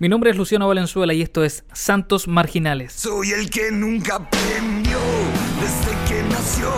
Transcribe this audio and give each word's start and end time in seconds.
Mi 0.00 0.08
nombre 0.08 0.30
es 0.30 0.36
Luciano 0.36 0.68
Valenzuela 0.68 1.12
y 1.12 1.22
esto 1.22 1.42
es 1.42 1.64
Santos 1.72 2.28
Marginales. 2.28 2.92
Soy 2.92 3.32
el 3.32 3.50
que 3.50 3.72
nunca 3.72 4.14
aprendió 4.14 4.96
desde 5.60 5.90
que 6.06 6.22
nació 6.28 6.70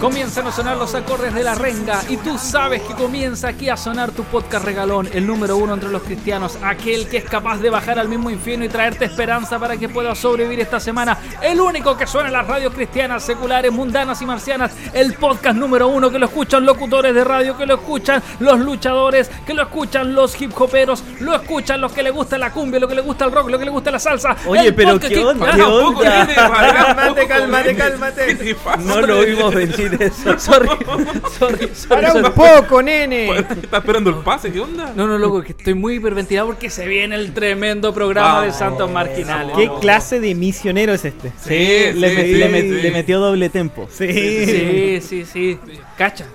Comienzan 0.00 0.46
a 0.46 0.52
sonar 0.52 0.78
los 0.78 0.94
acordes 0.94 1.34
de 1.34 1.44
la 1.44 1.54
renga 1.54 2.00
y 2.08 2.16
tú 2.16 2.38
sabes 2.38 2.80
que 2.80 2.94
comienza 2.94 3.48
aquí 3.48 3.68
a 3.68 3.76
sonar 3.76 4.12
tu 4.12 4.24
podcast 4.24 4.64
regalón, 4.64 5.06
el 5.12 5.26
número 5.26 5.58
uno 5.58 5.74
entre 5.74 5.90
los 5.90 6.02
cristianos, 6.02 6.56
aquel 6.62 7.06
que 7.06 7.18
es 7.18 7.24
capaz 7.24 7.58
de 7.58 7.68
bajar 7.68 7.98
al 7.98 8.08
mismo 8.08 8.30
infierno 8.30 8.64
y 8.64 8.70
traerte 8.70 9.04
esperanza 9.04 9.58
para 9.58 9.76
que 9.76 9.90
puedas 9.90 10.18
sobrevivir 10.18 10.60
esta 10.60 10.80
semana, 10.80 11.18
el 11.42 11.60
único 11.60 11.98
que 11.98 12.06
suena 12.06 12.28
en 12.28 12.32
las 12.32 12.46
radios 12.46 12.72
cristianas, 12.72 13.22
seculares, 13.22 13.70
mundanas 13.70 14.22
y 14.22 14.24
marcianas, 14.24 14.72
el 14.94 15.12
podcast 15.12 15.56
número 15.58 15.88
uno 15.88 16.10
que 16.10 16.18
lo 16.18 16.26
escuchan 16.26 16.64
locutores 16.64 17.14
de 17.14 17.22
radio, 17.22 17.58
que 17.58 17.66
lo 17.66 17.74
escuchan 17.74 18.22
los 18.38 18.58
luchadores, 18.58 19.30
que 19.46 19.52
lo 19.52 19.64
escuchan 19.64 20.14
los 20.14 20.40
hip 20.40 20.58
hoperos, 20.58 21.04
lo 21.20 21.34
escuchan 21.34 21.78
los 21.78 21.92
que 21.92 22.02
le 22.02 22.10
gusta 22.10 22.38
la 22.38 22.50
cumbia, 22.52 22.80
lo 22.80 22.88
que 22.88 22.94
le 22.94 23.02
gusta 23.02 23.26
el 23.26 23.32
rock, 23.32 23.50
lo 23.50 23.58
que 23.58 23.66
le 23.66 23.70
gusta 23.70 23.90
la 23.90 23.98
salsa. 23.98 24.34
Oye, 24.46 24.68
el 24.68 24.74
pero 24.74 24.92
podcast 24.92 25.12
¿qué 25.12 25.24
onda? 25.26 25.52
¿Qué 25.52 25.62
onda? 25.62 26.26
Cálmate, 26.34 27.26
cálmate, 27.26 27.76
cálmate. 27.76 28.56
No 28.78 29.02
lo 29.02 29.20
vimos 29.20 29.54
venir 29.90 30.02
eso. 30.12 30.38
Sorry, 30.38 30.68
sorry, 30.68 31.06
sorry. 31.36 31.66
Para 31.88 32.12
sorry. 32.12 32.26
un 32.28 32.32
poco, 32.34 32.82
nene. 32.82 33.30
¿Está 33.38 33.78
esperando 33.78 34.10
el 34.10 34.16
pase? 34.16 34.52
¿Qué 34.52 34.60
onda? 34.60 34.92
No, 34.96 35.06
no, 35.06 35.18
loco, 35.18 35.42
que 35.42 35.52
estoy 35.52 35.74
muy 35.74 35.96
hiperventilado 35.96 36.48
porque 36.48 36.70
se 36.70 36.86
viene 36.86 37.14
el 37.16 37.32
tremendo 37.32 37.92
programa 37.94 38.44
de 38.44 38.52
Santos 38.52 38.90
Marginales. 38.90 39.56
¿Qué 39.56 39.70
clase 39.80 40.20
de 40.20 40.34
misionero 40.34 40.92
es 40.94 41.04
este? 41.04 41.32
Sí, 41.42 41.98
le, 41.98 42.10
sí, 42.24 42.32
le 42.34 42.50
met- 42.50 42.76
sí. 42.76 42.82
le 42.82 42.90
metió 42.90 43.20
doble 43.20 43.48
tempo. 43.48 43.88
Sí. 43.90 44.08
Sí, 44.46 45.00
sí, 45.00 45.24
sí. 45.24 45.58
Cacha. 45.96 46.26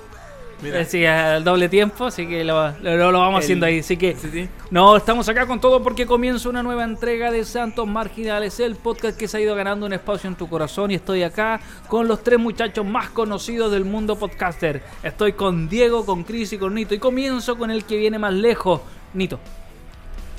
Mira. 0.61 0.79
Eh, 0.81 0.85
Sí, 0.85 1.05
al 1.05 1.43
doble 1.43 1.67
tiempo, 1.69 2.05
así 2.05 2.25
que 2.27 2.43
lo, 2.43 2.71
lo- 2.81 3.11
lo 3.11 3.19
vamos 3.19 3.39
El- 3.39 3.43
haciendo 3.43 3.65
ahí. 3.65 3.79
Así 3.79 3.97
que 3.97 4.15
Sí, 4.15 4.29
sí. 4.31 4.49
no, 4.71 4.95
estamos 4.95 5.27
acá 5.29 5.45
con 5.45 5.59
todo 5.59 5.83
porque 5.83 6.05
comienza 6.05 6.47
una 6.49 6.63
nueva 6.63 6.83
entrega 6.85 7.29
de 7.31 7.43
Santos 7.43 7.85
Marginales, 7.87 8.59
el 8.59 8.75
podcast 8.75 9.17
que 9.17 9.27
se 9.27 9.37
ha 9.37 9.41
ido 9.41 9.53
ganando 9.55 9.85
un 9.85 9.93
espacio 9.93 10.29
en 10.29 10.35
tu 10.35 10.47
corazón. 10.47 10.91
Y 10.91 10.95
estoy 10.95 11.23
acá 11.23 11.59
con 11.89 12.07
los 12.07 12.23
tres 12.23 12.39
muchachos 12.39 12.85
más 12.85 13.09
conocidos 13.09 13.71
del 13.71 13.83
mundo 13.85 14.15
podcaster. 14.17 14.81
Estoy 15.03 15.33
con 15.33 15.67
Diego, 15.67 16.05
con 16.05 16.23
Chris 16.23 16.53
y 16.53 16.57
con 16.57 16.73
Nito. 16.73 16.95
Y 16.95 16.99
comienzo 16.99 17.57
con 17.57 17.69
el 17.69 17.83
que 17.83 17.97
viene 17.97 18.17
más 18.17 18.33
lejos, 18.33 18.81
Nito. 19.13 19.39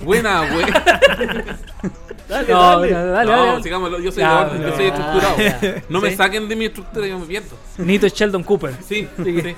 Buena, 0.02 0.41
buena. 0.52 0.82
Dale, 2.28 2.48
No, 2.52 2.60
dale. 2.60 2.91
dale, 2.91 3.10
dale, 3.10 3.30
no, 3.30 3.46
dale. 3.46 3.62
sigámoslo. 3.62 4.00
Yo 4.00 4.10
soy, 4.12 4.20
Ya, 4.22 4.44
de 4.44 4.50
orden, 4.50 4.62
yo 4.62 4.76
soy 4.76 4.84
estructurado. 4.86 5.36
ya. 5.38 5.82
No 5.88 6.00
me 6.00 6.10
Sí. 6.10 6.16
saquen 6.16 6.48
de 6.48 6.56
mi 6.56 6.64
estructura, 6.66 7.06
yo 7.06 7.19
me 7.19 7.26
pierdo. 7.26 7.56
Nito 7.78 8.06
es 8.06 8.12
Sheldon 8.14 8.42
Cooper. 8.42 8.74
Sí, 8.84 9.06
Así 9.19 9.34
que- 9.34 9.42
sí. 9.42 9.56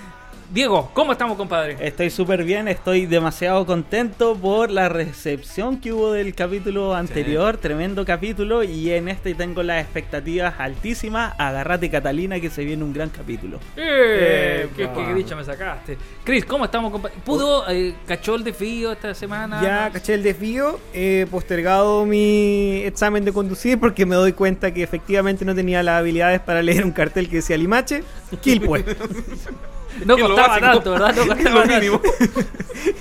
Diego, 0.51 0.91
¿cómo 0.95 1.13
estamos, 1.13 1.37
compadre? 1.37 1.77
Estoy 1.79 2.09
súper 2.09 2.43
bien, 2.43 2.69
estoy 2.69 3.05
demasiado 3.05 3.67
contento 3.67 4.35
por 4.35 4.71
la 4.71 4.89
recepción 4.89 5.79
que 5.79 5.93
hubo 5.93 6.13
del 6.13 6.35
capítulo 6.35 6.95
anterior, 6.95 7.59
tremendo 7.59 8.07
capítulo, 8.07 8.63
y 8.63 8.91
en 8.93 9.09
este 9.09 9.35
tengo 9.35 9.63
las 9.63 9.85
expectativas 9.85 10.55
altísimas. 10.59 11.35
Agárrate 11.37 11.91
Catalina 11.91 12.41
que 12.41 12.49
se 12.49 12.65
viene 12.65 12.83
un 12.83 12.95
gran 12.95 13.11
capítulo. 13.11 13.59
Eh, 13.77 14.71
qué, 14.75 14.85
Epa. 14.85 15.07
qué 15.07 15.13
dicha 15.13 15.37
me 15.37 15.45
sacaste. 15.45 15.99
Chris, 16.25 16.47
¿cómo 16.47 16.65
estamos, 16.65 16.93
compadre? 16.93 17.17
¿Pudo, 17.27 17.69
eh, 17.69 17.95
cachó 18.07 18.37
el 18.37 18.43
desafío 18.43 18.93
esta 18.93 19.13
semana? 19.13 19.61
Ya 19.63 19.91
caché 19.93 20.15
el 20.15 20.23
desvío, 20.23 20.81
he 20.95 21.27
postergado 21.31 22.07
mi 22.07 22.81
examen 22.87 23.23
de 23.23 23.35
conducir 23.35 23.79
porque 23.79 24.07
me 24.07 24.15
doy 24.15 24.33
cuenta 24.33 24.73
que 24.73 24.83
efectivamente 24.83 25.45
no 25.45 25.55
tenía 25.55 25.83
las 25.83 25.99
habilidades 25.99 26.41
para 26.41 26.63
leer 26.63 26.87
un 26.87 26.93
cartel 26.93 27.29
que 27.29 27.37
decía 27.37 27.59
Limache, 27.59 28.03
Quilpue. 28.41 28.83
No 30.05 30.17
Que 30.17 30.23
lo 30.23 30.29
costaba 30.29 30.49
básico. 30.49 30.67
tanto, 30.73 30.91
¿verdad? 30.93 31.15
No 31.17 31.27
costaba 31.35 31.51
lo 31.51 31.61
tanto. 31.63 31.75
mínimo. 31.75 32.01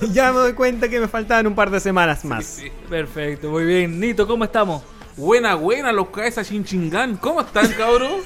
ya 0.14 0.32
me 0.32 0.40
doy 0.40 0.54
cuenta 0.54 0.90
que 0.90 1.00
me 1.00 1.08
faltaban 1.08 1.48
un 1.48 1.56
par 1.56 1.70
de 1.70 1.80
semanas 1.80 2.26
más. 2.26 2.46
Sí. 2.46 2.72
Perfecto, 2.90 3.50
muy 3.50 3.66
bien. 3.66 4.00
Nito, 4.00 4.28
¿cómo 4.28 4.44
estamos? 4.44 4.84
Buena, 5.16 5.56
buena, 5.56 5.92
los 5.92 6.10
cabezas 6.10 6.48
chinchingán. 6.48 7.18
¿Cómo 7.18 7.42
están, 7.42 7.68
cabrón? 7.74 8.22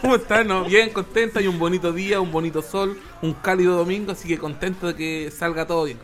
¿Cómo 0.00 0.16
están? 0.16 0.46
No? 0.48 0.64
Bien, 0.64 0.90
contento. 0.90 1.38
Hay 1.38 1.46
un 1.46 1.58
bonito 1.58 1.92
día, 1.92 2.20
un 2.20 2.30
bonito 2.32 2.62
sol, 2.62 2.98
un 3.22 3.34
cálido 3.34 3.76
domingo, 3.76 4.12
así 4.12 4.28
que 4.28 4.38
contento 4.38 4.88
de 4.88 4.94
que 4.94 5.30
salga 5.30 5.66
todo 5.66 5.84
bien. 5.84 5.98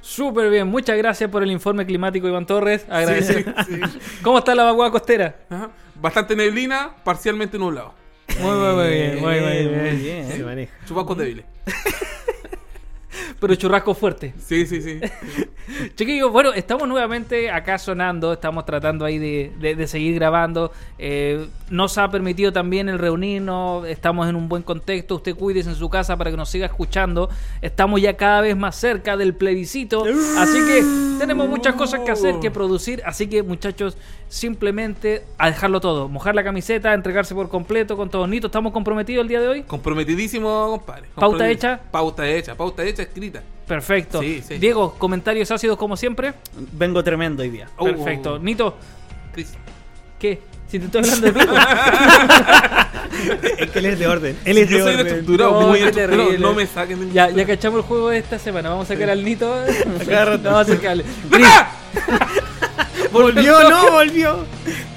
Súper 0.00 0.50
bien, 0.50 0.68
muchas 0.68 0.96
gracias 0.96 1.28
por 1.28 1.42
el 1.42 1.50
informe 1.50 1.84
climático, 1.84 2.28
Iván 2.28 2.46
Torres. 2.46 2.86
Agradecer. 2.88 3.52
Sí, 3.66 3.74
sí. 3.74 3.98
¿Cómo 4.22 4.38
está 4.38 4.54
la 4.54 4.62
vaguada 4.62 4.92
costera? 4.92 5.34
Ajá. 5.50 5.70
Bastante 6.00 6.36
neblina, 6.36 6.90
parcialmente 7.02 7.58
nublado. 7.58 7.92
Muy, 8.40 8.50
muy, 8.50 8.74
muy 8.74 8.88
bien, 8.90 9.20
muy, 9.20 9.40
muy 9.40 9.62
bien. 9.72 9.98
bien. 10.02 10.32
Se 10.32 10.42
maneja. 10.44 10.72
Chubascos 10.86 11.16
débiles. 11.18 11.44
Pero 13.46 13.54
churrasco 13.54 13.94
fuerte. 13.94 14.34
Sí, 14.44 14.66
sí, 14.66 14.82
sí. 14.82 14.98
Chiquillos, 15.94 16.32
bueno, 16.32 16.52
estamos 16.52 16.88
nuevamente 16.88 17.48
acá 17.50 17.78
sonando, 17.78 18.32
estamos 18.32 18.64
tratando 18.64 19.04
ahí 19.04 19.18
de, 19.18 19.52
de- 19.60 19.74
de 19.76 19.86
seguir 19.86 20.14
grabando. 20.16 20.72
Eh, 20.98 21.46
nos 21.70 21.96
ha 21.98 22.08
permitido 22.08 22.52
también 22.52 22.88
el 22.88 22.98
reunirnos, 22.98 23.86
estamos 23.86 24.28
en 24.28 24.34
un 24.34 24.48
buen 24.48 24.62
contexto. 24.64 25.16
Usted 25.16 25.36
cuídese 25.36 25.70
en 25.70 25.76
su 25.76 25.88
casa 25.88 26.16
para 26.16 26.30
que 26.32 26.36
nos 26.36 26.48
siga 26.48 26.66
escuchando. 26.66 27.28
Estamos 27.62 28.00
ya 28.00 28.16
cada 28.16 28.40
vez 28.40 28.56
más 28.56 28.74
cerca 28.76 29.16
del 29.16 29.34
plebiscito, 29.34 30.04
así 30.38 30.58
que 30.66 30.84
tenemos 31.20 31.48
muchas 31.48 31.74
cosas 31.76 32.00
que 32.00 32.10
hacer, 32.10 32.40
que 32.40 32.50
producir. 32.50 33.00
Así 33.04 33.28
que, 33.28 33.42
muchachos, 33.44 33.96
simplemente 34.28 35.24
a 35.38 35.48
dejarlo 35.48 35.80
todo: 35.80 36.08
mojar 36.08 36.34
la 36.34 36.42
camiseta, 36.44 36.94
entregarse 36.94 37.34
por 37.34 37.48
completo 37.48 37.96
con 37.96 38.10
todos. 38.10 38.28
Nito, 38.28 38.46
¿estamos 38.48 38.72
comprometidos 38.72 39.22
el 39.22 39.28
día 39.28 39.40
de 39.40 39.48
hoy? 39.48 39.62
Comprometidísimo, 39.62 40.66
compadre. 40.70 41.08
¿Pauta 41.14 41.48
hecha? 41.50 41.80
Pauta 41.90 42.26
hecha, 42.28 42.54
pauta 42.56 42.84
hecha, 42.84 43.02
escrita. 43.02 43.35
Perfecto. 43.66 44.20
Sí, 44.20 44.42
sí. 44.46 44.58
Diego, 44.58 44.94
comentarios 44.96 45.50
ácidos 45.50 45.76
como 45.76 45.96
siempre. 45.96 46.34
Vengo 46.72 47.02
tremendo 47.02 47.42
hoy 47.42 47.50
día. 47.50 47.68
Perfecto. 47.82 48.32
oh, 48.32 48.36
oh. 48.36 48.38
Nito, 48.38 48.76
Chris. 49.32 49.52
¿qué? 50.20 50.40
Si 50.68 50.78
te 50.78 50.86
estoy 50.86 51.00
hablando 51.02 51.26
de 51.26 51.32
ti. 51.46 51.50
Es 53.58 53.70
que 53.70 53.78
él 53.78 53.86
es 53.86 53.98
de 53.98 54.06
orden. 54.06 54.36
Él 54.44 54.58
es 54.58 54.68
Yo 54.68 54.76
de 54.78 54.82
soy 54.82 54.94
orden. 54.94 55.06
estructurado, 55.06 55.60
No, 55.60 55.68
muy 55.68 55.78
estructurado. 55.78 56.38
No 56.38 56.54
me 56.54 56.66
saquen 56.66 57.12
Ya, 57.12 57.30
ya 57.30 57.46
cachamos 57.46 57.78
el 57.80 57.84
juego 57.86 58.08
de 58.10 58.18
esta 58.18 58.38
semana. 58.38 58.70
Vamos 58.70 58.90
a 58.90 58.94
sacar 58.94 59.10
al 59.10 59.24
Nito. 59.24 59.52
Agárrate. 60.00 60.42
No, 60.44 60.50
vamos 60.52 60.68
a 60.68 60.74
sacarle. 60.74 61.04
Volvió, 63.12 63.68
no 63.70 63.90
volvió. 63.92 64.44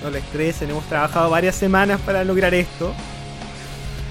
No 0.03 0.09
le 0.09 0.19
estresen, 0.19 0.69
hemos 0.71 0.85
trabajado 0.85 1.29
varias 1.29 1.55
semanas 1.55 2.01
para 2.01 2.23
lograr 2.23 2.53
esto. 2.53 2.93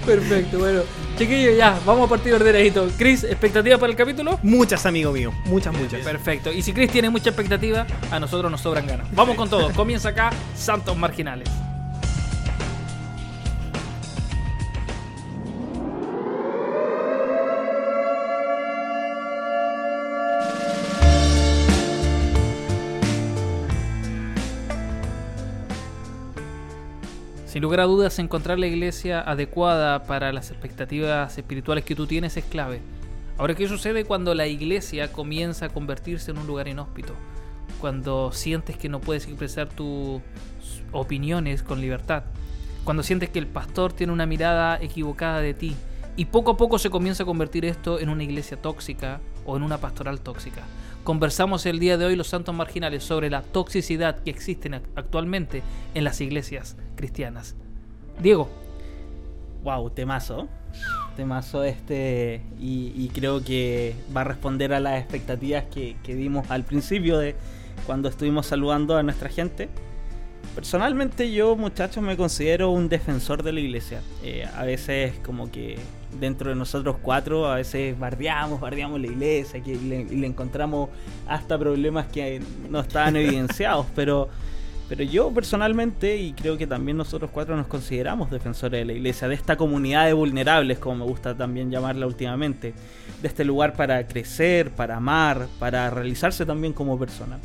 Perfecto, 0.05 0.59
bueno. 0.59 0.81
Chiquillos, 1.19 1.57
ya, 1.57 1.77
vamos 1.85 2.05
a 2.05 2.09
partir 2.09 2.33
ordenadito. 2.33 2.87
Chris, 2.97 3.25
¿expectativa 3.25 3.77
para 3.77 3.91
el 3.91 3.97
capítulo? 3.97 4.39
Muchas, 4.41 4.85
amigo 4.85 5.11
mío. 5.11 5.33
Muchas, 5.47 5.73
muchas. 5.73 5.99
Perfecto. 5.99 6.49
Y 6.49 6.61
si 6.61 6.71
Chris 6.71 6.89
tiene 6.89 7.09
mucha 7.09 7.31
expectativa, 7.31 7.85
a 8.09 8.21
nosotros 8.21 8.49
nos 8.49 8.61
sobran 8.61 8.87
ganas. 8.87 9.05
Vamos 9.11 9.35
con 9.35 9.49
todo. 9.49 9.69
Comienza 9.73 10.07
acá 10.09 10.29
Santos 10.55 10.95
Marginales. 10.95 11.49
Sin 27.59 27.63
lugar 27.63 27.81
a 27.81 27.87
dudas, 27.87 28.17
encontrar 28.19 28.57
la 28.57 28.67
iglesia 28.67 29.19
adecuada 29.19 30.03
para 30.03 30.31
las 30.31 30.49
expectativas 30.49 31.37
espirituales 31.37 31.83
que 31.83 31.93
tú 31.93 32.07
tienes 32.07 32.37
es 32.37 32.45
clave. 32.45 32.79
Ahora, 33.37 33.53
¿qué 33.53 33.67
sucede 33.67 34.05
cuando 34.05 34.33
la 34.33 34.47
iglesia 34.47 35.11
comienza 35.11 35.65
a 35.65 35.69
convertirse 35.69 36.31
en 36.31 36.37
un 36.37 36.47
lugar 36.47 36.69
inhóspito? 36.69 37.15
Cuando 37.81 38.31
sientes 38.31 38.77
que 38.77 38.87
no 38.87 39.01
puedes 39.01 39.25
expresar 39.25 39.67
tus 39.67 40.21
opiniones 40.93 41.61
con 41.61 41.81
libertad. 41.81 42.23
Cuando 42.85 43.03
sientes 43.03 43.29
que 43.29 43.39
el 43.39 43.47
pastor 43.47 43.91
tiene 43.91 44.13
una 44.13 44.25
mirada 44.25 44.79
equivocada 44.81 45.41
de 45.41 45.53
ti. 45.53 45.75
Y 46.15 46.23
poco 46.27 46.51
a 46.51 46.55
poco 46.55 46.79
se 46.79 46.89
comienza 46.89 47.23
a 47.23 47.25
convertir 47.25 47.65
esto 47.65 47.99
en 47.99 48.07
una 48.07 48.23
iglesia 48.23 48.55
tóxica 48.55 49.19
o 49.45 49.57
en 49.57 49.63
una 49.63 49.79
pastoral 49.79 50.21
tóxica. 50.21 50.61
Conversamos 51.03 51.65
el 51.65 51.79
día 51.79 51.97
de 51.97 52.05
hoy, 52.05 52.15
los 52.15 52.27
santos 52.27 52.53
marginales, 52.53 53.03
sobre 53.03 53.29
la 53.29 53.41
toxicidad 53.41 54.19
que 54.19 54.29
existe 54.29 54.69
ac- 54.69 54.81
actualmente 54.95 55.63
en 55.95 56.03
las 56.03 56.21
iglesias 56.21 56.75
cristianas. 56.95 57.55
Diego, 58.21 58.49
Wow, 59.63 59.89
temazo. 59.89 60.47
Temazo 61.17 61.63
este. 61.65 62.41
Y, 62.61 62.93
y 62.95 63.09
creo 63.13 63.43
que 63.43 63.93
va 64.15 64.21
a 64.21 64.23
responder 64.23 64.73
a 64.73 64.79
las 64.79 64.99
expectativas 65.01 65.65
que, 65.65 65.97
que 66.01 66.15
dimos 66.15 66.49
al 66.49 66.63
principio 66.63 67.17
de 67.17 67.35
cuando 67.85 68.07
estuvimos 68.07 68.45
saludando 68.45 68.95
a 68.95 69.03
nuestra 69.03 69.27
gente. 69.29 69.67
Personalmente 70.55 71.31
yo, 71.33 71.57
muchachos, 71.57 72.01
me 72.03 72.15
considero 72.15 72.69
un 72.71 72.87
defensor 72.87 73.43
de 73.43 73.51
la 73.51 73.59
iglesia. 73.59 74.01
Eh, 74.23 74.47
a 74.55 74.63
veces 74.63 75.13
como 75.25 75.51
que 75.51 75.77
dentro 76.19 76.49
de 76.49 76.55
nosotros 76.55 76.95
cuatro, 77.01 77.47
a 77.47 77.55
veces 77.55 77.97
bardeamos, 77.97 78.59
bardeamos 78.59 78.99
la 78.99 79.07
iglesia, 79.07 79.61
que 79.61 79.75
le, 79.75 80.01
y 80.01 80.15
le 80.15 80.27
encontramos 80.27 80.89
hasta 81.27 81.57
problemas 81.57 82.07
que 82.07 82.41
no 82.69 82.79
estaban 82.79 83.15
evidenciados, 83.17 83.85
pero 83.95 84.29
Pero 84.89 85.03
yo 85.03 85.31
personalmente, 85.31 86.17
y 86.17 86.33
creo 86.33 86.57
que 86.57 86.65
también 86.65 86.97
nosotros 86.97 87.29
cuatro 87.31 87.55
nos 87.55 87.67
consideramos 87.67 88.31
defensores 88.31 88.79
de 88.79 88.85
la 88.85 88.93
iglesia, 88.93 89.27
de 89.27 89.35
esta 89.35 89.55
comunidad 89.55 90.07
de 90.07 90.13
vulnerables, 90.13 90.79
como 90.79 91.05
me 91.05 91.05
gusta 91.05 91.37
también 91.37 91.69
llamarla 91.69 92.07
últimamente, 92.07 92.73
de 93.21 93.27
este 93.27 93.45
lugar 93.45 93.73
para 93.73 94.07
crecer, 94.07 94.71
para 94.71 94.95
amar, 94.97 95.47
para 95.59 95.91
realizarse 95.91 96.43
también 96.43 96.73
como 96.73 96.97
persona. 96.97 97.37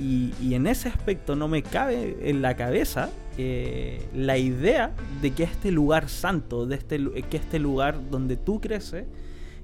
Y, 0.00 0.54
en 0.54 0.66
ese 0.66 0.88
aspecto 0.88 1.36
no 1.36 1.46
me 1.46 1.62
cabe 1.62 2.16
en 2.22 2.40
la 2.40 2.56
cabeza 2.56 3.10
eh, 3.36 4.02
la 4.14 4.38
idea 4.38 4.92
de 5.20 5.32
que 5.32 5.42
este 5.42 5.70
lugar 5.70 6.08
santo, 6.08 6.66
de 6.66 6.76
este, 6.76 6.98
que 7.28 7.36
este 7.36 7.58
lugar 7.58 8.10
donde 8.10 8.36
tú 8.36 8.60
creces, 8.60 9.04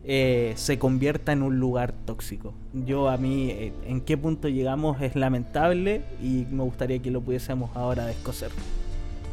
eh, 0.04 0.52
se 0.56 0.78
convierta 0.78 1.32
en 1.32 1.42
un 1.42 1.58
lugar 1.58 1.92
tóxico. 2.04 2.52
Yo 2.74 3.08
a 3.08 3.16
mí, 3.16 3.50
eh, 3.50 3.72
en 3.86 4.02
qué 4.02 4.18
punto 4.18 4.48
llegamos 4.48 5.00
es 5.00 5.16
lamentable 5.16 6.02
y 6.22 6.46
me 6.50 6.62
gustaría 6.64 7.00
que 7.00 7.10
lo 7.10 7.22
pudiésemos 7.22 7.74
ahora 7.74 8.04
descoser. 8.04 8.50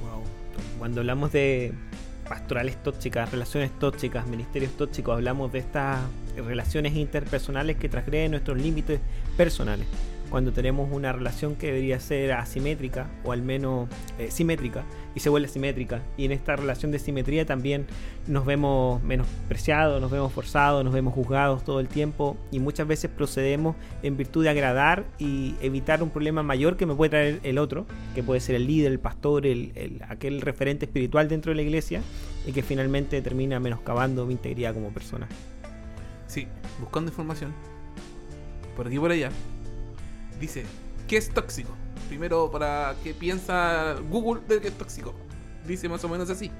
Wow. 0.01 0.23
Cuando 0.79 1.01
hablamos 1.01 1.33
de 1.33 1.73
pastorales 2.29 2.81
tóxicas, 2.81 3.29
relaciones 3.29 3.77
tóxicas, 3.77 4.25
ministerios 4.25 4.71
tóxicos, 4.77 5.15
hablamos 5.15 5.51
de 5.51 5.59
estas 5.59 5.99
relaciones 6.37 6.95
interpersonales 6.95 7.75
que 7.75 7.89
transgreden 7.89 8.31
nuestros 8.31 8.57
límites 8.57 9.01
personales. 9.35 9.85
Cuando 10.33 10.51
tenemos 10.51 10.91
una 10.91 11.11
relación 11.13 11.55
que 11.55 11.67
debería 11.67 11.99
ser 11.99 12.31
asimétrica 12.31 13.07
o 13.23 13.33
al 13.33 13.43
menos 13.43 13.87
eh, 14.17 14.31
simétrica 14.31 14.83
y 15.13 15.19
se 15.19 15.29
vuelve 15.29 15.47
simétrica. 15.47 16.01
Y 16.17 16.25
en 16.25 16.31
esta 16.31 16.55
relación 16.55 16.91
de 16.91 16.97
simetría 16.97 17.45
también 17.45 17.85
nos 18.25 18.43
vemos 18.43 19.03
menospreciados, 19.03 20.01
nos 20.01 20.09
vemos 20.09 20.33
forzados, 20.33 20.83
nos 20.83 20.91
vemos 20.91 21.13
juzgados 21.13 21.63
todo 21.63 21.79
el 21.79 21.87
tiempo 21.87 22.35
y 22.49 22.57
muchas 22.57 22.87
veces 22.87 23.11
procedemos 23.11 23.75
en 24.01 24.17
virtud 24.17 24.41
de 24.43 24.49
agradar 24.49 25.05
y 25.19 25.53
evitar 25.61 26.01
un 26.01 26.09
problema 26.09 26.41
mayor 26.41 26.77
que 26.77 26.87
me 26.87 26.95
puede 26.95 27.11
traer 27.11 27.39
el 27.43 27.59
otro, 27.59 27.85
que 28.15 28.23
puede 28.23 28.39
ser 28.39 28.55
el 28.55 28.65
líder, 28.65 28.91
el 28.91 28.99
pastor, 28.99 29.45
el, 29.45 29.71
el- 29.75 30.01
aquel 30.09 30.41
referente 30.41 30.85
espiritual 30.85 31.29
dentro 31.29 31.51
de 31.51 31.57
la 31.57 31.61
iglesia 31.61 32.01
y 32.47 32.53
que 32.53 32.63
finalmente 32.63 33.21
termina 33.21 33.59
menoscabando 33.59 34.25
mi 34.25 34.33
integridad 34.33 34.73
como 34.73 34.89
persona. 34.89 35.27
Sí, 36.25 36.47
buscando 36.79 37.11
información. 37.11 37.53
Por 38.75 38.87
aquí 38.87 38.95
y 38.95 38.99
por 38.99 39.11
allá. 39.11 39.29
Dice, 40.39 40.65
¿qué 41.07 41.17
es 41.17 41.29
tóxico? 41.29 41.71
Primero, 42.09 42.51
para 42.51 42.95
qué 43.03 43.13
piensa 43.13 43.95
Google 44.09 44.41
de 44.47 44.59
que 44.61 44.67
es 44.67 44.77
tóxico. 44.77 45.13
Dice 45.67 45.87
más 45.89 46.03
o 46.03 46.09
menos 46.09 46.29
así. 46.29 46.51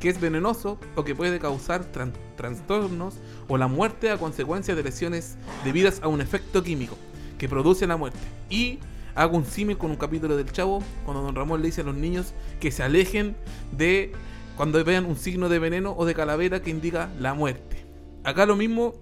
Que 0.00 0.08
es 0.08 0.20
venenoso 0.20 0.78
o 0.94 1.04
que 1.04 1.14
puede 1.14 1.38
causar 1.38 1.90
tran- 1.92 2.12
trastornos 2.36 3.16
o 3.48 3.56
la 3.58 3.66
muerte 3.66 4.10
a 4.10 4.16
consecuencia 4.18 4.74
de 4.74 4.82
lesiones 4.82 5.36
debidas 5.64 6.00
a 6.02 6.08
un 6.08 6.20
efecto 6.20 6.62
químico 6.62 6.96
que 7.36 7.48
produce 7.48 7.86
la 7.86 7.96
muerte. 7.96 8.18
Y 8.48 8.78
hago 9.14 9.36
un 9.36 9.44
símil 9.44 9.76
con 9.76 9.90
un 9.90 9.96
capítulo 9.96 10.36
del 10.36 10.50
Chavo 10.52 10.82
cuando 11.04 11.22
Don 11.22 11.34
Ramón 11.34 11.60
le 11.60 11.66
dice 11.66 11.80
a 11.80 11.84
los 11.84 11.96
niños 11.96 12.32
que 12.60 12.70
se 12.70 12.82
alejen 12.84 13.36
de 13.72 14.12
cuando 14.56 14.82
vean 14.84 15.04
un 15.04 15.16
signo 15.16 15.48
de 15.48 15.58
veneno 15.58 15.94
o 15.96 16.04
de 16.04 16.14
calavera 16.14 16.62
que 16.62 16.70
indica 16.70 17.10
la 17.18 17.34
muerte. 17.34 17.84
Acá 18.24 18.46
lo 18.46 18.56
mismo 18.56 18.94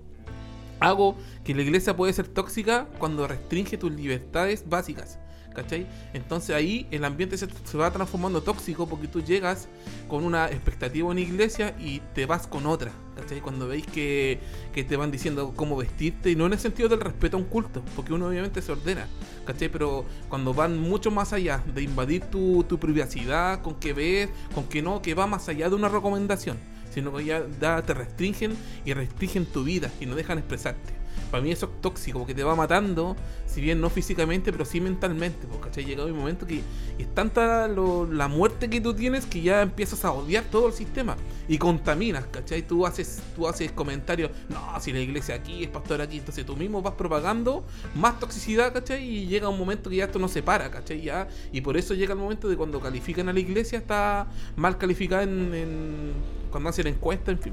hago 0.81 1.17
que 1.45 1.55
la 1.55 1.63
iglesia 1.63 1.97
puede 1.97 2.13
ser 2.13 2.29
tóxica 2.29 2.87
cuando 2.99 3.27
restringe 3.27 3.79
tus 3.79 3.93
libertades 3.93 4.69
básicas. 4.69 5.19
¿Cachai? 5.55 5.87
Entonces 6.13 6.55
ahí 6.55 6.87
el 6.91 7.03
ambiente 7.03 7.39
se, 7.39 7.49
se 7.65 7.79
va 7.79 7.91
transformando 7.91 8.43
tóxico 8.43 8.87
porque 8.87 9.09
tú 9.09 9.23
llegas 9.23 9.69
con 10.07 10.23
una 10.23 10.49
expectativa 10.49 11.11
en 11.11 11.19
iglesia 11.19 11.75
y 11.81 12.01
te 12.15 12.27
vas 12.27 12.47
con 12.47 12.67
otra. 12.67 12.93
¿Cachai? 13.15 13.41
Cuando 13.41 13.67
veis 13.67 13.87
que, 13.87 14.39
que 14.75 14.85
te 14.85 14.99
van 14.99 15.11
diciendo 15.11 15.55
cómo 15.57 15.79
vestirte 15.79 16.31
y 16.31 16.37
no 16.37 16.45
en 16.45 16.53
el 16.53 16.59
sentido 16.59 16.91
del 16.91 17.01
respeto 17.01 17.39
a 17.39 17.41
un 17.41 17.47
culto, 17.47 17.83
porque 17.97 18.13
uno 18.13 18.27
obviamente 18.27 18.61
se 18.61 18.71
ordena. 18.71 19.09
¿Cachai? 19.47 19.71
Pero 19.71 20.05
cuando 20.29 20.53
van 20.53 20.79
mucho 20.79 21.11
más 21.11 21.33
allá 21.33 21.63
de 21.75 21.81
invadir 21.81 22.25
tu, 22.27 22.63
tu 22.65 22.79
privacidad, 22.79 23.63
con 23.63 23.77
que 23.77 23.95
ves, 23.95 24.29
con 24.55 24.65
que 24.65 24.83
no, 24.83 25.01
que 25.01 25.15
va 25.15 25.27
más 25.27 25.49
allá 25.49 25.71
de 25.71 25.75
una 25.75 25.89
recomendación 25.89 26.59
sino 26.97 27.13
que 27.13 27.27
ya 27.27 27.83
te 27.83 27.93
restringen 27.93 28.57
y 28.87 28.95
restringen 28.95 29.45
tu 29.45 29.65
vida 29.65 29.91
y 30.01 30.07
no 30.07 30.15
dejan 30.15 30.39
expresarte. 30.39 30.96
Para 31.31 31.43
mí 31.43 31.51
eso 31.51 31.67
es 31.67 31.81
tóxico, 31.83 32.21
porque 32.21 32.35
te 32.35 32.45
va 32.45 32.55
matando, 32.55 33.17
si 33.47 33.61
bien 33.61 33.81
no 33.81 33.91
físicamente, 33.91 34.53
pero 34.53 34.65
sí 34.65 34.81
mentalmente, 34.81 35.47
porque 35.47 35.69
¿cachai? 35.69 35.85
llega 35.85 36.05
un 36.05 36.13
momento 36.17 36.47
que 36.47 36.61
es 36.99 37.15
tanta 37.15 37.67
lo- 37.69 38.07
la 38.07 38.29
muerte 38.29 38.71
que 38.71 38.81
tú 38.81 38.95
tienes 38.95 39.27
que 39.27 39.43
ya 39.43 39.63
empiezas 39.63 40.05
a 40.05 40.13
odiar 40.13 40.45
todo 40.45 40.69
el 40.69 40.73
sistema 40.73 41.17
y 41.49 41.59
contaminas, 41.59 42.27
¿cachai? 42.31 42.63
Tú 42.63 42.87
haces, 42.87 43.21
tú 43.35 43.49
haces 43.49 43.73
comentarios, 43.73 44.31
no, 44.49 44.81
si 44.81 44.93
la 44.93 45.01
iglesia 45.01 45.35
aquí, 45.35 45.65
es 45.65 45.69
pastor 45.71 46.01
aquí, 46.01 46.19
entonces 46.19 46.47
tú 46.47 46.57
mismo 46.57 46.81
vas 46.81 46.95
propagando 46.95 47.65
más 47.95 48.19
toxicidad, 48.21 48.73
¿cachai? 48.73 49.05
Y 49.05 49.27
llega 49.27 49.49
un 49.49 49.59
momento 49.59 49.91
que 49.91 49.97
ya 49.97 50.05
esto 50.05 50.19
no 50.19 50.29
se 50.29 50.43
para, 50.43 50.71
¿cachai? 50.71 51.03
Ya, 51.03 51.29
y 51.53 51.61
por 51.61 51.77
eso 51.77 51.95
llega 51.95 52.13
el 52.15 52.19
momento 52.21 52.49
de 52.49 52.57
cuando 52.57 52.81
califican 52.81 53.29
a 53.29 53.33
la 53.33 53.41
iglesia, 53.41 53.79
está 53.79 54.27
mal 54.55 54.79
calificada 54.79 55.25
en, 55.25 55.53
en- 55.55 56.13
cuando 56.51 56.71
hacen 56.71 56.87
encuesta, 56.87 57.31
en 57.33 57.39
fin. 57.39 57.53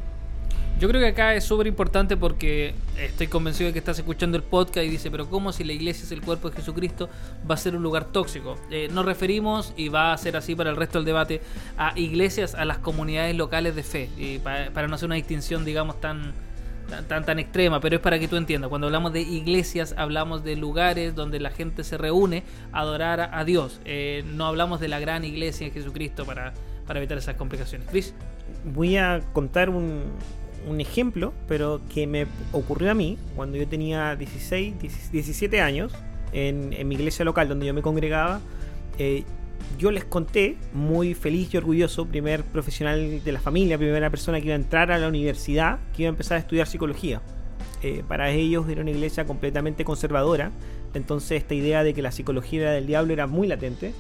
Yo 0.80 0.90
creo 0.90 1.00
que 1.00 1.08
acá 1.08 1.34
es 1.34 1.46
súper 1.46 1.68
importante 1.68 2.18
porque 2.18 2.74
estoy 3.00 3.28
convencido 3.28 3.68
de 3.68 3.74
que 3.74 3.80
estás 3.80 3.98
escuchando 4.00 4.36
el 4.36 4.44
podcast 4.44 4.86
y 4.86 4.90
dice, 4.90 5.10
pero 5.10 5.30
¿cómo 5.30 5.54
si 5.54 5.64
la 5.64 5.72
iglesia 5.72 6.04
es 6.04 6.12
el 6.12 6.22
cuerpo 6.22 6.50
de 6.50 6.58
Jesucristo 6.58 7.10
va 7.50 7.56
a 7.56 7.58
ser 7.58 7.76
un 7.78 7.84
lugar 7.84 8.06
tóxico? 8.06 8.58
Eh, 8.70 8.90
nos 8.92 9.06
referimos, 9.06 9.74
y 9.78 9.88
va 9.88 10.12
a 10.12 10.18
ser 10.18 10.36
así 10.36 10.56
para 10.56 10.72
el 10.72 10.76
resto 10.76 10.98
del 10.98 11.06
debate, 11.06 11.42
a 11.78 11.98
iglesias, 11.98 12.54
a 12.54 12.66
las 12.66 12.80
comunidades 12.80 13.34
locales 13.38 13.76
de 13.76 13.84
fe, 13.84 14.10
y 14.18 14.40
pa- 14.40 14.72
para 14.74 14.90
no 14.90 14.96
hacer 14.96 15.06
una 15.06 15.16
distinción, 15.16 15.64
digamos, 15.64 16.02
tan, 16.02 16.34
tan, 16.90 17.08
tan, 17.08 17.24
tan 17.24 17.40
extrema, 17.40 17.80
pero 17.80 17.96
es 17.96 18.02
para 18.02 18.20
que 18.20 18.28
tú 18.28 18.36
entiendas. 18.36 18.68
Cuando 18.68 18.88
hablamos 18.88 19.14
de 19.14 19.22
iglesias, 19.22 19.96
hablamos 19.98 20.44
de 20.44 20.58
lugares 20.58 21.16
donde 21.16 21.40
la 21.40 21.52
gente 21.52 21.86
se 21.86 21.98
reúne 21.98 22.44
a 22.74 22.82
adorar 22.82 23.30
a, 23.32 23.46
Dios. 23.46 23.80
Eh, 23.86 24.26
no 24.34 24.48
hablamos 24.48 24.82
de 24.82 24.90
la 24.90 25.00
gran 25.00 25.24
iglesia 25.24 25.68
de 25.68 25.72
Jesucristo 25.72 26.26
para, 26.26 26.54
para 26.86 27.00
evitar 27.00 27.18
esas 27.18 27.36
complicaciones. 27.36 27.88
Chris. 27.90 28.14
Voy 28.66 28.98
a 28.98 29.22
contar 29.32 29.70
un, 29.70 30.04
un 30.68 30.82
ejemplo, 30.82 31.34
pero 31.48 31.82
que 31.94 32.08
me 32.08 32.28
ocurrió 32.52 32.92
a 32.92 32.94
mí 32.94 33.18
cuando 33.36 33.58
yo 33.58 33.68
tenía 33.68 34.16
16, 34.16 34.76
17 35.12 35.62
años 35.62 35.94
en, 36.32 36.74
en 36.74 36.88
mi 36.88 36.96
iglesia 36.96 37.26
local 37.26 37.50
donde 37.50 37.66
yo 37.66 37.74
me 37.74 37.82
congregaba. 37.82 38.42
eh, 38.98 39.24
yo 39.78 39.92
les 39.92 40.04
conté, 40.06 40.58
muy 40.74 41.14
feliz 41.14 41.54
y 41.54 41.58
orgulloso, 41.58 42.06
primer 42.06 42.44
profesional 42.44 43.24
de 43.24 43.32
la 43.32 43.40
familia, 43.40 43.78
primera 43.78 44.10
persona 44.10 44.40
que 44.40 44.48
iba 44.48 44.54
a 44.54 44.58
entrar 44.58 44.92
a 44.92 44.98
la 44.98 45.08
universidad, 45.08 45.80
que 45.96 46.04
iba 46.04 46.10
a 46.10 46.14
empezar 46.14 46.38
a 46.38 46.40
estudiar 46.42 46.68
psicología. 46.68 47.22
Eh, 47.82 48.04
para 48.08 48.30
ellos 48.32 48.68
era 48.70 48.82
una 48.82 48.92
iglesia 48.92 49.26
completamente 49.26 49.84
conservadora, 49.84 50.52
entonces 50.94 51.42
esta 51.42 51.54
idea 51.54 51.84
de 51.84 51.94
que 51.94 52.02
la 52.02 52.12
psicología 52.12 52.62
era 52.62 52.72
del 52.72 52.88
diablo 52.88 53.14
era 53.14 53.26
muy 53.26 53.48
latente 53.48 53.94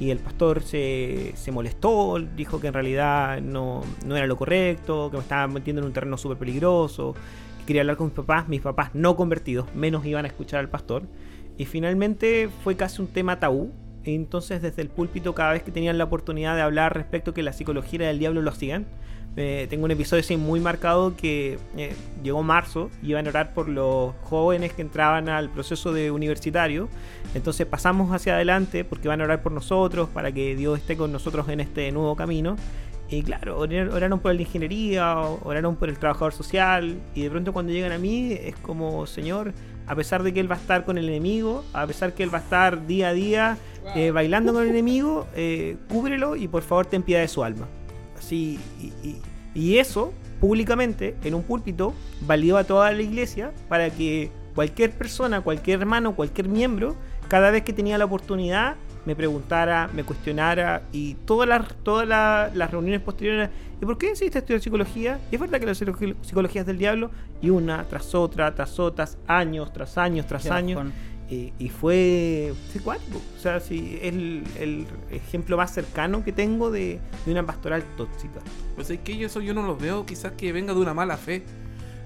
y 0.00 0.10
el 0.10 0.18
pastor 0.18 0.62
se, 0.62 1.32
se 1.36 1.52
molestó, 1.52 2.18
dijo 2.34 2.58
que 2.58 2.68
en 2.68 2.72
realidad 2.72 3.40
no, 3.42 3.82
no 4.06 4.16
era 4.16 4.26
lo 4.26 4.36
correcto, 4.36 5.10
que 5.10 5.18
me 5.18 5.22
estaba 5.22 5.46
metiendo 5.46 5.82
en 5.82 5.86
un 5.86 5.92
terreno 5.92 6.16
súper 6.16 6.38
peligroso, 6.38 7.14
que 7.58 7.66
quería 7.66 7.82
hablar 7.82 7.98
con 7.98 8.06
mis 8.06 8.14
papás, 8.16 8.48
mis 8.48 8.62
papás 8.62 8.90
no 8.94 9.14
convertidos, 9.14 9.72
menos 9.74 10.06
iban 10.06 10.24
a 10.24 10.28
escuchar 10.28 10.60
al 10.60 10.70
pastor. 10.70 11.02
Y 11.58 11.66
finalmente 11.66 12.48
fue 12.64 12.76
casi 12.76 13.02
un 13.02 13.08
tema 13.08 13.38
tabú. 13.38 13.70
Entonces 14.04 14.62
desde 14.62 14.82
el 14.82 14.88
púlpito 14.88 15.34
cada 15.34 15.52
vez 15.52 15.62
que 15.62 15.70
tenían 15.70 15.98
la 15.98 16.04
oportunidad 16.04 16.56
de 16.56 16.62
hablar 16.62 16.94
respecto 16.94 17.32
a 17.32 17.34
que 17.34 17.42
la 17.42 17.52
psicología 17.52 17.98
era 18.00 18.08
del 18.08 18.18
diablo 18.18 18.42
lo 18.42 18.50
hacían. 18.50 18.86
Eh, 19.36 19.68
tengo 19.70 19.84
un 19.84 19.92
episodio 19.92 20.22
así 20.22 20.36
muy 20.36 20.58
marcado 20.58 21.14
que 21.16 21.56
eh, 21.76 21.94
llegó 22.22 22.42
marzo 22.42 22.90
iban 23.00 23.26
a 23.26 23.30
orar 23.30 23.54
por 23.54 23.68
los 23.68 24.12
jóvenes 24.24 24.72
que 24.72 24.82
entraban 24.82 25.28
al 25.28 25.50
proceso 25.50 25.92
de 25.92 26.10
universitario. 26.10 26.88
Entonces 27.34 27.66
pasamos 27.66 28.12
hacia 28.12 28.34
adelante 28.34 28.84
porque 28.84 29.06
van 29.06 29.20
a 29.20 29.24
orar 29.24 29.42
por 29.42 29.52
nosotros 29.52 30.08
para 30.08 30.32
que 30.32 30.56
Dios 30.56 30.78
esté 30.78 30.96
con 30.96 31.12
nosotros 31.12 31.48
en 31.48 31.60
este 31.60 31.92
nuevo 31.92 32.16
camino. 32.16 32.56
Y 33.08 33.22
claro, 33.22 33.58
orar- 33.60 33.92
oraron 33.92 34.18
por 34.20 34.34
la 34.34 34.40
ingeniería, 34.42 35.16
oraron 35.18 35.76
por 35.76 35.88
el 35.88 35.98
trabajador 35.98 36.32
social 36.32 36.96
y 37.14 37.22
de 37.22 37.30
pronto 37.30 37.52
cuando 37.52 37.72
llegan 37.72 37.92
a 37.92 37.98
mí 37.98 38.32
es 38.32 38.56
como, 38.56 39.06
Señor, 39.06 39.52
a 39.86 39.94
pesar 39.94 40.22
de 40.22 40.32
que 40.32 40.40
Él 40.40 40.50
va 40.50 40.54
a 40.56 40.58
estar 40.58 40.84
con 40.84 40.96
el 40.98 41.08
enemigo, 41.08 41.64
a 41.72 41.86
pesar 41.86 42.14
que 42.14 42.22
Él 42.22 42.32
va 42.32 42.38
a 42.38 42.42
estar 42.42 42.86
día 42.86 43.08
a 43.08 43.12
día 43.12 43.58
eh, 43.94 44.10
bailando 44.10 44.52
con 44.52 44.62
el 44.62 44.68
enemigo, 44.70 45.26
eh, 45.34 45.76
cúbrelo 45.88 46.36
y 46.36 46.48
por 46.48 46.62
favor 46.62 46.86
ten 46.86 47.02
piedad 47.02 47.20
de 47.22 47.28
su 47.28 47.42
alma. 47.44 47.66
Así, 48.18 48.58
y, 48.80 48.86
y- 49.08 49.20
y 49.54 49.78
eso 49.78 50.12
públicamente 50.40 51.16
en 51.24 51.34
un 51.34 51.42
púlpito 51.42 51.92
valió 52.22 52.56
a 52.56 52.64
toda 52.64 52.90
la 52.92 53.02
iglesia 53.02 53.52
para 53.68 53.90
que 53.90 54.30
cualquier 54.54 54.90
persona, 54.92 55.40
cualquier 55.42 55.80
hermano, 55.80 56.14
cualquier 56.14 56.48
miembro, 56.48 56.96
cada 57.28 57.50
vez 57.50 57.62
que 57.62 57.72
tenía 57.72 57.98
la 57.98 58.04
oportunidad, 58.06 58.76
me 59.06 59.16
preguntara, 59.16 59.88
me 59.94 60.04
cuestionara 60.04 60.82
y 60.92 61.14
todas 61.24 61.48
las, 61.48 61.74
todas 61.82 62.06
las, 62.06 62.54
las 62.54 62.70
reuniones 62.70 63.00
posteriores, 63.00 63.48
¿y 63.80 63.84
por 63.86 63.96
qué 63.96 64.08
decidiste 64.08 64.38
estudiar 64.40 64.60
psicología? 64.60 65.18
¿Y 65.30 65.36
es 65.36 65.40
verdad 65.40 65.58
que 65.60 65.66
la 65.66 65.74
psicología 65.74 66.60
es 66.62 66.66
del 66.66 66.78
diablo? 66.78 67.10
Y 67.40 67.48
una 67.50 67.84
tras 67.84 68.14
otra, 68.14 68.54
tras 68.54 68.78
otras, 68.78 69.16
años 69.26 69.72
tras 69.72 69.96
años, 69.96 70.26
tras 70.26 70.42
Qué 70.42 70.50
años. 70.50 70.82
Y, 71.30 71.68
fue, 71.68 72.52
fue. 72.82 72.96
O 72.96 73.40
sea, 73.40 73.60
sí, 73.60 74.00
es 74.02 74.12
el, 74.12 74.42
el 74.58 74.86
ejemplo 75.12 75.56
más 75.56 75.72
cercano 75.72 76.24
que 76.24 76.32
tengo 76.32 76.72
de, 76.72 76.98
de 77.24 77.30
una 77.32 77.46
pastoral 77.46 77.84
tóxica. 77.96 78.40
Pues 78.74 78.90
es 78.90 78.98
que 78.98 79.16
yo 79.16 79.28
eso 79.28 79.40
yo 79.40 79.54
no 79.54 79.62
lo 79.62 79.76
veo 79.76 80.04
quizás 80.04 80.32
que 80.32 80.52
venga 80.52 80.74
de 80.74 80.80
una 80.80 80.92
mala 80.92 81.16
fe. 81.16 81.44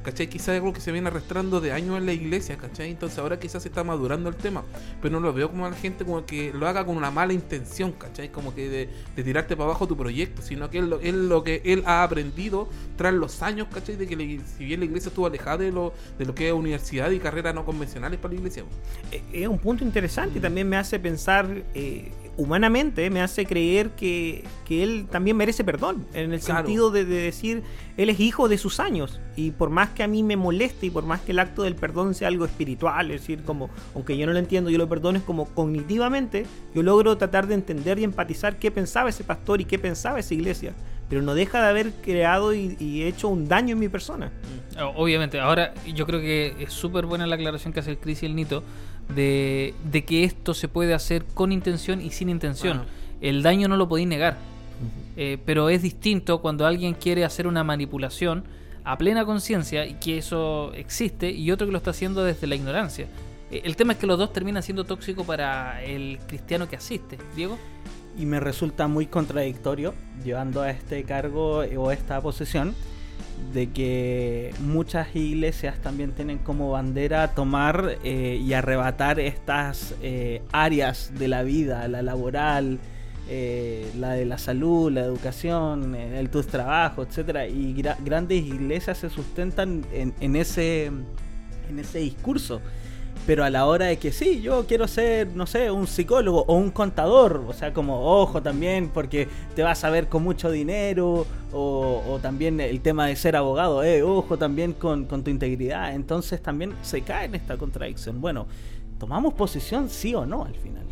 ¿Cachai? 0.04 0.28
Quizás 0.28 0.50
es 0.50 0.54
algo 0.56 0.72
que 0.72 0.80
se 0.80 0.92
viene 0.92 1.08
arrastrando 1.08 1.60
de 1.60 1.72
años 1.72 1.98
en 1.98 2.06
la 2.06 2.12
iglesia, 2.12 2.56
¿cachai? 2.56 2.90
Entonces 2.90 3.18
ahora 3.18 3.40
quizás 3.40 3.62
se 3.62 3.68
está 3.68 3.82
madurando 3.82 4.28
el 4.28 4.36
tema, 4.36 4.62
pero 5.02 5.18
no 5.18 5.26
lo 5.26 5.32
veo 5.32 5.50
como 5.50 5.66
a 5.66 5.70
la 5.70 5.76
gente 5.76 6.04
como 6.04 6.24
que 6.24 6.52
lo 6.52 6.68
haga 6.68 6.84
con 6.84 6.96
una 6.96 7.10
mala 7.10 7.32
intención, 7.32 7.92
¿cachai? 7.92 8.30
Como 8.30 8.54
que 8.54 8.68
de, 8.68 9.22
tirarte 9.24 9.56
para 9.56 9.70
abajo 9.70 9.88
tu 9.88 9.96
proyecto, 9.96 10.42
sino 10.42 10.70
que 10.70 10.78
es 10.78 10.84
lo, 10.84 11.00
es 11.00 11.14
lo 11.14 11.42
que 11.42 11.62
él 11.64 11.82
ha 11.86 12.04
aprendido 12.04 12.68
tras 12.96 13.14
los 13.14 13.42
años, 13.42 13.68
¿cachai? 13.72 13.96
De 13.96 14.06
que 14.06 14.40
si 14.56 14.64
bien 14.64 14.80
la 14.80 14.86
iglesia 14.86 15.08
estuvo 15.08 15.26
alejada 15.26 15.58
de 15.58 15.72
lo, 15.72 15.92
de 16.18 16.26
lo 16.26 16.34
que 16.34 16.48
es 16.48 16.54
universidad 16.54 17.10
y 17.10 17.18
carreras 17.18 17.54
no 17.54 17.64
convencionales 17.64 18.20
para 18.20 18.34
la 18.34 18.40
iglesia. 18.40 18.64
Eh, 19.10 19.22
es 19.32 19.48
un 19.48 19.58
punto 19.58 19.84
interesante 19.84 20.38
y 20.38 20.40
también 20.42 20.68
me 20.68 20.76
hace 20.76 20.98
pensar 20.98 21.48
eh, 21.74 22.12
humanamente, 22.36 23.08
me 23.10 23.20
hace 23.20 23.46
creer 23.46 23.90
que, 23.90 24.44
que 24.64 24.82
él 24.82 25.06
también 25.10 25.36
merece 25.36 25.64
perdón, 25.64 26.06
en 26.14 26.32
el 26.32 26.40
Claro. 26.40 26.60
sentido 26.66 26.90
de, 26.90 27.04
de 27.04 27.16
decir, 27.22 27.62
él 27.96 28.10
es 28.10 28.18
hijo 28.20 28.48
de 28.48 28.58
sus 28.58 28.80
años 28.80 29.20
y 29.36 29.50
por 29.52 29.70
más 29.70 29.90
que 29.90 30.02
a 30.02 30.08
mí 30.08 30.22
me 30.22 30.36
moleste 30.36 30.86
y 30.86 30.90
por 30.90 31.04
más 31.04 31.20
que 31.20 31.32
el 31.32 31.38
acto 31.38 31.62
del 31.62 31.74
perdón 31.76 32.14
sea 32.14 32.28
algo 32.28 32.44
espiritual, 32.44 33.10
es 33.10 33.20
decir, 33.20 33.42
como, 33.44 33.70
aunque 33.94 34.16
yo 34.16 34.26
no 34.26 34.32
lo 34.32 34.38
entiendo, 34.38 34.70
yo 34.70 34.78
lo 34.78 34.88
perdono, 34.88 35.18
es 35.18 35.24
como 35.24 35.46
cognitivamente, 35.46 36.46
yo 36.74 36.82
logro 36.82 37.16
tratar 37.16 37.46
de 37.46 37.54
entender 37.54 37.98
y 37.98 38.04
empatizar 38.04 38.58
qué 38.58 38.70
pensaba 38.70 39.08
ese 39.10 39.24
pastor 39.24 39.60
y 39.60 39.64
qué 39.64 39.78
pensaba 39.78 40.18
esa 40.18 40.34
iglesia, 40.34 40.74
pero 41.08 41.22
no 41.22 41.34
deja 41.34 41.62
de 41.62 41.68
haber 41.68 41.92
creado 41.92 42.54
y, 42.54 42.76
y 42.80 43.02
hecho 43.04 43.28
un 43.28 43.46
daño 43.48 43.72
en 43.72 43.78
mi 43.78 43.88
persona. 43.88 44.32
O- 44.78 45.02
Obviamente, 45.04 45.38
ahora 45.40 45.74
yo 45.94 46.06
creo 46.06 46.20
que 46.20 46.54
es 46.60 46.72
súper 46.72 47.06
buena 47.06 47.26
la 47.26 47.34
aclaración 47.36 47.72
que 47.72 47.80
hace 47.80 47.90
el 47.90 47.98
Chris 47.98 48.22
y 48.22 48.26
el 48.26 48.34
Nito 48.34 48.62
de, 49.14 49.74
de 49.90 50.04
que 50.04 50.24
esto 50.24 50.54
se 50.54 50.68
puede 50.68 50.94
hacer 50.94 51.24
con 51.34 51.52
intención 51.52 52.00
y 52.00 52.10
sin 52.10 52.28
intención. 52.30 52.78
Bueno. 52.78 52.90
El 53.20 53.42
daño 53.42 53.68
no 53.68 53.76
lo 53.76 53.88
podéis 53.88 54.08
negar, 54.08 54.36
Eh, 55.16 55.38
pero 55.46 55.68
es 55.68 55.80
distinto 55.82 56.40
cuando 56.40 56.66
alguien 56.66 56.94
quiere 56.94 57.24
hacer 57.24 57.46
una 57.46 57.62
manipulación 57.62 58.42
a 58.82 58.98
plena 58.98 59.24
conciencia 59.24 59.86
y 59.86 59.94
que 59.94 60.18
eso 60.18 60.72
existe 60.74 61.30
y 61.30 61.50
otro 61.52 61.66
que 61.66 61.72
lo 61.72 61.78
está 61.78 61.90
haciendo 61.92 62.24
desde 62.24 62.46
la 62.48 62.56
ignorancia. 62.56 63.06
Eh, 63.50 63.62
el 63.64 63.76
tema 63.76 63.92
es 63.92 63.98
que 64.00 64.06
los 64.08 64.18
dos 64.18 64.32
terminan 64.32 64.62
siendo 64.62 64.84
tóxicos 64.84 65.24
para 65.24 65.82
el 65.84 66.18
cristiano 66.26 66.68
que 66.68 66.76
asiste. 66.76 67.16
Diego. 67.36 67.56
Y 68.16 68.26
me 68.26 68.40
resulta 68.40 68.86
muy 68.88 69.06
contradictorio 69.06 69.94
llevando 70.24 70.62
a 70.62 70.70
este 70.70 71.02
cargo 71.04 71.58
o 71.76 71.90
esta 71.90 72.20
posición 72.20 72.74
de 73.52 73.70
que 73.70 74.54
muchas 74.60 75.14
iglesias 75.16 75.78
también 75.82 76.12
tienen 76.12 76.38
como 76.38 76.70
bandera 76.70 77.34
tomar 77.34 77.98
eh, 78.04 78.40
y 78.42 78.52
arrebatar 78.52 79.18
estas 79.18 79.94
eh, 80.02 80.42
áreas 80.52 81.12
de 81.18 81.28
la 81.28 81.42
vida, 81.42 81.88
la 81.88 82.02
laboral, 82.02 82.78
eh, 83.28 83.90
la 83.98 84.12
de 84.12 84.24
la 84.24 84.38
salud, 84.38 84.92
la 84.92 85.00
educación, 85.00 85.94
eh, 85.94 86.20
el 86.20 86.30
tus 86.30 86.46
trabajo, 86.46 87.02
etcétera, 87.02 87.48
y 87.48 87.74
gra- 87.74 87.96
grandes 88.04 88.44
iglesias 88.44 88.98
se 88.98 89.10
sustentan 89.10 89.84
en, 89.92 90.14
en 90.20 90.36
ese 90.36 90.86
en 90.86 91.78
ese 91.78 91.98
discurso. 92.00 92.60
Pero 93.26 93.44
a 93.44 93.50
la 93.50 93.64
hora 93.66 93.86
de 93.86 93.96
que 93.98 94.12
sí, 94.12 94.42
yo 94.42 94.66
quiero 94.66 94.86
ser, 94.86 95.28
no 95.34 95.46
sé, 95.46 95.70
un 95.70 95.86
psicólogo 95.86 96.44
o 96.46 96.54
un 96.54 96.70
contador, 96.70 97.44
o 97.48 97.52
sea, 97.54 97.72
como 97.72 98.20
ojo 98.20 98.42
también, 98.42 98.90
porque 98.90 99.28
te 99.54 99.62
vas 99.62 99.82
a 99.84 99.90
ver 99.90 100.08
con 100.08 100.22
mucho 100.22 100.50
dinero, 100.50 101.26
o, 101.52 102.18
también 102.20 102.60
el 102.60 102.80
tema 102.80 103.06
de 103.06 103.16
ser 103.16 103.36
abogado, 103.36 103.82
eh, 103.82 104.02
ojo 104.02 104.36
también 104.36 104.72
con, 104.72 105.06
con 105.06 105.24
tu 105.24 105.30
integridad. 105.30 105.94
Entonces 105.94 106.42
también 106.42 106.74
se 106.82 107.02
cae 107.02 107.26
en 107.26 107.34
esta 107.34 107.56
contradicción. 107.56 108.20
Bueno, 108.20 108.46
¿tomamos 108.98 109.34
posición 109.34 109.88
sí 109.88 110.14
o 110.14 110.26
no 110.26 110.44
al 110.44 110.54
final? 110.54 110.84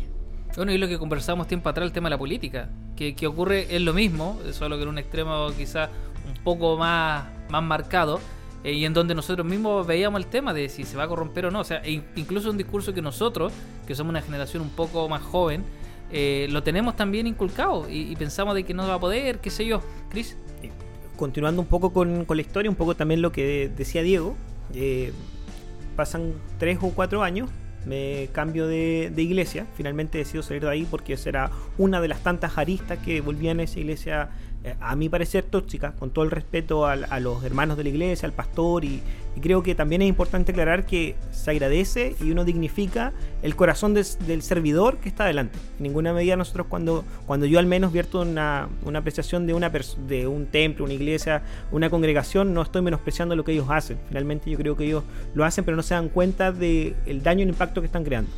Bueno, 0.55 0.71
y 0.71 0.77
lo 0.77 0.87
que 0.87 0.99
conversamos 0.99 1.47
tiempo 1.47 1.69
atrás, 1.69 1.87
el 1.87 1.91
tema 1.91 2.07
de 2.07 2.11
la 2.11 2.19
política, 2.19 2.69
que, 2.95 3.15
que 3.15 3.25
ocurre 3.25 3.75
es 3.75 3.81
lo 3.81 3.93
mismo, 3.93 4.39
solo 4.51 4.77
que 4.77 4.83
en 4.83 4.89
un 4.89 4.99
extremo 4.99 5.47
quizá 5.57 5.89
un 6.27 6.43
poco 6.43 6.77
más, 6.77 7.25
más 7.49 7.63
marcado, 7.63 8.19
eh, 8.63 8.73
y 8.73 8.85
en 8.85 8.93
donde 8.93 9.15
nosotros 9.15 9.45
mismos 9.45 9.85
veíamos 9.85 10.21
el 10.21 10.27
tema 10.27 10.53
de 10.53 10.69
si 10.69 10.83
se 10.83 10.97
va 10.97 11.03
a 11.03 11.07
corromper 11.07 11.47
o 11.47 11.51
no. 11.51 11.59
O 11.59 11.63
sea, 11.63 11.81
incluso 11.87 12.49
un 12.49 12.57
discurso 12.57 12.93
que 12.93 13.01
nosotros, 13.01 13.53
que 13.85 13.95
somos 13.95 14.11
una 14.11 14.21
generación 14.21 14.61
un 14.61 14.69
poco 14.69 15.07
más 15.09 15.21
joven, 15.21 15.63
eh, 16.11 16.47
lo 16.51 16.61
tenemos 16.63 16.95
también 16.95 17.25
inculcado 17.27 17.89
y, 17.89 18.11
y 18.11 18.15
pensamos 18.15 18.53
de 18.55 18.63
que 18.63 18.73
no 18.73 18.87
va 18.87 18.95
a 18.95 18.99
poder, 18.99 19.39
qué 19.39 19.49
sé 19.49 19.65
yo. 19.65 19.81
Chris. 20.09 20.37
continuando 21.17 21.61
un 21.61 21.67
poco 21.67 21.91
con, 21.91 22.25
con 22.25 22.37
la 22.37 22.41
historia, 22.41 22.69
un 22.69 22.75
poco 22.75 22.95
también 22.95 23.21
lo 23.21 23.31
que 23.31 23.71
decía 23.75 24.03
Diego, 24.03 24.35
eh, 24.73 25.11
pasan 25.95 26.33
tres 26.57 26.79
o 26.81 26.89
cuatro 26.89 27.23
años, 27.23 27.49
me 27.85 28.29
cambio 28.31 28.67
de, 28.67 29.11
de 29.13 29.21
iglesia, 29.21 29.67
finalmente 29.75 30.17
decido 30.17 30.41
salir 30.43 30.63
de 30.63 30.69
ahí 30.69 30.87
porque 30.89 31.13
esa 31.13 31.29
era 31.29 31.51
una 31.77 31.99
de 31.99 32.07
las 32.07 32.21
tantas 32.21 32.57
aristas 32.57 32.99
que 32.99 33.21
volvían 33.21 33.59
a 33.59 33.63
esa 33.63 33.79
iglesia, 33.79 34.29
eh, 34.29 34.29
a 34.79 34.95
mi 34.95 35.09
parecer 35.09 35.43
tóxica, 35.43 35.91
con 35.93 36.11
todo 36.11 36.23
el 36.23 36.31
respeto 36.31 36.85
a, 36.85 37.19
los 37.19 37.43
hermanos 37.43 37.77
de 37.77 37.83
la 37.83 37.89
iglesia, 37.89 38.27
al 38.27 38.33
pastor, 38.33 38.85
y, 38.85 39.01
creo 39.41 39.63
que 39.63 39.73
también 39.73 40.03
es 40.03 40.07
importante 40.07 40.51
aclarar 40.51 40.85
que 40.85 41.15
se 41.31 41.49
agradece 41.49 42.15
y 42.21 42.29
uno 42.29 42.45
dignifica 42.45 43.13
el 43.41 43.55
corazón 43.55 43.95
del 43.95 44.41
servidor 44.43 44.97
que 44.97 45.09
está 45.09 45.23
adelante. 45.23 45.57
En 45.79 45.83
ninguna 45.83 46.13
medida 46.13 46.35
nosotros 46.35 46.67
cuando, 46.69 47.03
cuando 47.25 47.47
yo 47.47 47.57
al 47.57 47.65
menos 47.65 47.91
vierto 47.91 48.21
una, 48.21 48.69
una 48.85 48.99
apreciación 48.99 49.47
de, 49.47 49.55
una 49.55 49.71
de 50.07 50.27
un 50.27 50.45
templo, 50.45 50.85
una 50.85 50.93
iglesia, 50.93 51.41
una 51.71 51.89
congregación, 51.89 52.53
no 52.53 52.61
estoy 52.61 52.83
menospreciando 52.83 53.35
lo 53.35 53.43
que 53.43 53.53
ellos 53.53 53.67
hacen. 53.69 53.97
Finalmente 54.07 54.51
yo 54.51 54.57
creo 54.57 54.77
que 54.77 54.85
ellos 54.85 55.03
lo 55.33 55.43
hacen, 55.43 55.65
pero 55.65 55.75
no 55.75 55.83
se 55.83 55.95
dan 55.95 56.09
cuenta 56.09 56.51
del 56.51 57.23
daño 57.23 57.39
y 57.39 57.43
el 57.43 57.49
impacto 57.49 57.81
que 57.81 57.87
están 57.87 58.03
creando. 58.03 58.29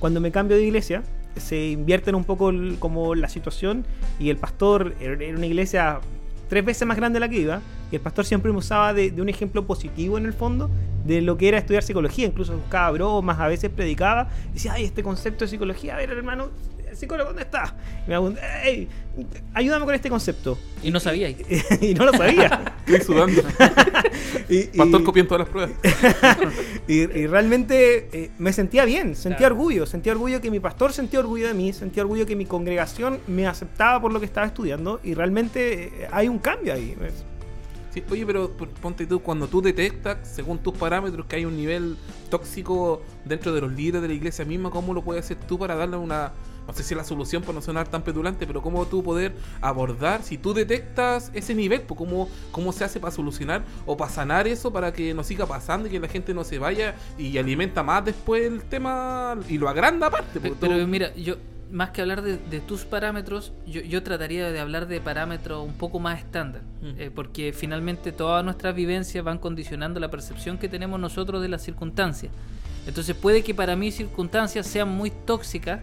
Cuando 0.00 0.20
me 0.20 0.32
cambio 0.32 0.56
de 0.56 0.64
iglesia, 0.64 1.04
se 1.40 1.70
invierten 1.70 2.14
un 2.14 2.24
poco 2.24 2.52
como 2.78 3.14
la 3.14 3.28
situación 3.28 3.84
y 4.18 4.30
el 4.30 4.36
pastor 4.36 4.94
era 5.00 5.22
era 5.22 5.36
una 5.36 5.46
iglesia 5.46 6.00
tres 6.48 6.64
veces 6.64 6.86
más 6.86 6.96
grande 6.96 7.16
de 7.16 7.20
la 7.20 7.28
que 7.28 7.40
iba 7.40 7.60
y 7.90 7.96
el 7.96 8.00
pastor 8.00 8.24
siempre 8.24 8.52
me 8.52 8.58
usaba 8.58 8.92
de, 8.92 9.10
de 9.10 9.22
un 9.22 9.28
ejemplo 9.28 9.66
positivo 9.66 10.18
en 10.18 10.26
el 10.26 10.32
fondo 10.32 10.70
de 11.04 11.22
lo 11.22 11.36
que 11.36 11.48
era 11.48 11.58
estudiar 11.58 11.82
psicología, 11.82 12.26
incluso 12.26 12.56
buscaba 12.56 12.90
bromas, 12.90 13.38
a 13.40 13.48
veces 13.48 13.70
predicaba, 13.70 14.28
decía, 14.52 14.74
ay, 14.74 14.84
este 14.84 15.02
concepto 15.02 15.44
de 15.44 15.50
psicología, 15.50 15.94
a 15.94 15.96
ver 15.96 16.10
hermano, 16.10 16.50
¿el 16.78 16.79
psicólogo 17.00 17.28
dónde 17.30 17.42
está? 17.42 17.74
Y 18.06 18.10
me 18.10 18.16
preguntaba, 18.16 18.62
"Ey, 18.62 18.88
ayúdame 19.54 19.84
con 19.86 19.94
este 19.94 20.08
concepto. 20.10 20.58
Y 20.82 20.90
no 20.90 21.00
sabía. 21.00 21.30
y 21.80 21.94
no 21.94 22.04
lo 22.04 22.12
sabía. 22.12 22.74
Estoy 22.86 23.00
sudando. 23.04 23.42
Y- 24.48 24.56
y- 24.58 24.78
Pastor 24.78 25.02
copia 25.04 25.20
en 25.20 25.28
todas 25.28 25.40
las 25.40 25.48
pruebas. 25.48 25.72
y, 26.88 27.00
y 27.02 27.26
realmente 27.26 28.08
eh, 28.12 28.30
me 28.38 28.52
sentía 28.52 28.84
bien, 28.84 29.14
sentía 29.16 29.38
Claro. 29.48 29.54
orgullo, 29.56 29.86
sentía 29.86 30.12
orgullo 30.12 30.40
que 30.40 30.50
mi 30.50 30.60
pastor 30.60 30.92
sentía 30.92 31.20
orgullo 31.20 31.46
de 31.48 31.54
mí, 31.54 31.72
sentía 31.72 32.02
orgullo 32.02 32.26
que 32.26 32.36
mi 32.36 32.46
congregación 32.46 33.18
me 33.26 33.46
aceptaba 33.46 34.00
por 34.00 34.12
lo 34.12 34.18
que 34.20 34.26
estaba 34.26 34.46
estudiando 34.46 35.00
y 35.04 35.14
realmente 35.14 35.84
eh, 36.04 36.08
hay 36.10 36.28
un 36.28 36.38
cambio 36.38 36.72
ahí. 36.74 36.96
Sí, 37.92 38.02
oye, 38.10 38.24
pero 38.26 38.52
ponte 38.80 39.06
tú, 39.06 39.20
cuando 39.20 39.48
tú 39.48 39.60
detectas, 39.62 40.18
según 40.22 40.58
tus 40.58 40.74
parámetros, 40.76 41.26
que 41.26 41.36
hay 41.36 41.44
un 41.44 41.56
nivel 41.56 41.96
tóxico 42.28 43.02
dentro 43.24 43.52
de 43.52 43.60
los 43.62 43.72
líderes 43.72 44.02
de 44.02 44.08
la 44.08 44.14
iglesia 44.14 44.44
misma, 44.44 44.70
¿cómo 44.70 44.94
lo 44.94 45.02
puedes 45.02 45.24
hacer 45.24 45.36
tú 45.38 45.58
para 45.58 45.74
darle 45.74 45.96
una, 45.96 46.32
no 46.70 46.76
sé 46.76 46.84
si 46.84 46.94
la 46.94 47.02
solución 47.02 47.42
para 47.42 47.54
no 47.54 47.62
sonar 47.62 47.88
tan 47.88 48.02
petulante, 48.02 48.46
pero 48.46 48.62
cómo 48.62 48.86
tú 48.86 49.02
poder 49.02 49.34
abordar, 49.60 50.22
si 50.22 50.38
tú 50.38 50.54
detectas 50.54 51.30
ese 51.34 51.52
nivel, 51.52 51.80
pues 51.82 51.98
cómo, 51.98 52.28
cómo 52.52 52.72
se 52.72 52.84
hace 52.84 53.00
para 53.00 53.10
solucionar 53.12 53.62
o 53.86 53.96
para 53.96 54.08
sanar 54.10 54.46
eso 54.46 54.72
para 54.72 54.92
que 54.92 55.12
no 55.12 55.24
siga 55.24 55.46
pasando 55.46 55.88
y 55.88 55.90
que 55.90 55.98
la 55.98 56.06
gente 56.06 56.32
no 56.32 56.44
se 56.44 56.60
vaya 56.60 56.94
y 57.18 57.36
alimenta 57.38 57.82
más 57.82 58.04
después 58.04 58.44
el 58.44 58.62
tema 58.62 59.36
y 59.48 59.58
lo 59.58 59.68
agranda 59.68 60.06
aparte? 60.06 60.38
Porque 60.38 60.54
Pero 60.60 60.78
tú- 60.78 60.86
mira, 60.86 61.12
yo 61.16 61.34
más 61.72 61.90
que 61.90 62.02
hablar 62.02 62.22
de, 62.22 62.36
de 62.36 62.60
tus 62.60 62.84
parámetros, 62.84 63.52
yo, 63.66 63.80
yo 63.80 64.02
trataría 64.04 64.50
de 64.52 64.60
hablar 64.60 64.86
de 64.86 65.00
parámetros 65.00 65.64
un 65.66 65.74
poco 65.74 65.98
más 65.98 66.18
estándar, 66.20 66.62
Mm. 66.82 67.00
eh, 67.00 67.10
porque 67.14 67.52
finalmente 67.52 68.12
todas 68.12 68.44
nuestras 68.44 68.74
vivencias 68.76 69.24
van 69.24 69.38
condicionando 69.38 69.98
la 70.00 70.08
percepción 70.10 70.56
que 70.56 70.68
tenemos 70.68 70.98
nosotros 71.00 71.42
de 71.42 71.48
las 71.48 71.62
circunstancias. 71.62 72.32
Entonces 72.86 73.14
puede 73.14 73.42
que 73.42 73.54
para 73.54 73.76
mí 73.76 73.90
circunstancias 73.92 74.66
sean 74.66 74.88
muy 74.88 75.10
tóxicas, 75.10 75.80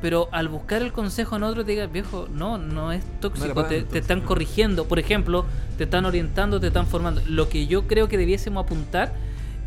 pero 0.00 0.28
al 0.30 0.48
buscar 0.48 0.82
el 0.82 0.92
consejo 0.92 1.36
en 1.36 1.42
otro 1.42 1.64
te 1.64 1.72
digas, 1.72 1.90
viejo, 1.90 2.28
no, 2.32 2.56
no 2.56 2.92
es 2.92 3.02
tóxico, 3.20 3.64
te, 3.64 3.86
están 3.98 4.20
corrigiendo, 4.20 4.86
por 4.86 4.98
ejemplo, 4.98 5.44
te 5.76 5.84
están 5.84 6.04
orientando, 6.06 6.60
te 6.60 6.68
están 6.68 6.86
formando. 6.86 7.20
Lo 7.26 7.48
que 7.48 7.66
yo 7.66 7.86
creo 7.86 8.08
que 8.08 8.16
debiésemos 8.16 8.64
apuntar 8.64 9.12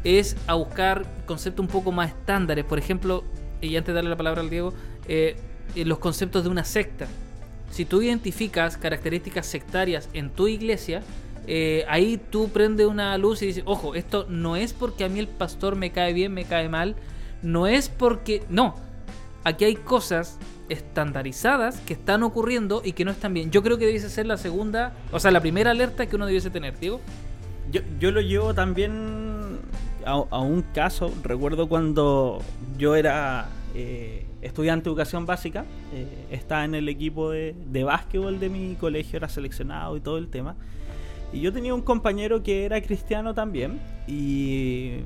es 0.03 0.37
a 0.47 0.53
buscar 0.53 1.05
conceptos 1.25 1.63
un 1.65 1.71
poco 1.71 1.91
más 1.91 2.09
estándares, 2.09 2.63
por 2.63 2.79
ejemplo, 2.79 3.23
y 3.59 3.75
antes 3.75 3.87
de 3.87 3.93
darle 3.93 4.09
la 4.09 4.17
palabra 4.17 4.41
al 4.41 4.49
Diego, 4.49 4.73
eh, 5.07 5.35
eh, 5.75 5.85
los 5.85 5.99
conceptos 5.99 6.43
de 6.43 6.49
una 6.49 6.63
secta. 6.63 7.07
Si 7.69 7.85
tú 7.85 8.01
identificas 8.01 8.77
características 8.77 9.45
sectarias 9.45 10.09
en 10.13 10.29
tu 10.29 10.47
iglesia, 10.47 11.03
eh, 11.47 11.85
ahí 11.89 12.19
tú 12.29 12.49
prendes 12.49 12.87
una 12.87 13.17
luz 13.17 13.41
y 13.41 13.47
dices, 13.47 13.63
ojo, 13.65 13.95
esto 13.95 14.25
no 14.29 14.55
es 14.55 14.73
porque 14.73 15.03
a 15.03 15.09
mí 15.09 15.19
el 15.19 15.27
pastor 15.27 15.75
me 15.75 15.91
cae 15.91 16.13
bien, 16.13 16.33
me 16.33 16.45
cae 16.45 16.69
mal, 16.69 16.95
no 17.41 17.67
es 17.67 17.89
porque... 17.89 18.43
No, 18.49 18.75
aquí 19.43 19.65
hay 19.65 19.75
cosas 19.75 20.37
estandarizadas 20.69 21.79
que 21.81 21.93
están 21.93 22.23
ocurriendo 22.23 22.81
y 22.83 22.93
que 22.93 23.05
no 23.05 23.11
están 23.11 23.33
bien. 23.33 23.51
Yo 23.51 23.61
creo 23.61 23.77
que 23.77 23.85
debiese 23.85 24.09
ser 24.09 24.25
la 24.25 24.37
segunda, 24.37 24.93
o 25.11 25.19
sea, 25.19 25.31
la 25.31 25.41
primera 25.41 25.71
alerta 25.71 26.05
que 26.05 26.15
uno 26.15 26.25
debiese 26.25 26.49
tener, 26.49 26.79
Diego. 26.79 27.01
Yo, 27.71 27.81
yo 27.99 28.11
lo 28.11 28.21
llevo 28.21 28.53
también 28.53 29.59
a, 30.05 30.11
a 30.11 30.39
un 30.39 30.61
caso. 30.61 31.13
Recuerdo 31.23 31.67
cuando 31.67 32.41
yo 32.77 32.95
era 32.95 33.49
eh, 33.75 34.25
estudiante 34.41 34.85
de 34.85 34.89
educación 34.89 35.25
básica, 35.25 35.65
eh, 35.93 36.07
estaba 36.31 36.65
en 36.65 36.75
el 36.75 36.89
equipo 36.89 37.31
de, 37.31 37.55
de 37.67 37.83
básquetbol 37.83 38.39
de 38.39 38.49
mi 38.49 38.75
colegio, 38.75 39.17
era 39.17 39.29
seleccionado 39.29 39.95
y 39.97 40.01
todo 40.01 40.17
el 40.17 40.29
tema. 40.29 40.55
Y 41.33 41.39
yo 41.39 41.53
tenía 41.53 41.73
un 41.73 41.81
compañero 41.81 42.43
que 42.43 42.65
era 42.65 42.81
cristiano 42.81 43.33
también 43.33 43.79
y, 44.07 44.97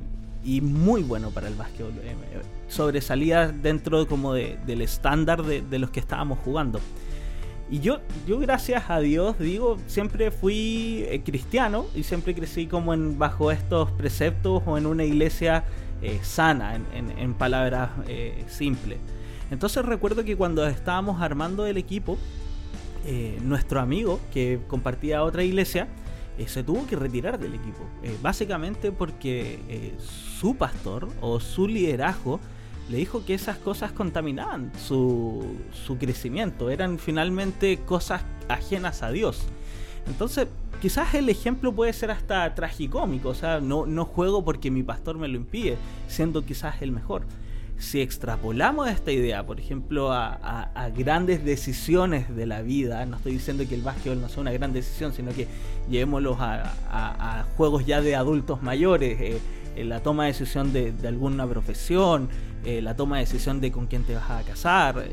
y 0.45 0.61
muy 0.61 1.01
bueno 1.03 1.31
para 1.31 1.47
el 1.49 1.55
básquetbol. 1.55 1.93
eh, 2.03 2.11
eh, 2.33 2.41
Sobresalía 2.69 3.47
dentro 3.49 4.07
como 4.07 4.33
de- 4.33 4.57
del 4.65 4.81
estándar 4.81 5.43
de, 5.43 5.61
de 5.61 5.79
los 5.79 5.89
que 5.89 5.99
estábamos 5.99 6.39
jugando. 6.39 6.79
Y 7.69 7.79
yo, 7.79 7.99
yo 8.27 8.37
gracias 8.39 8.83
a 8.89 8.99
Dios, 8.99 9.39
digo, 9.39 9.77
siempre 9.87 10.29
fui 10.29 11.03
eh, 11.09 11.21
cristiano 11.25 11.87
y 11.95 12.03
siempre 12.03 12.35
crecí 12.35 12.67
como 12.67 12.93
en 12.93 13.17
bajo 13.17 13.51
estos 13.51 13.89
preceptos 13.91 14.61
o 14.67 14.77
en 14.77 14.85
una 14.85 15.03
iglesia 15.03 15.63
sana, 16.21 16.75
en, 16.75 16.85
en- 16.93 17.17
en 17.17 17.33
palabras 17.33 17.89
simples. 18.47 18.99
Entonces 19.49 19.83
recuerdo 19.83 20.23
que 20.23 20.35
cuando 20.35 20.67
estábamos 20.67 21.19
armando 21.21 21.65
el 21.65 21.77
equipo, 21.77 22.17
nuestro 23.43 23.79
amigo 23.79 24.19
que 24.33 24.59
compartía 24.67 25.23
otra 25.23 25.43
iglesia 25.43 25.87
eh, 26.37 26.47
se 26.47 26.63
tuvo 26.63 26.85
que 26.87 26.95
retirar 26.95 27.39
del 27.39 27.53
equipo. 27.53 27.83
Eh, 28.03 28.15
básicamente 28.21 28.91
porque 28.91 29.59
eh, 29.69 29.95
su 29.99 30.55
pastor 30.55 31.07
o 31.21 31.39
su 31.39 31.67
liderazgo 31.67 32.39
le 32.89 32.97
dijo 32.97 33.25
que 33.25 33.33
esas 33.33 33.57
cosas 33.57 33.91
contaminaban 33.91 34.71
su, 34.77 35.43
su 35.85 35.97
crecimiento, 35.97 36.69
eran 36.69 36.99
finalmente 36.99 37.79
cosas 37.79 38.21
ajenas 38.47 39.01
a 39.01 39.11
Dios. 39.11 39.47
Entonces, 40.07 40.47
quizás 40.81 41.15
el 41.15 41.29
ejemplo 41.29 41.73
puede 41.73 41.93
ser 41.93 42.11
hasta 42.11 42.53
tragicómico, 42.53 43.29
o 43.29 43.33
sea, 43.33 43.59
no, 43.59 43.87
no 43.87 44.05
juego 44.05 44.45
porque 44.45 44.69
mi 44.69 44.83
pastor 44.83 45.17
me 45.17 45.27
lo 45.27 45.37
impide, 45.37 45.77
siendo 46.07 46.45
quizás 46.45 46.81
el 46.81 46.91
mejor. 46.91 47.23
Si 47.77 48.01
extrapolamos 48.01 48.87
esta 48.89 49.11
idea, 49.11 49.45
por 49.45 49.59
ejemplo, 49.59 50.11
a, 50.11 50.27
a- 50.33 50.71
a 50.85 50.89
grandes 50.89 51.43
decisiones 51.43 52.33
de 52.35 52.45
la 52.45 52.61
vida, 52.61 53.05
no 53.05 53.17
estoy 53.17 53.33
diciendo 53.33 53.63
que 53.67 53.75
el 53.75 53.81
básquetbol 53.81 54.21
no 54.21 54.29
sea 54.29 54.41
una 54.41 54.53
gran 54.53 54.71
decisión, 54.73 55.13
sino 55.13 55.31
que 55.33 55.47
llevémoslos 55.89 56.37
a, 56.39 57.45
juegos 57.57 57.85
ya 57.85 58.01
de 58.01 58.15
adultos 58.15 58.61
mayores, 58.63 59.19
eh, 59.19 59.37
eh, 59.75 59.83
la 59.83 59.99
toma 60.01 60.23
de 60.23 60.31
decisión 60.31 60.71
de, 60.71 60.93
de 60.93 61.07
alguna 61.09 61.45
profesión, 61.47 62.29
eh, 62.63 62.81
la 62.81 62.95
toma 62.95 63.17
de 63.17 63.25
decisión 63.25 63.59
de 63.59 63.71
con 63.71 63.87
quién 63.87 64.03
te 64.03 64.15
vas 64.15 64.29
a 64.29 64.41
casar, 64.43 65.05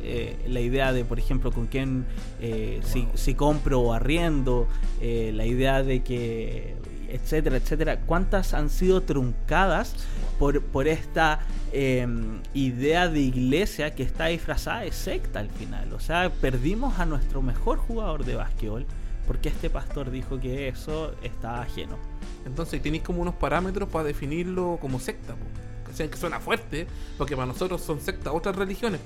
la 0.47 0.61
idea 0.61 0.93
de, 0.93 1.05
por 1.05 1.19
ejemplo, 1.19 1.51
con 1.51 1.67
quién, 1.67 2.07
eh, 2.41 2.81
si, 2.85 3.09
si 3.15 3.35
compro 3.35 3.81
o 3.81 3.93
arriendo, 3.93 4.69
la 5.01 5.45
idea 5.45 5.83
de 5.83 6.03
que, 6.03 6.77
etcétera, 7.13 7.57
etcétera, 7.59 8.01
cuántas 8.01 8.55
han 8.55 8.71
sido 8.71 9.03
truncadas 9.03 9.95
por, 10.39 10.63
por 10.63 10.89
esta 10.89 11.41
eh, 11.73 12.07
idea 12.55 13.09
de 13.09 13.21
iglesia 13.21 13.95
que 13.95 14.03
está 14.03 14.27
disfrazada 14.27 14.81
de 14.81 14.93
secta 14.93 15.41
al 15.41 15.51
final. 15.51 15.93
O 15.93 16.01
sea, 16.01 16.31
perdimos 16.41 16.99
a 16.99 17.07
nuestro 17.07 17.43
mejor 17.43 17.79
jugador 17.79 18.25
de 18.25 18.37
básquetbol 18.37 18.87
porque 19.27 19.51
este 19.51 19.71
pastor 19.71 20.11
dijo 20.11 20.41
que 20.41 20.69
eso 20.69 21.15
está 21.23 21.63
ajeno. 21.63 21.97
Entonces 22.45 22.83
tenéis 22.83 23.03
como 23.03 23.23
unos 23.23 23.35
parámetros 23.35 23.89
para 23.89 24.05
definirlo 24.05 24.79
como 24.81 24.99
secta, 24.99 25.35
po. 25.35 25.47
¿Cachai? 25.87 26.09
Que 26.09 26.17
suena 26.17 26.41
fuerte, 26.41 26.87
porque 27.19 27.37
para 27.37 27.47
nosotros 27.47 27.83
son 27.83 28.01
sectas 28.01 28.33
otras 28.35 28.57
religiones. 28.57 29.01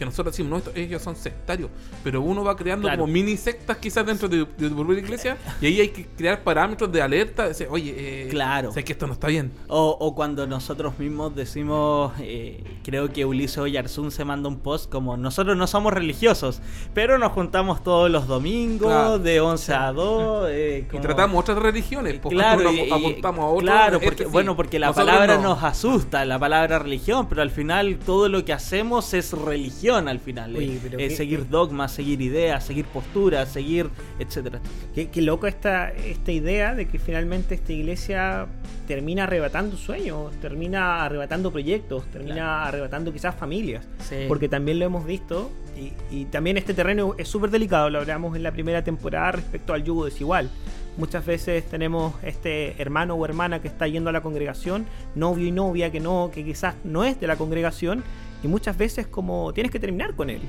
Que 0.00 0.06
nosotros 0.06 0.32
decimos, 0.34 0.50
no, 0.50 0.56
esto- 0.56 0.72
ellos 0.74 1.02
son 1.02 1.14
sectarios. 1.14 1.68
Pero 2.02 2.22
uno 2.22 2.42
va 2.42 2.56
creando 2.56 2.88
Claro. 2.88 3.02
como 3.02 3.12
mini 3.12 3.36
sectas 3.36 3.76
quizás 3.76 4.06
dentro 4.06 4.28
de, 4.30 4.46
de 4.56 4.68
tu 4.70 4.74
propia 4.74 4.98
iglesia. 4.98 5.36
Y 5.60 5.66
ahí 5.66 5.80
hay 5.82 5.88
que 5.90 6.06
crear 6.06 6.42
parámetros 6.42 6.90
de 6.90 7.02
alerta. 7.02 7.42
De 7.42 7.48
decir, 7.50 7.66
oye, 7.70 7.94
eh, 7.98 8.28
Claro. 8.30 8.72
sé 8.72 8.82
que 8.82 8.92
esto 8.92 9.06
no 9.06 9.12
está 9.12 9.26
bien. 9.28 9.52
O, 9.68 9.94
o 10.00 10.14
cuando 10.14 10.46
nosotros 10.46 10.98
mismos 10.98 11.34
decimos, 11.34 12.12
eh, 12.18 12.64
creo 12.82 13.12
que 13.12 13.26
Ulises 13.26 13.58
Oyarzún 13.58 14.10
se 14.10 14.24
manda 14.24 14.48
un 14.48 14.60
post 14.60 14.90
como 14.90 15.18
nosotros 15.18 15.54
no 15.54 15.66
somos 15.66 15.92
religiosos, 15.92 16.62
pero 16.94 17.18
nos 17.18 17.32
juntamos 17.32 17.82
todos 17.82 18.10
los 18.10 18.26
domingos 18.26 18.88
Claro. 18.88 19.18
de 19.18 19.40
11 19.40 19.74
a 19.74 19.92
2. 19.92 20.46
eh, 20.50 20.86
Y 20.90 20.98
tratamos 20.98 21.40
otras 21.40 21.58
religiones. 21.58 22.18
pues, 22.22 22.32
Claro, 22.34 22.72
y- 22.72 22.90
apuntamos 22.90 23.40
a 23.40 23.46
otro. 23.48 23.60
claro, 23.66 23.96
este 23.96 24.06
porque, 24.06 24.24
bueno, 24.24 24.56
porque 24.56 24.78
la 24.78 24.94
palabra 24.94 25.36
no. 25.36 25.42
nos 25.50 25.62
asusta, 25.62 26.24
la 26.24 26.38
palabra 26.38 26.78
religión, 26.78 27.26
pero 27.28 27.42
al 27.42 27.50
final 27.50 27.98
todo 27.98 28.30
lo 28.30 28.46
que 28.46 28.54
hacemos 28.54 29.12
es 29.12 29.32
religión 29.32 29.89
al 29.96 30.20
final. 30.20 30.54
Oye, 30.56 30.74
eh, 30.76 30.80
eh, 30.92 30.96
qué- 30.96 31.10
seguir 31.10 31.48
dogmas, 31.48 31.92
seguir 31.92 32.20
ideas, 32.20 32.64
seguir 32.64 32.84
posturas, 32.86 33.48
seguir, 33.50 33.88
etcétera. 34.18 34.60
Qué, 34.94 35.10
qué 35.10 35.22
loco 35.22 35.46
esta, 35.46 35.90
esta 35.92 36.32
idea 36.32 36.74
de 36.74 36.86
que 36.88 36.98
finalmente 36.98 37.54
esta 37.54 37.72
iglesia 37.72 38.46
termina 38.86 39.24
arrebatando 39.24 39.76
sueños, 39.76 40.32
termina 40.40 41.04
arrebatando 41.04 41.50
proyectos, 41.52 42.04
termina 42.06 42.34
Claro. 42.34 42.68
arrebatando 42.68 43.12
quizás 43.12 43.34
familias. 43.34 43.86
Sí. 44.08 44.24
Porque 44.28 44.48
también 44.48 44.78
lo 44.78 44.84
hemos 44.86 45.04
visto 45.06 45.50
y, 45.78 45.92
y 46.14 46.24
también 46.26 46.56
este 46.56 46.74
terreno 46.74 47.14
es 47.18 47.28
súper 47.28 47.50
delicado, 47.50 47.88
lo 47.90 47.98
hablamos 48.00 48.36
en 48.36 48.42
la 48.42 48.52
primera 48.52 48.82
temporada 48.84 49.32
respecto 49.32 49.72
al 49.74 49.84
yugo 49.84 50.04
desigual. 50.04 50.48
Muchas 50.96 51.24
veces 51.24 51.64
tenemos 51.66 52.14
este 52.22 52.74
hermano 52.82 53.14
o 53.14 53.24
hermana 53.24 53.62
que 53.62 53.68
está 53.68 53.86
yendo 53.86 54.10
a 54.10 54.12
la 54.12 54.22
congregación, 54.22 54.86
novio 55.14 55.46
y 55.46 55.52
novia 55.52 55.90
que 55.92 56.00
no, 56.00 56.30
que 56.34 56.44
quizás 56.44 56.74
no 56.84 57.04
es 57.04 57.18
de 57.20 57.26
la 57.28 57.36
congregación, 57.36 58.02
y 58.42 58.48
muchas 58.48 58.76
veces 58.76 59.06
como 59.06 59.52
tienes 59.52 59.70
que 59.72 59.78
terminar 59.78 60.14
con 60.14 60.30
él. 60.30 60.40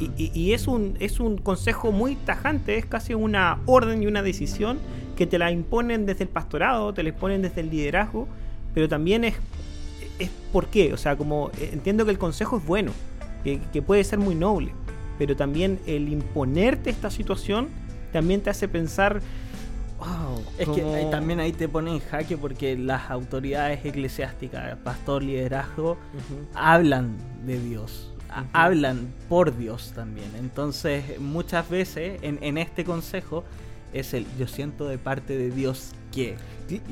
Y, 0.00 0.10
y- 0.16 0.30
y 0.34 0.52
es, 0.52 0.68
un, 0.68 0.96
es 1.00 1.18
un 1.20 1.38
consejo 1.38 1.90
muy 1.92 2.14
tajante, 2.14 2.76
es 2.78 2.86
casi 2.86 3.14
una 3.14 3.58
orden 3.66 4.02
y 4.02 4.06
una 4.06 4.22
decisión 4.22 4.78
que 5.16 5.26
te 5.26 5.38
la 5.38 5.50
imponen 5.50 6.06
desde 6.06 6.24
el 6.24 6.30
pastorado, 6.30 6.94
te 6.94 7.02
la 7.02 7.08
imponen 7.08 7.42
desde 7.42 7.60
el 7.62 7.70
liderazgo, 7.70 8.28
pero 8.74 8.88
también 8.88 9.24
es, 9.24 9.34
es 10.20 10.30
por 10.52 10.66
qué. 10.68 10.92
O 10.92 10.96
sea, 10.96 11.16
como 11.16 11.50
eh, 11.58 11.70
entiendo 11.72 12.04
que 12.04 12.12
el 12.12 12.18
consejo 12.18 12.58
es 12.58 12.64
bueno, 12.66 12.92
que, 13.42 13.60
que 13.72 13.82
puede 13.82 14.04
ser 14.04 14.20
muy 14.20 14.36
noble, 14.36 14.70
pero 15.18 15.34
también 15.34 15.80
el 15.86 16.08
imponerte 16.12 16.90
esta 16.90 17.10
situación 17.10 17.68
también 18.12 18.40
te 18.40 18.50
hace 18.50 18.68
pensar, 18.68 19.20
wow, 19.98 20.42
Es 20.58 20.68
que 20.68 20.82
como- 20.82 21.10
también 21.10 21.40
ahí 21.40 21.52
te 21.52 21.68
pone 21.68 21.90
en 21.92 22.00
jaque 22.00 22.36
porque 22.36 22.76
las 22.76 23.10
autoridades 23.10 23.84
eclesiásticas, 23.84 24.76
pastor, 24.78 25.22
liderazgo, 25.22 25.96
hablan 26.54 27.16
de 27.44 27.60
Dios, 27.60 28.12
hablan 28.52 29.12
por 29.28 29.56
Dios 29.56 29.92
también. 29.94 30.28
Entonces, 30.38 31.18
muchas 31.20 31.68
veces 31.68 32.18
en, 32.22 32.38
en 32.42 32.58
este 32.58 32.84
consejo 32.84 33.44
es 33.92 34.12
el 34.14 34.26
yo 34.38 34.46
siento 34.46 34.86
de 34.86 34.98
parte 34.98 35.36
de 35.36 35.50
Dios 35.50 35.92
que. 36.12 36.36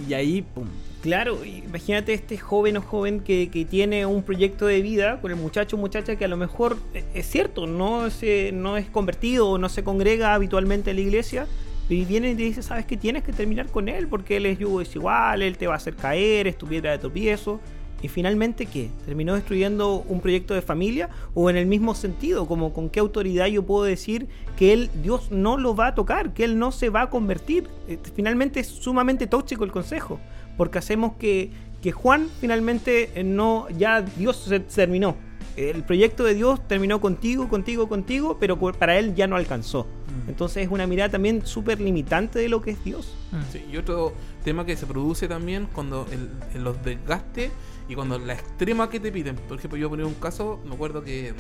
Y 0.09 0.14
ahí, 0.14 0.40
pum. 0.40 0.66
Claro, 1.03 1.45
imagínate 1.45 2.14
este 2.14 2.38
joven 2.38 2.79
o 2.79 2.81
joven 2.83 3.21
que, 3.21 3.51
que 3.51 3.66
tiene 3.66 4.07
un 4.07 4.23
proyecto 4.23 4.66
de 4.66 4.81
vida 4.81 5.21
con 5.21 5.31
el 5.31 5.37
muchacho 5.37 5.77
o 5.77 5.79
muchacha 5.79 6.16
que 6.16 6.25
a 6.25 6.29
lo 6.29 6.38
mejor 6.38 6.79
eh, 6.95 7.05
es 7.14 7.27
cierto, 7.29 7.66
no, 7.66 8.09
se, 8.09 8.51
no 8.53 8.79
es 8.79 8.88
convertido 8.88 9.51
o 9.51 9.59
no 9.59 9.69
se 9.69 9.85
congrega 9.85 10.33
habitualmente 10.35 10.90
en 10.90 10.97
la 10.97 11.03
iglesia, 11.03 11.47
y 11.88 12.05
viene 12.05 12.31
y 12.31 12.35
te 12.35 12.42
dice, 12.42 12.62
sabes 12.62 12.85
que 12.85 12.96
tienes 12.96 13.22
que 13.22 13.33
terminar 13.33 13.66
con 13.66 13.88
él 13.88 14.09
porque 14.09 14.38
él 14.38 14.46
es 14.46 14.59
yugo 14.59 14.81
desigual, 14.81 15.42
él 15.42 15.57
te 15.57 15.66
va 15.66 15.75
a 15.75 15.77
hacer 15.77 15.94
caer, 15.94 16.46
es 16.46 16.59
tu 16.59 16.66
piedra 16.66 16.90
de 16.90 16.99
tropiezo. 16.99 17.61
Y 18.03 18.09
finalmente, 18.09 18.66
¿qué? 18.66 18.90
¿Terminó 19.07 19.35
destruyendo 19.35 20.05
un 20.07 20.20
proyecto 20.20 20.53
de 20.53 20.61
familia? 20.61 21.09
¿O 21.35 21.49
en 21.49 21.57
el 21.57 21.66
mismo 21.66 21.94
sentido? 21.94 22.46
Como 22.46 22.72
con 22.72 22.90
qué 22.90 23.01
autoridad 23.01 23.46
yo 23.46 23.62
puedo 23.62 23.85
decir 23.85 24.29
que 24.57 24.72
él, 24.75 24.90
Dios 25.03 25.31
no 25.31 25.57
lo 25.57 25.75
va 25.75 25.88
a 25.88 25.94
tocar, 25.94 26.35
que 26.35 26.44
él 26.44 26.59
no 26.59 26.72
se 26.72 26.90
va 26.90 27.03
a 27.03 27.11
convertir? 27.11 27.68
Eh, 27.88 27.99
Finalmente 28.14 28.61
es 28.61 28.66
sumamente 28.66 29.27
tóxico 29.27 29.64
el 29.64 29.72
consejo, 29.72 30.20
porque 30.59 30.79
hacemos 30.79 31.14
que, 31.14 31.51
que 31.81 31.92
Juan 31.92 32.29
finalmente 32.40 33.11
eh, 33.14 33.25
no, 33.25 33.66
ya 33.70 34.03
Dios 34.03 34.37
se 34.37 34.61
terminó. 34.61 35.16
El 35.57 35.85
proyecto 35.85 36.23
de 36.25 36.35
Dios 36.35 36.61
terminó 36.69 37.01
contigo, 37.01 37.49
contigo, 37.49 37.88
contigo, 37.88 38.37
pero 38.38 38.59
para 38.59 38.99
él 38.99 39.14
ya 39.14 39.27
no 39.27 39.37
alcanzó. 39.37 39.87
Entonces 40.29 40.64
es 40.66 40.71
una 40.71 40.87
mirada 40.87 41.11
también 41.11 41.47
súper 41.47 41.81
limitante 41.81 42.38
de 42.38 42.49
lo 42.49 42.61
que 42.61 42.73
es 42.73 42.85
Dios. 42.85 43.14
Mm. 43.33 43.37
Sí, 43.53 43.64
y 43.73 43.77
otro 43.77 44.12
tema 44.45 44.66
que 44.66 44.77
se 44.77 44.87
produce 44.87 45.29
también 45.29 45.66
cuando 45.73 46.07
el, 46.12 46.29
en 46.55 46.64
los 46.64 46.83
desgastes 46.85 47.51
y 47.88 47.95
cuando 47.95 48.19
la 48.19 48.35
extrema 48.35 48.90
que 48.90 48.99
te 49.01 49.11
piden. 49.12 49.37
Por 49.37 49.59
ejemplo, 49.59 49.79
yo 49.79 49.88
ponía 49.88 50.05
un 50.07 50.14
caso, 50.14 50.61
me 50.66 50.75
acuerdo 50.75 51.03
que 51.03 51.33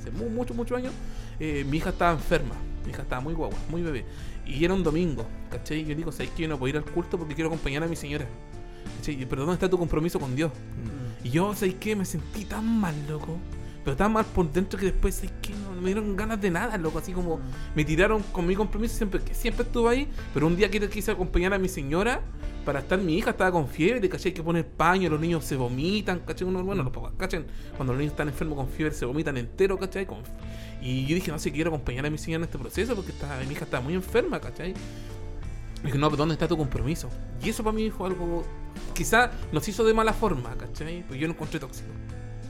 hace 0.00 0.10
mu- 0.10 0.30
muchos, 0.30 0.56
muchos 0.56 0.76
años, 0.78 0.92
eh, 1.38 1.64
mi 1.68 1.76
hija 1.78 1.90
estaba 1.90 2.12
enferma. 2.12 2.54
Mi 2.84 2.90
hija 2.92 3.02
estaba 3.02 3.20
muy 3.20 3.34
guagua, 3.34 3.58
muy 3.68 3.82
bebé. 3.82 4.04
Y 4.46 4.64
era 4.64 4.74
un 4.74 4.82
domingo, 4.82 5.26
¿cachai? 5.50 5.80
Y 5.80 5.84
yo 5.84 5.94
digo, 5.94 6.10
¿sabes 6.10 6.30
que 6.30 6.42
yo 6.42 6.48
no 6.48 6.58
puedo 6.58 6.70
ir 6.70 6.76
al 6.76 6.84
culto 6.84 7.18
porque 7.18 7.34
quiero 7.34 7.48
acompañar 7.50 7.82
a 7.84 7.86
mi 7.88 7.94
señora? 7.96 8.26
¿Cachai? 8.96 9.20
Y, 9.22 9.26
Pero 9.26 9.42
¿dónde 9.42 9.54
está 9.54 9.68
tu 9.68 9.78
compromiso 9.78 10.18
con 10.18 10.34
Dios? 10.34 10.50
Y 11.22 11.30
yo, 11.30 11.54
¿sabes 11.54 11.74
qué? 11.78 11.94
Me 11.94 12.04
sentí 12.06 12.44
tan 12.46 12.66
mal, 12.80 12.94
loco. 13.08 13.36
Pero 13.84 13.96
tan 13.96 14.12
mal 14.12 14.24
por 14.26 14.50
dentro 14.52 14.78
que 14.78 14.86
después. 14.86 15.22
No, 15.62 15.74
no 15.74 15.80
me 15.80 15.86
dieron 15.86 16.14
ganas 16.16 16.40
de 16.40 16.50
nada, 16.50 16.76
loco. 16.76 16.98
Así 16.98 17.12
como 17.12 17.40
me 17.74 17.84
tiraron 17.84 18.22
con 18.32 18.46
mi 18.46 18.54
compromiso 18.54 18.94
siempre, 18.96 19.20
que 19.20 19.34
siempre 19.34 19.64
estuve 19.64 19.88
ahí. 19.90 20.08
Pero 20.34 20.46
un 20.46 20.56
día 20.56 20.70
que 20.70 20.86
quise 20.88 21.10
acompañar 21.10 21.54
a 21.54 21.58
mi 21.58 21.68
señora 21.68 22.20
para 22.64 22.80
estar, 22.80 22.98
mi 22.98 23.16
hija 23.16 23.30
estaba 23.30 23.50
con 23.52 23.68
fiebre, 23.68 24.06
¿cachai? 24.08 24.34
Que 24.34 24.42
poner 24.42 24.66
paño, 24.66 25.08
los 25.08 25.18
niños 25.18 25.44
se 25.46 25.56
vomitan, 25.56 26.20
¿cachai? 26.20 26.46
Uno, 26.46 26.62
bueno, 26.62 26.82
los 26.82 26.92
papás, 26.92 27.12
¿cachai? 27.16 27.46
Cuando 27.76 27.94
los 27.94 27.98
niños 28.00 28.12
están 28.12 28.28
enfermos 28.28 28.56
con 28.58 28.68
fiebre 28.68 28.94
se 28.94 29.06
vomitan 29.06 29.36
entero, 29.38 29.78
¿cachai? 29.78 30.04
Con- 30.04 30.18
y 30.82 31.06
yo 31.06 31.14
dije, 31.14 31.30
no 31.30 31.38
sé, 31.38 31.50
quiero 31.52 31.70
acompañar 31.70 32.04
a 32.04 32.10
mi 32.10 32.18
señora 32.18 32.44
en 32.44 32.44
este 32.44 32.58
proceso 32.58 32.94
porque 32.94 33.12
está, 33.12 33.38
mi 33.46 33.52
hija 33.52 33.64
está 33.64 33.80
muy 33.80 33.94
enferma, 33.94 34.40
¿cachai? 34.40 34.74
Me 35.82 35.86
dije, 35.86 35.98
no, 35.98 36.08
pero 36.08 36.18
¿dónde 36.18 36.34
está 36.34 36.46
tu 36.46 36.56
compromiso? 36.58 37.08
Y 37.42 37.48
eso 37.48 37.64
para 37.64 37.74
mí 37.74 37.90
fue 37.90 38.08
algo. 38.08 38.44
Quizá 38.94 39.30
nos 39.52 39.66
hizo 39.66 39.82
de 39.84 39.94
mala 39.94 40.12
forma, 40.12 40.54
¿cachai? 40.58 41.02
Pues 41.08 41.18
yo 41.18 41.26
lo 41.26 41.32
encontré 41.32 41.58
tóxico. 41.58 41.88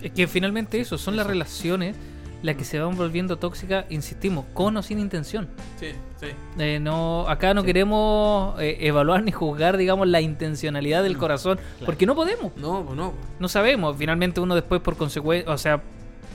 Es 0.02 0.12
que 0.12 0.26
finalmente 0.26 0.80
eso, 0.80 0.98
son 0.98 1.16
las 1.16 1.26
relaciones 1.26 1.96
la 2.42 2.54
que 2.54 2.64
se 2.64 2.78
va 2.78 2.86
volviendo 2.86 3.36
tóxica, 3.36 3.84
insistimos, 3.90 4.46
con 4.54 4.74
o 4.78 4.82
sin 4.82 4.98
intención. 4.98 5.46
Sí, 5.78 5.88
sí. 6.18 6.28
Eh, 6.58 6.78
no, 6.80 7.28
acá 7.28 7.52
no 7.52 7.62
queremos 7.64 8.58
eh, 8.58 8.78
evaluar 8.80 9.22
ni 9.22 9.30
juzgar, 9.30 9.76
digamos, 9.76 10.08
la 10.08 10.22
intencionalidad 10.22 11.02
del 11.02 11.18
corazón, 11.18 11.58
porque 11.84 12.06
no 12.06 12.14
podemos, 12.14 12.56
No, 12.56 12.82
pues 12.86 12.96
no. 12.96 13.12
no 13.38 13.48
sabemos. 13.48 13.94
Finalmente 13.98 14.40
uno 14.40 14.54
después 14.54 14.80
por 14.80 14.96
consecuencia, 14.96 15.52
o 15.52 15.58
sea, 15.58 15.82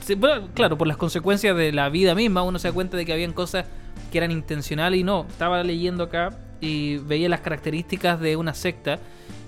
se- 0.04 0.14
bueno, 0.14 0.48
claro, 0.54 0.78
por 0.78 0.86
las 0.86 0.96
consecuencias 0.96 1.56
de 1.56 1.72
la 1.72 1.88
vida 1.88 2.14
misma, 2.14 2.42
uno 2.42 2.60
se 2.60 2.68
da 2.68 2.74
cuenta 2.74 2.96
de 2.96 3.04
que 3.04 3.12
habían 3.12 3.32
cosas 3.32 3.66
que 4.12 4.18
eran 4.18 4.30
intencionales 4.30 5.00
y 5.00 5.02
no. 5.02 5.26
Estaba 5.28 5.60
leyendo 5.64 6.04
acá 6.04 6.38
y 6.60 6.98
veía 6.98 7.28
las 7.28 7.40
características 7.40 8.20
de 8.20 8.36
una 8.36 8.54
secta 8.54 9.00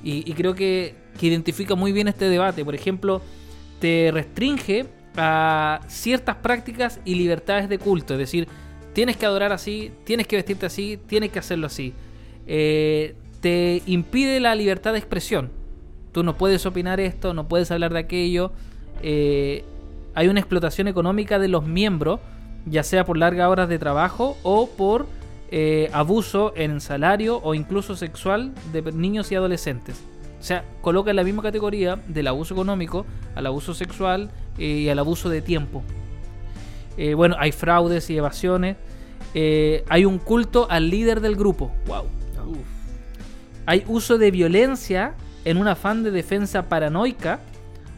y, 0.03 0.29
y 0.29 0.35
creo 0.35 0.57
que, 0.57 0.97
que 1.21 1.29
identifica 1.29 1.77
muy 1.77 1.93
bien 1.93 2.09
este 2.09 2.29
debate. 2.29 2.65
Por 2.65 2.75
ejemplo, 2.75 3.23
te 3.81 4.11
restringe 4.13 4.87
a 5.17 5.81
ciertas 5.89 6.37
prácticas 6.37 7.01
y 7.05 7.15
libertades 7.15 7.69
de 7.69 7.79
culto, 7.79 8.15
es 8.15 8.19
decir, 8.19 8.49
tienes 8.93 9.17
que 9.17 9.27
adorar 9.27 9.53
así, 9.53 9.93
tienes 10.05 10.27
que 10.27 10.37
vestirte 10.37 10.67
así, 10.67 10.99
tienes 11.07 11.31
que 11.31 11.39
hacerlo 11.39 11.67
así. 11.67 11.93
Eh, 12.47 13.15
te 13.41 13.83
impide 13.87 14.41
la 14.41 14.55
libertad 14.55 14.93
de 14.93 14.99
expresión. 14.99 15.51
Tú 16.13 16.23
no 16.23 16.37
puedes 16.37 16.67
opinar 16.67 16.99
esto, 16.99 17.35
no 17.35 17.47
puedes 17.47 17.71
hablar 17.71 17.93
de 17.93 18.01
aquello. 18.01 18.53
Eh, 19.03 19.65
hay 20.15 20.29
una 20.29 20.41
explotación 20.41 20.89
económica 20.89 21.39
de 21.39 21.49
los 21.49 21.65
miembros, 21.65 22.21
ya 22.67 22.83
sea 22.83 23.05
por 23.05 23.17
largas 23.17 23.49
horas 23.49 23.69
de 23.69 23.79
trabajo 23.79 24.37
o 24.43 24.69
por 24.69 25.07
eh, 25.51 25.91
abuso 25.93 26.53
en 26.57 26.81
salario 26.81 27.41
o 27.43 27.55
incluso 27.55 27.97
sexual 27.97 28.53
de 28.73 28.83
niños 28.93 29.31
y 29.31 29.37
adolescentes. 29.37 30.03
O 30.39 30.43
sea, 30.43 30.65
coloca 30.81 31.11
en 31.11 31.17
la 31.17 31.25
misma 31.25 31.43
categoría 31.43 31.99
del 32.07 32.29
abuso 32.29 32.55
económico, 32.55 33.05
al 33.35 33.47
abuso 33.47 33.75
sexual 33.75 34.31
eh, 34.57 34.65
y 34.65 34.89
al 34.89 34.99
abuso 34.99 35.29
de 35.29 35.43
tiempo. 35.43 35.83
Eh, 36.97 37.15
bueno, 37.15 37.37
hay 37.39 37.53
fraudes 37.53 38.09
y 38.11 38.17
evasiones. 38.17 38.77
Eh, 39.35 39.85
hay 39.89 40.05
un 40.05 40.19
culto 40.19 40.67
al 40.71 40.91
líder 40.91 41.21
del 41.21 41.37
grupo. 41.37 41.73
Wow. 41.87 42.05
Hay 43.67 43.85
uso 43.87 44.17
de 44.17 44.31
violencia 44.31 45.15
en 45.45 45.59
un 45.59 45.69
afán 45.69 46.03
de 46.03 46.11
defensa 46.11 46.69
paranoica 46.69 47.41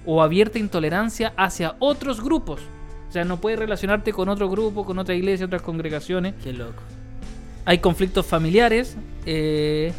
o 0.05 0.23
abierta 0.23 0.59
intolerancia 0.59 1.33
hacia 1.37 1.77
otros 1.79 2.23
grupos. 2.23 2.61
O 3.09 3.13
sea, 3.13 3.25
no 3.25 3.41
puedes 3.41 3.59
relacionarte 3.59 4.13
con 4.13 4.29
otro 4.29 4.49
grupo, 4.49 4.85
con 4.85 4.99
otra 4.99 5.15
iglesia, 5.15 5.47
otras 5.47 5.63
congregaciones. 5.63 6.35
Qué 6.43 6.53
loco. 6.53 6.83
Hay 7.65 7.79
conflictos 7.79 8.27
familiares. 8.27 8.97
eh, 9.27 9.93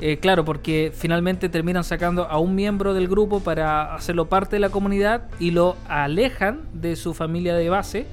eh, 0.00 0.18
claro, 0.18 0.44
porque 0.44 0.92
finalmente 0.94 1.48
terminan 1.48 1.84
sacando 1.84 2.24
a 2.24 2.38
un 2.38 2.54
miembro 2.54 2.94
del 2.94 3.08
grupo 3.08 3.40
para 3.40 3.94
hacerlo 3.94 4.28
parte 4.28 4.56
de 4.56 4.60
la 4.60 4.70
comunidad 4.70 5.28
y 5.38 5.52
lo 5.52 5.76
alejan 5.88 6.62
de 6.72 6.96
su 6.96 7.14
familia 7.14 7.54
de 7.54 7.68
base. 7.68 8.06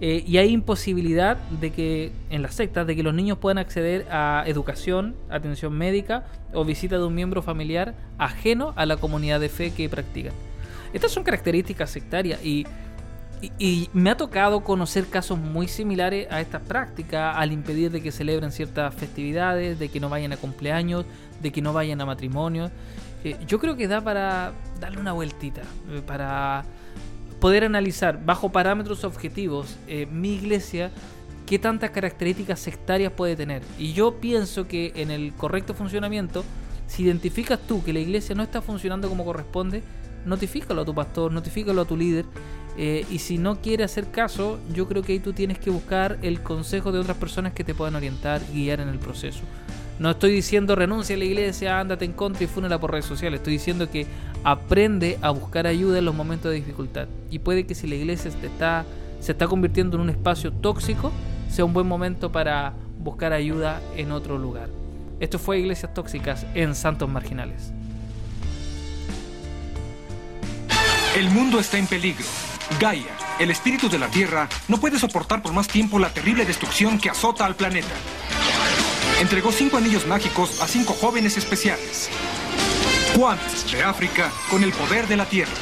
Eh, 0.00 0.24
y 0.26 0.38
hay 0.38 0.50
imposibilidad 0.50 1.36
de 1.36 1.70
que 1.70 2.10
en 2.28 2.42
las 2.42 2.56
sectas 2.56 2.88
de 2.88 2.96
que 2.96 3.04
los 3.04 3.14
niños 3.14 3.38
puedan 3.38 3.58
acceder 3.58 4.04
a 4.10 4.42
educación, 4.46 5.14
atención 5.30 5.72
médica 5.74 6.24
o 6.52 6.64
visita 6.64 6.98
de 6.98 7.04
un 7.04 7.14
miembro 7.14 7.40
familiar 7.40 7.94
ajeno 8.18 8.72
a 8.74 8.84
la 8.84 8.96
comunidad 8.96 9.38
de 9.38 9.48
fe 9.48 9.70
que 9.72 9.88
practican. 9.88 10.32
Estas 10.92 11.12
son 11.12 11.22
características 11.22 11.90
sectarias 11.90 12.44
y, 12.44 12.66
y- 13.58 13.88
me 13.92 14.10
ha 14.10 14.16
tocado 14.16 14.62
conocer 14.62 15.06
casos 15.06 15.38
muy 15.38 15.68
similares 15.68 16.28
a 16.30 16.40
estas 16.40 16.62
prácticas 16.62 17.34
al 17.36 17.52
impedir 17.52 17.90
de 17.90 18.00
que 18.00 18.12
celebren 18.12 18.52
ciertas 18.52 18.94
festividades, 18.94 19.78
de 19.78 19.88
que 19.88 19.98
no 20.00 20.08
vayan 20.08 20.32
a 20.32 20.36
cumpleaños, 20.36 21.04
de 21.40 21.50
que 21.50 21.60
no 21.62 21.72
vayan 21.72 22.00
a 22.00 22.06
matrimonios. 22.06 22.70
Eh, 23.24 23.36
yo 23.46 23.58
creo 23.58 23.76
que 23.76 23.88
da 23.88 24.00
para 24.00 24.52
darle 24.80 24.98
una 25.00 25.12
vueltita, 25.12 25.62
eh, 25.90 26.02
para 26.04 26.64
poder 27.40 27.64
analizar 27.64 28.24
bajo 28.24 28.50
parámetros 28.50 29.02
objetivos 29.04 29.76
eh, 29.88 30.06
mi 30.06 30.34
iglesia 30.34 30.90
qué 31.46 31.58
tantas 31.58 31.90
características 31.90 32.60
sectarias 32.60 33.12
puede 33.12 33.34
tener. 33.36 33.62
Y 33.78 33.92
yo 33.92 34.20
pienso 34.20 34.68
que 34.68 34.92
en 34.96 35.10
el 35.10 35.32
correcto 35.34 35.74
funcionamiento, 35.74 36.44
si 36.86 37.02
identificas 37.02 37.58
tú 37.66 37.82
que 37.82 37.92
la 37.92 37.98
iglesia 37.98 38.34
no 38.34 38.42
está 38.42 38.62
funcionando 38.62 39.08
como 39.08 39.24
corresponde, 39.24 39.82
notifícalo 40.24 40.82
a 40.82 40.84
tu 40.84 40.94
pastor, 40.94 41.32
notifícalo 41.32 41.82
a 41.82 41.84
tu 41.84 41.96
líder. 41.96 42.24
Eh, 42.76 43.04
y 43.10 43.18
si 43.18 43.38
no 43.38 43.60
quiere 43.60 43.84
hacer 43.84 44.10
caso, 44.10 44.58
yo 44.74 44.88
creo 44.88 45.02
que 45.02 45.12
ahí 45.12 45.18
tú 45.18 45.32
tienes 45.32 45.58
que 45.58 45.70
buscar 45.70 46.18
el 46.22 46.42
consejo 46.42 46.90
de 46.92 47.00
otras 47.00 47.16
personas 47.16 47.52
que 47.52 47.64
te 47.64 47.74
puedan 47.74 47.94
orientar 47.94 48.40
guiar 48.52 48.80
en 48.80 48.88
el 48.88 48.98
proceso. 48.98 49.40
No 49.98 50.10
estoy 50.10 50.32
diciendo 50.32 50.74
renuncia 50.74 51.14
a 51.14 51.18
la 51.18 51.24
iglesia, 51.24 51.78
ándate 51.78 52.04
en 52.04 52.12
contra 52.12 52.44
y 52.44 52.46
fúnela 52.46 52.80
por 52.80 52.90
redes 52.90 53.04
sociales. 53.04 53.40
Estoy 53.40 53.52
diciendo 53.54 53.90
que 53.90 54.06
aprende 54.42 55.18
a 55.20 55.30
buscar 55.30 55.66
ayuda 55.66 55.98
en 55.98 56.06
los 56.06 56.14
momentos 56.14 56.50
de 56.50 56.56
dificultad. 56.56 57.08
Y 57.30 57.38
puede 57.40 57.66
que 57.66 57.74
si 57.74 57.86
la 57.86 57.94
iglesia 57.94 58.30
te 58.30 58.46
está, 58.46 58.84
se 59.20 59.32
está 59.32 59.46
convirtiendo 59.46 59.96
en 59.96 60.02
un 60.02 60.10
espacio 60.10 60.50
tóxico, 60.50 61.12
sea 61.50 61.64
un 61.64 61.74
buen 61.74 61.86
momento 61.86 62.32
para 62.32 62.72
buscar 62.98 63.32
ayuda 63.32 63.80
en 63.96 64.12
otro 64.12 64.38
lugar. 64.38 64.68
Esto 65.20 65.38
fue 65.38 65.60
Iglesias 65.60 65.92
Tóxicas 65.94 66.46
en 66.54 66.74
Santos 66.74 67.08
Marginales. 67.08 67.72
El 71.16 71.30
mundo 71.30 71.60
está 71.60 71.78
en 71.78 71.86
peligro. 71.86 72.24
Gaia, 72.78 73.16
el 73.38 73.50
espíritu 73.50 73.88
de 73.88 73.98
la 73.98 74.08
Tierra, 74.08 74.48
no 74.68 74.78
puede 74.78 74.98
soportar 74.98 75.42
por 75.42 75.52
más 75.52 75.68
tiempo 75.68 75.98
la 75.98 76.12
terrible 76.12 76.44
destrucción 76.44 76.98
que 76.98 77.10
azota 77.10 77.46
al 77.46 77.56
planeta. 77.56 77.94
Entregó 79.20 79.52
cinco 79.52 79.76
anillos 79.76 80.06
mágicos 80.06 80.60
a 80.60 80.68
cinco 80.68 80.94
jóvenes 80.94 81.36
especiales. 81.36 82.08
Juan, 83.16 83.38
de 83.70 83.82
África, 83.82 84.30
con 84.50 84.64
el 84.64 84.72
poder 84.72 85.06
de 85.06 85.16
la 85.16 85.26
Tierra. 85.26 85.52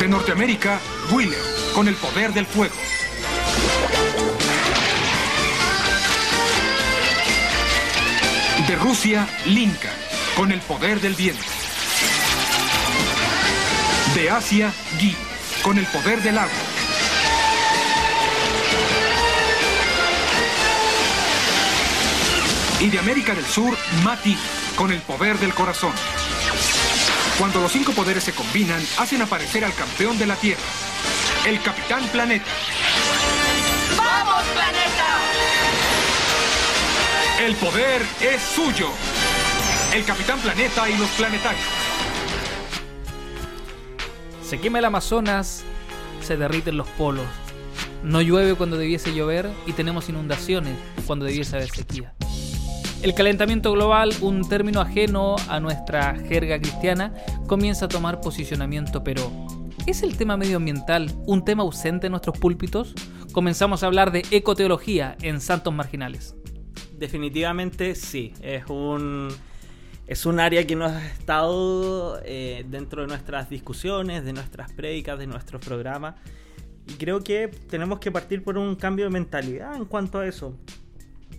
De 0.00 0.08
Norteamérica, 0.08 0.80
Wheeler, 1.12 1.38
con 1.74 1.88
el 1.88 1.94
poder 1.94 2.32
del 2.32 2.46
fuego. 2.46 2.74
De 8.66 8.76
Rusia, 8.76 9.28
Linka, 9.46 9.90
con 10.36 10.50
el 10.50 10.60
poder 10.60 11.00
del 11.00 11.14
viento. 11.14 11.63
De 14.14 14.30
Asia, 14.30 14.72
Gi, 14.98 15.16
con 15.62 15.76
el 15.76 15.84
poder 15.86 16.22
del 16.22 16.38
agua. 16.38 16.52
Y 22.78 22.90
de 22.90 22.98
América 23.00 23.34
del 23.34 23.44
Sur, 23.44 23.76
Mati, 24.04 24.38
con 24.76 24.92
el 24.92 25.00
poder 25.00 25.36
del 25.40 25.52
corazón. 25.52 25.90
Cuando 27.38 27.60
los 27.60 27.72
cinco 27.72 27.90
poderes 27.92 28.22
se 28.22 28.32
combinan, 28.32 28.80
hacen 28.98 29.20
aparecer 29.20 29.64
al 29.64 29.74
campeón 29.74 30.16
de 30.16 30.26
la 30.26 30.36
Tierra, 30.36 30.62
el 31.46 31.60
Capitán 31.60 32.06
Planeta. 32.08 32.46
¡Vamos, 33.96 34.44
planeta! 34.44 35.18
El 37.44 37.56
poder 37.56 38.02
es 38.20 38.40
suyo. 38.54 38.90
El 39.92 40.04
Capitán 40.04 40.38
Planeta 40.38 40.88
y 40.88 40.96
los 40.98 41.08
planetarios. 41.10 41.83
Se 44.54 44.60
quema 44.60 44.78
el 44.78 44.84
Amazonas, 44.84 45.64
se 46.20 46.36
derriten 46.36 46.76
los 46.76 46.86
polos. 46.90 47.26
No 48.04 48.22
llueve 48.22 48.54
cuando 48.54 48.76
debiese 48.76 49.12
llover 49.12 49.50
y 49.66 49.72
tenemos 49.72 50.08
inundaciones 50.08 50.76
cuando 51.08 51.24
debiese 51.24 51.56
haber 51.56 51.70
sequía. 51.70 52.14
El 53.02 53.14
calentamiento 53.14 53.72
global, 53.72 54.14
un 54.20 54.48
término 54.48 54.80
ajeno 54.80 55.34
a 55.48 55.58
nuestra 55.58 56.14
jerga 56.28 56.60
cristiana, 56.60 57.12
comienza 57.48 57.86
a 57.86 57.88
tomar 57.88 58.20
posicionamiento, 58.20 59.02
pero 59.02 59.28
¿es 59.88 60.04
el 60.04 60.16
tema 60.16 60.36
medioambiental 60.36 61.10
un 61.26 61.44
tema 61.44 61.64
ausente 61.64 62.06
en 62.06 62.12
nuestros 62.12 62.38
púlpitos? 62.38 62.94
Comenzamos 63.32 63.82
a 63.82 63.86
hablar 63.86 64.12
de 64.12 64.22
ecoteología 64.30 65.16
en 65.20 65.40
Santos 65.40 65.74
Marginales. 65.74 66.36
Definitivamente 66.96 67.96
sí. 67.96 68.32
Es 68.40 68.66
un. 68.68 69.30
Es 70.06 70.26
un 70.26 70.38
área 70.38 70.66
que 70.66 70.76
nos 70.76 70.92
ha 70.92 71.06
estado 71.06 72.20
eh, 72.24 72.64
dentro 72.68 73.02
de 73.02 73.08
nuestras 73.08 73.48
discusiones, 73.48 74.24
de 74.24 74.34
nuestras 74.34 74.70
prédicas, 74.72 75.18
de 75.18 75.26
nuestros 75.26 75.64
programas. 75.64 76.16
Y 76.86 76.92
creo 76.94 77.24
que 77.24 77.48
tenemos 77.48 77.98
que 78.00 78.12
partir 78.12 78.44
por 78.44 78.58
un 78.58 78.76
cambio 78.76 79.06
de 79.06 79.10
mentalidad 79.10 79.74
en 79.76 79.86
cuanto 79.86 80.18
a 80.18 80.26
eso. 80.26 80.58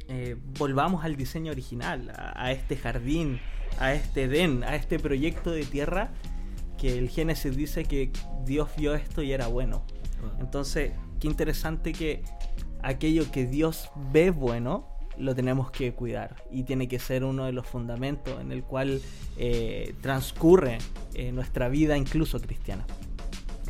Eh, 0.07 0.35
volvamos 0.57 1.05
al 1.05 1.15
diseño 1.15 1.51
original, 1.51 2.11
a, 2.15 2.45
a 2.45 2.51
este 2.51 2.75
jardín, 2.75 3.39
a 3.79 3.93
este 3.93 4.23
Edén, 4.23 4.63
a 4.63 4.75
este 4.75 4.97
proyecto 4.97 5.51
de 5.51 5.63
tierra 5.63 6.11
que 6.77 6.97
el 6.97 7.09
Génesis 7.09 7.55
dice 7.55 7.85
que 7.85 8.11
Dios 8.45 8.69
vio 8.77 8.95
esto 8.95 9.21
y 9.21 9.31
era 9.31 9.47
bueno. 9.47 9.85
Entonces, 10.39 10.91
qué 11.19 11.27
interesante 11.27 11.93
que 11.93 12.23
aquello 12.81 13.31
que 13.31 13.45
Dios 13.45 13.89
ve 14.11 14.31
bueno, 14.31 14.87
lo 15.17 15.35
tenemos 15.35 15.71
que 15.71 15.93
cuidar 15.93 16.35
y 16.51 16.63
tiene 16.63 16.87
que 16.87 16.99
ser 16.99 17.23
uno 17.23 17.45
de 17.45 17.51
los 17.51 17.65
fundamentos 17.65 18.39
en 18.41 18.51
el 18.51 18.63
cual 18.63 19.01
eh, 19.37 19.93
transcurre 20.01 20.77
eh, 21.13 21.31
nuestra 21.31 21.69
vida 21.69 21.97
incluso 21.97 22.39
cristiana. 22.39 22.85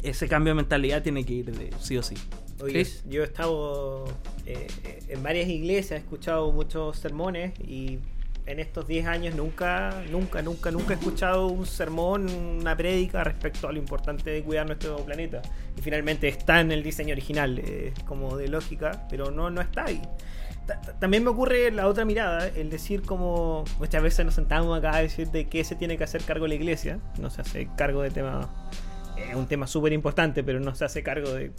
Ese 0.04 0.28
cambio 0.28 0.52
de 0.52 0.56
mentalidad 0.56 1.02
tiene 1.02 1.26
que 1.26 1.34
ir 1.34 1.52
de 1.52 1.72
sí 1.80 1.98
o 1.98 2.04
sí. 2.04 2.16
Oye, 2.62 2.74
Chris. 2.74 3.04
yo 3.08 3.22
he 3.22 3.26
estado 3.26 4.06
eh, 4.46 4.68
en 5.10 5.24
varias 5.24 5.50
iglesias, 5.50 6.00
he 6.00 6.04
escuchado 6.04 6.52
muchos 6.52 6.98
sermones 6.98 7.60
y 7.60 8.00
en 8.46 8.60
estos 8.60 8.88
10 8.88 9.08
años 9.08 9.36
nunca, 9.36 10.04
nunca, 10.12 10.42
nunca, 10.42 10.72
nunca 10.72 10.94
he 10.94 10.98
escuchado 10.98 11.48
un 11.48 11.66
sermón, 11.66 12.30
una 12.30 12.78
prédica 12.78 13.24
respecto 13.24 13.68
a 13.68 13.72
lo 13.72 13.80
importante 13.80 14.30
de 14.30 14.44
cuidar 14.44 14.68
nuestro 14.68 14.98
planeta. 14.98 15.42
Y 15.78 15.82
finalmente 15.82 16.28
está 16.28 16.62
en 16.62 16.72
el 16.72 16.84
diseño 16.84 17.14
original, 17.14 17.60
eh, 17.60 17.94
como 18.06 18.38
de 18.38 18.48
lógica, 18.48 19.08
pero 19.10 19.32
no, 19.32 19.50
no 19.50 19.62
está 19.62 19.86
ahí. 19.86 20.02
Ta- 20.66 20.82
ta- 20.82 20.94
También 21.00 21.24
me 21.24 21.30
ocurre 21.30 21.70
la 21.72 21.88
otra 21.88 22.06
mirada, 22.06 22.48
el 22.48 22.70
decir 22.70 23.02
como 23.04 23.64
muchas 23.80 24.02
veces 24.02 24.26
nos 24.26 24.34
sentamos 24.36 24.78
acá 24.78 24.96
a 24.96 25.02
decir 25.02 25.30
de 25.30 25.48
qué 25.48 25.64
se 25.64 25.76
tiene 25.76 25.98
que 25.98 26.04
hacer 26.04 26.24
cargo 26.24 26.48
la 26.48 26.56
iglesia, 26.56 27.00
no 27.20 27.30
se 27.30 27.42
hace 27.42 27.70
cargo 27.78 28.02
de 28.02 28.10
temas 28.12 28.48
es 29.30 29.34
un 29.36 29.48
tema 29.48 29.66
súper 29.66 29.94
importante, 29.94 30.44
pero 30.44 30.60
no 30.60 30.76
se 30.76 30.84
hace 30.84 31.02
cargo 31.02 31.32
de, 31.32 31.52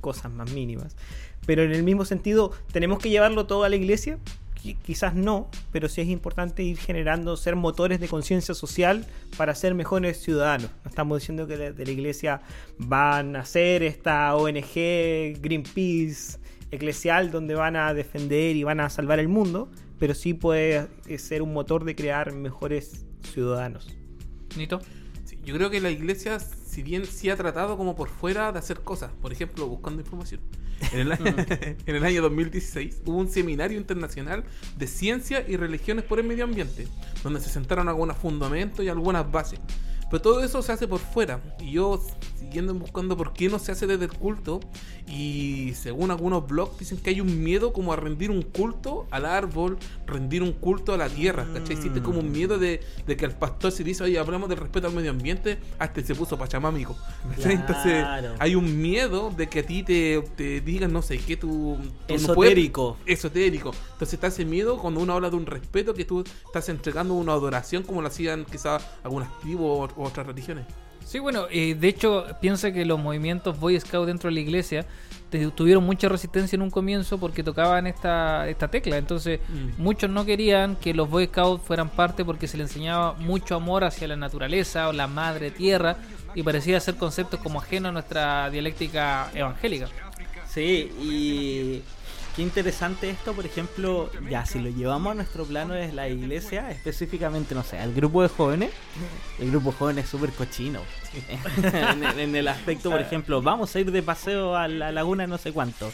cosas 0.00 0.30
más 0.30 0.52
mínimas. 0.52 0.96
Pero 1.44 1.62
en 1.64 1.72
el 1.72 1.82
mismo 1.82 2.04
sentido, 2.04 2.52
¿tenemos 2.72 3.00
que 3.00 3.10
llevarlo 3.10 3.46
todo 3.46 3.64
a 3.64 3.68
la 3.68 3.74
iglesia? 3.74 4.18
Qui- 4.62 4.76
Quizás 4.80 5.14
no, 5.16 5.48
pero 5.72 5.88
sí 5.88 6.02
es 6.02 6.08
importante 6.08 6.62
ir 6.62 6.78
generando, 6.78 7.36
ser 7.36 7.56
motores 7.56 7.98
de 7.98 8.06
conciencia 8.06 8.54
social 8.54 9.04
para 9.36 9.56
ser 9.56 9.74
mejores 9.74 10.22
ciudadanos. 10.22 10.70
No 10.84 10.88
estamos 10.90 11.18
diciendo 11.18 11.48
que 11.48 11.56
de, 11.56 11.72
de 11.72 11.84
la 11.84 11.90
iglesia 11.90 12.42
van 12.78 13.34
a 13.34 13.44
ser 13.44 13.82
esta 13.82 14.36
ONG, 14.36 15.40
Greenpeace, 15.40 16.38
eclesial, 16.70 17.30
donde 17.30 17.54
van 17.54 17.76
a 17.76 17.92
defender 17.94 18.56
y 18.56 18.62
van 18.64 18.80
a 18.80 18.90
salvar 18.90 19.18
el 19.18 19.28
mundo, 19.28 19.70
pero 19.98 20.14
sí 20.14 20.34
puede 20.34 20.88
eh, 21.06 21.18
ser 21.18 21.42
un 21.42 21.52
motor 21.52 21.84
de 21.84 21.94
crear 21.94 22.32
mejores 22.32 23.04
ciudadanos. 23.32 23.88
Nito. 24.56 24.80
Sí, 25.24 25.38
yo 25.44 25.54
creo 25.56 25.70
que 25.70 25.80
la 25.80 25.90
iglesia, 25.90 26.38
si 26.40 26.82
bien 26.82 27.04
sí 27.06 27.30
ha 27.30 27.36
tratado 27.36 27.76
como 27.76 27.94
por 27.94 28.08
fuera 28.08 28.50
de 28.52 28.58
hacer 28.58 28.80
cosas, 28.80 29.12
por 29.20 29.32
ejemplo, 29.32 29.66
buscando 29.68 30.00
información. 30.02 30.40
En 30.92 31.00
el, 31.00 31.12
año- 31.12 31.34
en 31.86 31.94
el 31.96 32.04
año 32.04 32.22
2016 32.22 33.02
hubo 33.04 33.18
un 33.18 33.28
seminario 33.28 33.76
internacional 33.78 34.44
de 34.78 34.86
ciencia 34.86 35.44
y 35.46 35.56
religiones 35.56 36.04
por 36.04 36.18
el 36.18 36.26
medio 36.26 36.44
ambiente, 36.44 36.88
donde 37.22 37.40
se 37.40 37.50
sentaron 37.50 37.88
algunos 37.88 38.16
fundamentos 38.16 38.84
y 38.84 38.88
algunas 38.88 39.30
bases. 39.30 39.60
Pero 40.10 40.20
todo 40.22 40.42
eso 40.42 40.60
se 40.62 40.72
hace 40.72 40.88
por 40.88 40.98
fuera. 41.00 41.40
Y 41.60 41.72
yo, 41.72 42.00
siguiendo 42.38 42.74
buscando 42.74 43.16
por 43.16 43.32
qué 43.32 43.48
no 43.48 43.58
se 43.58 43.72
hace 43.72 43.86
desde 43.86 44.06
el 44.06 44.12
culto, 44.12 44.60
y 45.06 45.72
según 45.74 46.10
algunos 46.10 46.46
blogs 46.46 46.78
dicen 46.78 46.98
que 46.98 47.10
hay 47.10 47.20
un 47.20 47.42
miedo 47.42 47.72
como 47.72 47.92
a 47.92 47.96
rendir 47.96 48.30
un 48.30 48.42
culto 48.42 49.06
al 49.10 49.24
árbol, 49.26 49.78
rendir 50.06 50.42
un 50.42 50.52
culto 50.52 50.92
a 50.92 50.96
la 50.96 51.08
tierra, 51.08 51.46
¿cachai? 51.52 51.76
Existe 51.76 52.00
como 52.02 52.20
un 52.20 52.30
miedo 52.30 52.58
de, 52.58 52.80
de 53.06 53.16
que 53.16 53.24
el 53.24 53.32
pastor 53.32 53.72
se 53.72 53.82
dice, 53.84 54.04
oye, 54.04 54.18
hablamos 54.18 54.48
del 54.48 54.58
respeto 54.58 54.86
al 54.86 54.92
medio 54.94 55.10
ambiente, 55.10 55.58
hasta 55.78 56.00
se 56.02 56.14
puso 56.14 56.38
pachamámico. 56.38 56.96
¿cachai? 57.36 57.52
Entonces, 57.54 58.02
Claro. 58.02 58.34
hay 58.38 58.54
un 58.54 58.80
miedo 58.80 59.30
de 59.36 59.48
que 59.48 59.60
a 59.60 59.66
ti 59.66 59.82
te, 59.82 60.22
te 60.36 60.60
digan, 60.60 60.92
no 60.92 61.02
sé, 61.02 61.18
que 61.18 61.36
tú... 61.36 61.76
tú 62.06 62.14
no 62.14 62.16
Esotérico. 62.16 62.96
puedes- 63.00 63.18
esotérico. 63.18 63.72
Entonces 63.92 64.14
está 64.14 64.28
ese 64.28 64.44
miedo 64.44 64.78
cuando 64.78 65.00
uno 65.00 65.12
habla 65.14 65.30
de 65.30 65.36
un 65.36 65.46
respeto 65.46 65.94
que 65.94 66.04
tú 66.04 66.24
estás 66.46 66.68
entregando 66.68 67.14
una 67.14 67.32
adoración 67.32 67.82
como 67.82 68.00
lo 68.02 68.08
hacían 68.08 68.44
quizás 68.44 68.84
algunas 69.02 69.38
tribus 69.40 69.90
o 70.00 70.04
otras 70.08 70.26
religiones. 70.26 70.66
Sí, 71.04 71.18
bueno, 71.18 71.46
eh, 71.50 71.74
de 71.74 71.88
hecho, 71.88 72.24
piensa 72.40 72.70
que 72.72 72.84
los 72.84 72.98
movimientos 73.00 73.58
Boy 73.58 73.78
Scout 73.80 74.06
dentro 74.06 74.28
de 74.28 74.34
la 74.34 74.40
iglesia 74.40 74.86
te- 75.30 75.46
tuvieron 75.50 75.82
mucha 75.84 76.08
resistencia 76.08 76.54
en 76.56 76.62
un 76.62 76.70
comienzo 76.70 77.18
porque 77.18 77.42
tocaban 77.42 77.86
esta, 77.86 78.48
esta 78.48 78.68
tecla. 78.68 78.96
Entonces, 78.98 79.40
Mm. 79.48 79.82
muchos 79.82 80.08
no 80.10 80.24
querían 80.24 80.76
que 80.76 80.92
los 80.94 81.08
Boy 81.10 81.26
Scouts 81.26 81.64
fueran 81.64 81.88
parte 81.88 82.24
porque 82.24 82.46
se 82.46 82.56
les 82.58 82.68
enseñaba 82.70 83.14
mucho 83.14 83.56
amor 83.56 83.82
hacia 83.84 84.06
la 84.08 84.16
naturaleza 84.16 84.88
o 84.88 84.92
la 84.92 85.06
madre 85.06 85.50
tierra 85.50 85.96
y 86.34 86.42
parecía 86.42 86.78
ser 86.80 86.96
conceptos 86.96 87.40
como 87.40 87.60
ajenos 87.60 87.88
a 87.90 87.92
nuestra 87.92 88.50
dialéctica 88.50 89.30
evangélica. 89.34 89.88
Sí, 90.48 90.90
y 91.02 91.82
qué 92.36 92.42
interesante 92.42 93.10
esto, 93.10 93.32
por 93.34 93.44
ejemplo, 93.46 94.10
ya 94.30 94.46
si 94.46 94.58
lo 94.60 94.68
llevamos 94.70 95.12
a 95.12 95.14
nuestro 95.14 95.44
plano 95.44 95.74
de 95.74 95.92
la 95.92 96.08
iglesia, 96.08 96.70
específicamente, 96.70 97.54
no 97.54 97.62
sé, 97.62 97.78
al 97.78 97.92
grupo 97.92 98.22
de 98.22 98.28
jóvenes, 98.28 98.70
el 99.38 99.50
grupo 99.50 99.70
de 99.72 99.76
jóvenes 99.76 100.04
es 100.04 100.10
súper 100.10 100.30
cochino. 100.30 100.80
en, 101.62 102.04
el- 102.04 102.18
en 102.20 102.36
el 102.36 102.48
aspecto, 102.48 102.90
por 102.90 103.00
ejemplo, 103.00 103.42
vamos 103.42 103.74
a 103.74 103.80
ir 103.80 103.90
de 103.90 104.02
paseo 104.02 104.56
a 104.56 104.68
la 104.68 104.92
laguna 104.92 105.26
no 105.26 105.38
sé 105.38 105.52
cuánto. 105.52 105.90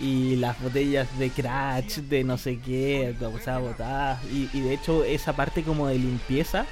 Y 0.00 0.36
las 0.36 0.60
botellas 0.60 1.06
de 1.18 1.30
crash, 1.30 1.98
de 1.98 2.24
no 2.24 2.36
sé 2.36 2.58
qué, 2.58 3.14
sea, 3.44 3.58
botadas. 3.58 4.20
Y, 4.32 4.48
y 4.52 4.60
de 4.60 4.74
hecho 4.74 5.04
esa 5.04 5.34
parte 5.34 5.62
como 5.62 5.86
de 5.86 5.98
limpieza 5.98 6.66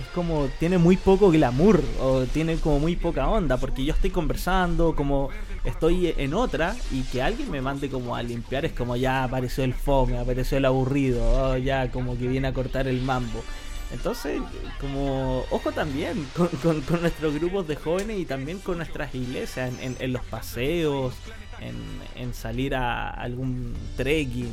es 0.00 0.06
como 0.14 0.48
tiene 0.58 0.78
muy 0.78 0.96
poco 0.96 1.30
glamour 1.30 1.82
o 2.00 2.22
tiene 2.24 2.56
como 2.56 2.78
muy 2.80 2.96
poca 2.96 3.28
onda 3.28 3.58
porque 3.58 3.84
yo 3.84 3.92
estoy 3.92 4.08
conversando 4.08 4.94
como 4.96 5.28
estoy 5.64 6.12
en 6.16 6.34
otra 6.34 6.74
y 6.90 7.02
que 7.02 7.22
alguien 7.22 7.50
me 7.50 7.60
mande 7.60 7.88
como 7.88 8.16
a 8.16 8.22
limpiar 8.22 8.64
es 8.64 8.72
como 8.72 8.96
ya 8.96 9.24
apareció 9.24 9.64
el 9.64 9.74
fome, 9.74 10.18
apareció 10.18 10.58
el 10.58 10.64
aburrido, 10.64 11.22
oh, 11.24 11.56
ya 11.56 11.90
como 11.90 12.16
que 12.18 12.26
viene 12.28 12.48
a 12.48 12.52
cortar 12.52 12.88
el 12.88 13.00
mambo. 13.02 13.42
Entonces, 13.92 14.40
como 14.80 15.44
ojo 15.50 15.70
también 15.72 16.26
con, 16.36 16.48
con- 16.80 17.00
nuestros 17.02 17.34
grupos 17.34 17.68
de 17.68 17.76
jóvenes 17.76 18.18
y 18.18 18.24
también 18.24 18.58
con 18.58 18.78
nuestras 18.78 19.14
iglesias 19.14 19.70
en, 19.72 19.80
en- 19.92 19.96
en 20.00 20.12
los 20.12 20.24
paseos, 20.24 21.14
en, 21.60 21.76
en 22.20 22.32
salir 22.34 22.74
a 22.74 23.10
algún 23.10 23.74
trekking. 23.96 24.48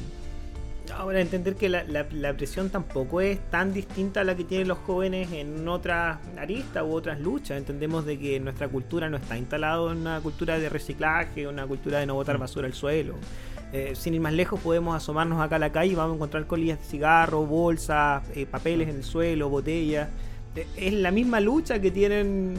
Ahora, 0.97 1.21
entender 1.21 1.55
que 1.55 1.69
la, 1.69 1.83
la- 1.83 2.07
la 2.11 2.33
presión 2.33 2.69
tampoco 2.69 3.21
es 3.21 3.39
tan 3.51 3.73
distinta 3.73 4.21
a 4.21 4.23
la 4.23 4.35
que 4.35 4.43
tienen 4.43 4.67
los 4.67 4.77
jóvenes 4.79 5.31
en 5.31 5.67
otras 5.67 6.17
aristas 6.37 6.83
u 6.83 6.93
otras 6.93 7.19
luchas. 7.19 7.57
Entendemos 7.57 8.05
de 8.05 8.17
que 8.19 8.39
nuestra 8.39 8.67
cultura 8.67 9.09
no 9.09 9.17
está 9.17 9.37
instalada 9.37 9.91
en 9.91 9.99
una 9.99 10.19
cultura 10.19 10.57
de 10.59 10.67
reciclaje, 10.69 11.47
una 11.47 11.65
cultura 11.67 11.99
de 11.99 12.05
no 12.05 12.15
botar 12.15 12.37
basura 12.37 12.67
al 12.67 12.73
suelo. 12.73 13.15
Eh, 13.71 13.93
sin 13.95 14.15
ir 14.15 14.21
más 14.21 14.33
lejos, 14.33 14.59
podemos 14.59 14.95
asomarnos 14.95 15.39
acá 15.41 15.57
a 15.57 15.59
la 15.59 15.71
calle 15.71 15.91
y 15.91 15.95
vamos 15.95 16.13
a 16.13 16.15
encontrar 16.15 16.47
colillas 16.47 16.79
de 16.79 16.85
cigarro, 16.85 17.45
bolsas, 17.45 18.23
eh, 18.35 18.45
papeles 18.47 18.89
en 18.89 18.95
el 18.97 19.03
suelo, 19.03 19.47
botellas. 19.49 20.09
Eh, 20.55 20.65
es 20.75 20.93
la 20.93 21.11
misma 21.11 21.39
lucha 21.39 21.79
que 21.79 21.91
tienen 21.91 22.55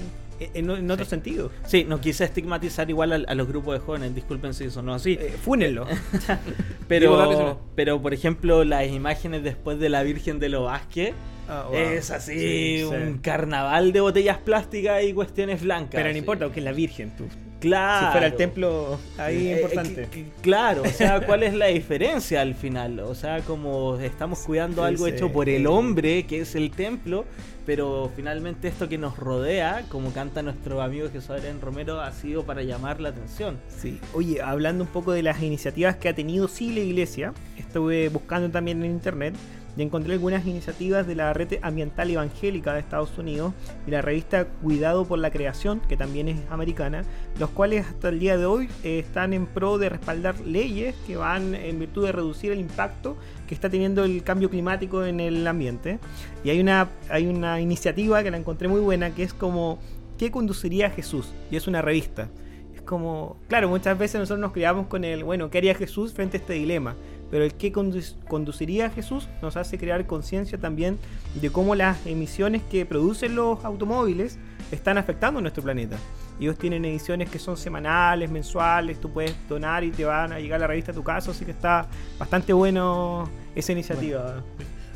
en, 0.55 0.70
en 0.70 0.90
otro 0.90 1.05
Sí. 1.05 1.11
sentido. 1.11 1.50
Sí, 1.66 1.85
no 1.85 2.00
quise 2.00 2.24
estigmatizar 2.24 2.88
igual 2.90 3.12
a, 3.12 3.31
a 3.31 3.35
los 3.35 3.46
grupos 3.48 3.74
de 3.74 3.81
jóvenes, 3.81 4.14
disculpen 4.14 4.55
si 4.55 4.64
eso 4.64 4.83
no 4.83 4.94
así. 4.94 5.12
Eh, 5.20 5.35
fúnenlo. 5.42 5.85
Dale, 6.26 6.40
Pero, 6.88 7.61
pero 7.74 8.00
por 8.03 8.14
ejemplo, 8.14 8.64
las 8.64 8.87
imágenes 8.88 9.42
después 9.42 9.79
de 9.79 9.88
la 9.88 10.03
Virgen 10.03 10.38
de 10.38 10.48
los 10.48 10.64
Vázquez 10.64 11.14
wow. 11.48 11.74
es 11.76 12.11
así, 12.11 12.38
Sí, 12.79 12.83
un 12.85 13.14
sí. 13.14 13.18
carnaval 13.22 13.92
de 13.92 14.00
botellas 14.00 14.38
plásticas 14.38 15.03
y 15.05 15.12
cuestiones 15.12 15.62
blancas. 15.62 15.92
Pero 16.00 16.11
no 16.11 16.16
importa, 16.18 16.44
porque 16.46 16.61
es 16.61 16.64
la 16.64 16.72
Virgen. 16.72 17.11
tú. 17.16 17.24
Claro. 17.61 18.07
Si 18.07 18.12
fuera 18.12 18.27
el 18.27 18.35
templo, 18.37 18.99
ahí 19.18 19.46
Eh, 19.49 19.53
es 19.53 19.57
importante. 19.62 20.03
eh, 20.05 20.09
que- 20.11 20.25
claro, 20.42 20.83
o 20.83 20.87
sea, 20.88 21.25
¿cuál 21.27 21.42
es 21.42 21.55
la 21.55 21.66
diferencia 21.66 22.40
al 22.40 22.55
final? 22.55 23.01
O 23.01 23.14
sea, 23.14 23.40
como 23.40 23.96
estamos 23.99 24.40
cuidando 24.40 24.83
Sí, 24.83 24.88
algo 24.88 25.07
sí. 25.07 25.12
hecho 25.12 25.31
por 25.31 25.49
el 25.49 25.66
hombre, 25.66 26.25
que 26.27 26.40
es 26.40 26.55
el 26.55 26.70
templo, 26.70 27.27
pero 27.66 28.11
finalmente 28.16 28.66
esto 28.68 28.88
que 28.88 28.96
nos 28.99 29.18
rodea, 29.18 29.85
como 29.90 30.12
canta 30.12 30.42
nuestro 30.42 30.81
amigo 30.83 31.09
Jesús 31.12 31.31
Adrián 31.31 31.61
Romero, 31.61 32.01
ha 32.01 32.11
sido 32.12 32.44
para 32.44 32.62
llamar 32.62 33.01
la 33.01 33.11
atención. 33.11 33.59
Sí. 33.68 34.01
Oye, 34.14 34.40
hablando 34.42 34.83
un 34.85 34.90
poco 34.90 35.12
de 35.12 35.23
las 35.23 35.42
iniciativas 35.42 35.96
que 35.96 36.09
ha 36.09 36.14
tenido 36.14 36.49
sí 36.49 36.73
la 36.73 36.81
iglesia, 36.81 37.33
estuve 37.59 38.09
buscando 38.09 38.51
también 38.51 38.83
en 38.83 38.90
internet 38.90 39.35
y 39.77 39.83
encontré 39.83 40.15
algunas 40.15 40.47
iniciativas 40.47 41.07
de 41.07 41.15
la 41.15 41.33
Red 41.33 41.59
Ambiental 41.63 42.11
Evangélica 42.11 42.75
de 42.75 42.81
Estados 42.81 43.17
Unidos 43.19 43.53
y 43.87 43.91
la 43.91 44.03
revista 44.03 44.45
Cuidado 44.45 45.05
por 45.05 45.19
la 45.19 45.31
Creación, 45.31 45.81
que 45.89 45.97
también 45.97 46.29
es 46.29 46.39
americana, 46.51 47.05
los 47.39 47.51
cuales 47.51 47.87
hasta 47.87 48.09
el 48.09 48.19
día 48.19 48.37
de 48.37 48.47
hoy 48.47 48.69
eh, 48.83 48.99
están 48.99 49.33
en 49.33 49.47
pro 49.47 49.79
de 49.79 49.89
respaldar 49.89 50.41
leyes 50.41 50.95
que 51.07 51.17
van 51.17 51.55
en 51.55 51.79
virtud 51.79 52.07
de 52.07 52.13
reducir 52.13 52.53
el 52.53 52.61
impacto 52.61 53.17
que 53.47 53.55
está 53.55 53.69
teniendo 53.71 54.05
el 54.05 54.23
cambio 54.23 54.51
climático 54.51 55.05
en 55.05 55.21
el 55.21 55.47
ambiente. 55.47 55.99
Y 56.45 56.51
hay 56.51 56.61
una, 56.61 56.89
hay 57.09 57.27
una 57.27 57.61
iniciativa 57.61 58.23
que 58.23 58.31
la 58.31 58.37
encontré 58.37 58.69
muy 58.69 58.81
buena 58.81 59.11
que 59.11 59.23
es 59.23 59.35
como 59.35 59.79
¿Qué 60.21 60.31
conduciría 60.31 60.91
Jesús? 60.91 61.33
Y 61.51 61.57
es 61.57 61.67
una 61.67 61.81
revista. 61.81 62.29
Es 62.75 62.83
como, 62.83 63.39
claro, 63.49 63.71
muchas 63.71 63.97
veces 63.97 64.21
nosotros 64.21 64.39
nos 64.39 64.53
criamos 64.53 64.87
con 64.87 65.03
el, 65.03 65.25
bueno, 65.25 65.49
¿qué 65.49 65.57
haría 65.57 65.75
Jesús 65.75 66.13
frente 66.13 66.37
a 66.37 66.41
este 66.41 66.53
dilema? 66.53 66.95
Pero 67.31 67.45
el 67.45 67.57
condu- 67.57 68.14
conduciría 68.29 68.87
a 68.87 68.90
Jesús 68.90 69.29
nos 69.40 69.57
hace 69.57 69.79
crear 69.79 70.07
conciencia 70.07 70.59
también 70.59 70.99
de 71.40 71.51
cómo 71.51 71.75
las 71.75 72.05
emisiones 72.07 72.62
que 72.64 72.85
producen 72.87 73.37
los 73.37 73.64
automóviles 73.64 74.38
están 74.73 74.99
afectando 74.99 75.38
a 75.38 75.43
nuestro 75.43 75.62
planeta. 75.62 75.97
Ellos 76.40 76.57
tienen 76.59 76.85
ediciones 76.85 77.29
que 77.31 77.38
son 77.38 77.57
semanales, 77.57 78.31
mensuales, 78.31 79.01
tú 79.01 79.12
puedes 79.12 79.35
donar 79.49 79.85
y 79.85 79.90
te 79.90 80.05
van 80.05 80.33
a 80.33 80.40
llegar 80.40 80.59
la 80.61 80.66
revista 80.66 80.90
a 80.93 80.95
tu 80.95 81.05
casa, 81.05 81.31
así 81.33 81.45
que 81.45 81.51
está 81.51 81.87
bastante 82.19 82.53
bueno 82.53 83.29
esa 83.55 83.73
iniciativa. 83.73 84.43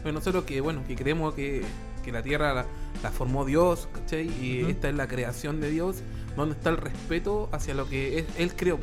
Bueno, 0.02 0.18
nosotros 0.18 0.44
que, 0.44 0.60
bueno, 0.60 0.82
que 0.88 0.96
creemos 0.96 1.34
que, 1.34 1.62
que 2.04 2.12
la 2.12 2.22
tierra 2.22 2.52
la, 2.54 2.66
la 3.02 3.10
formó 3.10 3.44
Dios, 3.44 3.88
¿cachai? 3.92 4.26
Y 4.42 4.60
esta 4.68 4.88
es 4.88 4.94
la 4.94 5.06
creación 5.06 5.60
de 5.60 5.70
Dios, 5.70 5.98
donde 6.36 6.54
está 6.56 6.70
el 6.70 6.78
respeto 6.78 7.48
hacia 7.52 7.74
lo 7.74 7.88
que 7.88 8.18
es- 8.20 8.26
Él 8.38 8.54
creó. 8.56 8.78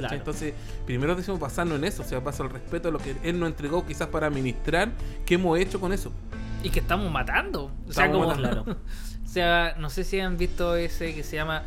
Claro. 0.00 0.16
Entonces, 0.16 0.54
primero 0.84 1.14
decimos 1.14 1.40
basarnos 1.40 1.78
en 1.78 1.84
eso, 1.84 2.02
o 2.02 2.06
sea, 2.06 2.22
pasa 2.22 2.42
el 2.42 2.50
respeto 2.50 2.88
a 2.88 2.92
lo 2.92 2.98
que 2.98 3.16
Él 3.22 3.38
nos 3.38 3.48
entregó 3.48 3.86
quizás 3.86 4.08
para 4.08 4.26
administrar, 4.26 4.90
¿qué 5.24 5.34
hemos 5.34 5.58
hecho 5.58 5.80
con 5.80 5.92
eso? 5.92 6.12
Y 6.62 6.70
que 6.70 6.80
estamos 6.80 7.10
matando. 7.10 7.70
O 7.88 7.92
sea, 7.92 8.06
Estamos 8.06 8.34
como, 8.34 8.42
matando. 8.42 8.72
o 9.24 9.28
sea, 9.28 9.76
no 9.78 9.90
sé 9.90 10.04
si 10.04 10.20
han 10.20 10.36
visto 10.36 10.76
ese 10.76 11.14
que 11.14 11.22
se 11.22 11.36
llama 11.36 11.64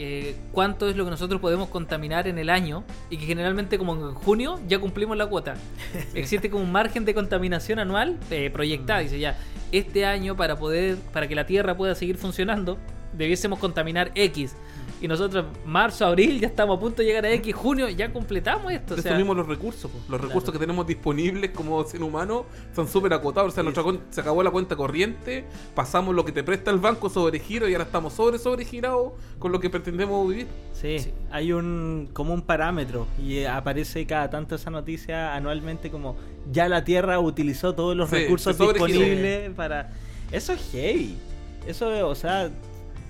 eh, 0.00 0.36
cuánto 0.52 0.88
es 0.88 0.96
lo 0.96 1.04
que 1.04 1.10
nosotros 1.10 1.40
podemos 1.40 1.68
contaminar 1.70 2.28
en 2.28 2.38
el 2.38 2.50
año 2.50 2.84
y 3.10 3.16
que 3.16 3.26
generalmente 3.26 3.78
como 3.78 3.94
en 3.94 4.14
junio 4.14 4.60
ya 4.68 4.78
cumplimos 4.78 5.16
la 5.16 5.26
cuota. 5.26 5.54
Existe 6.14 6.50
como 6.50 6.62
un 6.62 6.70
margen 6.70 7.04
de 7.04 7.14
contaminación 7.14 7.80
anual 7.80 8.16
eh, 8.30 8.48
proyectada. 8.50 9.00
Dice 9.00 9.18
ya, 9.18 9.36
este 9.72 10.06
año 10.06 10.36
para 10.36 10.56
poder, 10.56 10.96
para 11.12 11.26
que 11.26 11.34
la 11.34 11.46
Tierra 11.46 11.76
pueda 11.76 11.96
seguir 11.96 12.16
funcionando, 12.16 12.78
debiésemos 13.12 13.58
contaminar 13.58 14.12
X. 14.14 14.54
Y 15.00 15.06
nosotros, 15.08 15.44
marzo, 15.64 16.06
abril, 16.06 16.40
ya 16.40 16.48
estamos 16.48 16.76
a 16.76 16.80
punto 16.80 17.02
de 17.02 17.08
llegar 17.08 17.24
a 17.24 17.30
X, 17.32 17.54
junio, 17.54 17.88
ya 17.88 18.12
completamos 18.12 18.72
esto. 18.72 18.94
O 18.94 18.98
sea, 18.98 19.16
los 19.18 19.46
recursos. 19.46 19.90
po. 19.90 19.98
Los 20.08 20.20
recursos 20.20 20.50
que 20.52 20.58
tenemos 20.58 20.86
disponibles 20.86 21.50
como 21.52 21.84
ser 21.84 22.02
humano 22.02 22.46
son 22.74 22.88
súper 22.88 23.12
acotados. 23.12 23.52
O 23.52 23.54
sea, 23.54 23.62
nuestra 23.62 23.84
se 24.10 24.20
acabó 24.20 24.42
la 24.42 24.50
cuenta 24.50 24.74
corriente, 24.74 25.44
pasamos 25.74 26.14
lo 26.14 26.24
que 26.24 26.32
te 26.32 26.42
presta 26.42 26.70
el 26.70 26.78
banco 26.78 27.08
sobre 27.08 27.38
giro 27.38 27.68
y 27.68 27.72
ahora 27.74 27.84
estamos 27.84 28.12
sobre 28.12 28.38
sobre 28.38 28.64
girados 28.64 29.12
con 29.38 29.52
lo 29.52 29.60
que 29.60 29.70
pretendemos 29.70 30.28
vivir. 30.28 30.46
Sí, 30.72 30.98
Sí. 30.98 31.12
hay 31.30 31.52
un 31.52 32.08
como 32.12 32.32
un 32.34 32.42
parámetro 32.42 33.06
y 33.22 33.38
eh, 33.38 33.48
aparece 33.48 34.06
cada 34.06 34.30
tanto 34.30 34.54
esa 34.54 34.70
noticia 34.70 35.34
anualmente 35.34 35.90
como 35.90 36.16
ya 36.52 36.68
la 36.68 36.82
Tierra 36.84 37.18
utilizó 37.20 37.74
todos 37.74 37.96
los 37.96 38.08
Sí, 38.10 38.16
recursos 38.16 38.56
disponibles 38.58 39.50
para 39.54 39.90
eso 40.32 40.52
es 40.52 40.60
heavy. 40.72 41.16
Eso, 41.66 42.08
o 42.08 42.14
sea, 42.14 42.50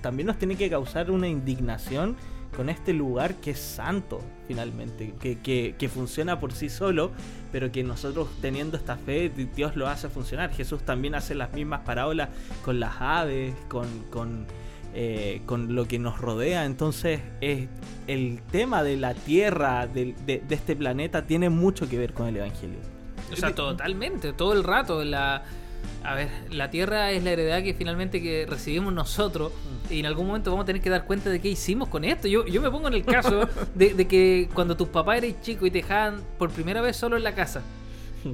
también 0.08 0.26
nos 0.26 0.38
tiene 0.38 0.56
que 0.56 0.70
causar 0.70 1.10
una 1.10 1.28
indignación 1.28 2.16
con 2.56 2.70
este 2.70 2.94
lugar 2.94 3.34
que 3.34 3.50
es 3.50 3.58
santo, 3.58 4.20
finalmente, 4.46 5.12
que, 5.20 5.36
que, 5.76 5.88
funciona 5.90 6.40
por 6.40 6.52
sí 6.54 6.70
solo, 6.70 7.10
pero 7.52 7.70
que 7.70 7.84
nosotros 7.84 8.26
teniendo 8.40 8.78
esta 8.78 8.96
fe, 8.96 9.30
Dios 9.54 9.76
lo 9.76 9.86
hace 9.86 10.08
funcionar. 10.08 10.50
Jesús 10.50 10.80
también 10.80 11.14
hace 11.14 11.34
las 11.34 11.52
mismas 11.52 11.80
parábolas 11.80 12.30
con 12.64 12.80
las 12.80 12.94
aves, 12.98 13.54
con, 13.68 13.86
con, 14.10 14.46
eh, 14.94 15.42
con 15.44 15.74
lo 15.74 15.86
que 15.86 15.98
nos 15.98 16.18
rodea. 16.18 16.64
Entonces, 16.64 17.20
es 17.42 17.68
el 18.06 18.40
tema 18.50 18.82
de 18.82 18.96
la 18.96 19.12
tierra, 19.12 19.86
del- 19.86 20.14
de, 20.24 20.38
de 20.38 20.54
este 20.54 20.74
planeta, 20.74 21.26
tiene 21.26 21.50
mucho 21.50 21.86
que 21.86 21.98
ver 21.98 22.14
con 22.14 22.28
el 22.28 22.38
Evangelio. 22.38 22.78
O 23.30 23.36
sea, 23.36 23.54
totalmente, 23.54 24.32
todo 24.32 24.54
el 24.54 24.64
rato. 24.64 25.04
La, 25.04 25.42
a 26.04 26.14
ver, 26.14 26.28
la 26.50 26.70
tierra 26.70 27.10
es 27.10 27.22
la 27.22 27.32
heredad 27.32 27.62
que 27.62 27.74
finalmente 27.74 28.22
que 28.22 28.46
recibimos 28.48 28.92
nosotros 28.92 29.52
y 29.90 30.00
en 30.00 30.06
algún 30.06 30.26
momento 30.26 30.50
vamos 30.50 30.64
a 30.64 30.66
tener 30.66 30.80
que 30.80 30.90
dar 30.90 31.04
cuenta 31.04 31.28
de 31.28 31.40
qué 31.40 31.48
hicimos 31.48 31.88
con 31.88 32.04
esto. 32.04 32.28
Yo, 32.28 32.46
yo 32.46 32.62
me 32.62 32.70
pongo 32.70 32.88
en 32.88 32.94
el 32.94 33.04
caso 33.04 33.48
de, 33.74 33.94
de 33.94 34.06
que 34.06 34.48
cuando 34.54 34.76
tus 34.76 34.88
papás 34.88 35.18
eres 35.18 35.40
chico 35.42 35.66
y 35.66 35.70
te 35.70 35.78
dejaban 35.78 36.20
por 36.38 36.50
primera 36.50 36.80
vez 36.80 36.96
solo 36.96 37.16
en 37.16 37.24
la 37.24 37.34
casa 37.34 37.62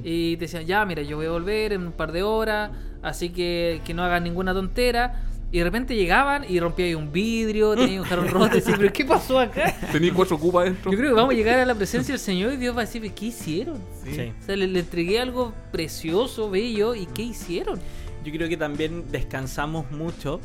y 0.03 0.37
te 0.37 0.45
decían, 0.45 0.65
ya, 0.65 0.85
mira, 0.85 1.01
yo 1.01 1.17
voy 1.17 1.27
a 1.27 1.31
volver 1.31 1.73
en 1.73 1.87
un 1.87 1.91
par 1.91 2.11
de 2.11 2.23
horas, 2.23 2.71
así 3.01 3.29
que, 3.29 3.81
que 3.85 3.93
no 3.93 4.03
hagas 4.03 4.21
ninguna 4.21 4.53
tontera. 4.53 5.23
Y 5.55 5.59
de 5.59 5.63
repente 5.63 5.95
llegaban 5.95 6.43
y 6.49 6.59
rompía 6.59 6.85
ahí 6.85 6.95
un 6.95 7.13
vidrio, 7.13 7.75
tenía 7.77 8.01
un 8.01 8.05
jarrón 8.05 8.27
roto. 8.27 8.57
Y 8.57 8.59
decía, 8.59 8.75
pero 8.77 8.91
¿qué 8.91 9.05
pasó 9.05 9.39
acá? 9.39 9.73
Tenía 9.89 10.13
cuatro 10.13 10.37
cupas 10.37 10.63
adentro. 10.63 10.91
Yo 10.91 10.97
creo 10.97 11.11
que 11.11 11.15
vamos 11.15 11.33
a 11.33 11.37
llegar 11.37 11.59
a 11.59 11.65
la 11.65 11.75
presencia 11.75 12.11
del 12.11 12.19
Señor 12.19 12.51
y 12.51 12.57
Dios 12.57 12.75
va 12.75 12.81
a 12.81 12.85
decir, 12.85 13.09
¿qué 13.13 13.27
hicieron? 13.27 13.77
Sí. 14.03 14.33
O 14.37 14.45
sea, 14.45 14.57
le, 14.57 14.67
le 14.67 14.81
entregué 14.81 15.21
algo 15.21 15.53
precioso, 15.71 16.49
bello, 16.49 16.93
¿y 16.93 17.05
qué 17.05 17.21
hicieron? 17.21 17.79
Yo 18.25 18.33
creo 18.33 18.49
que 18.49 18.57
también 18.57 19.09
descansamos 19.13 19.89
mucho, 19.91 20.41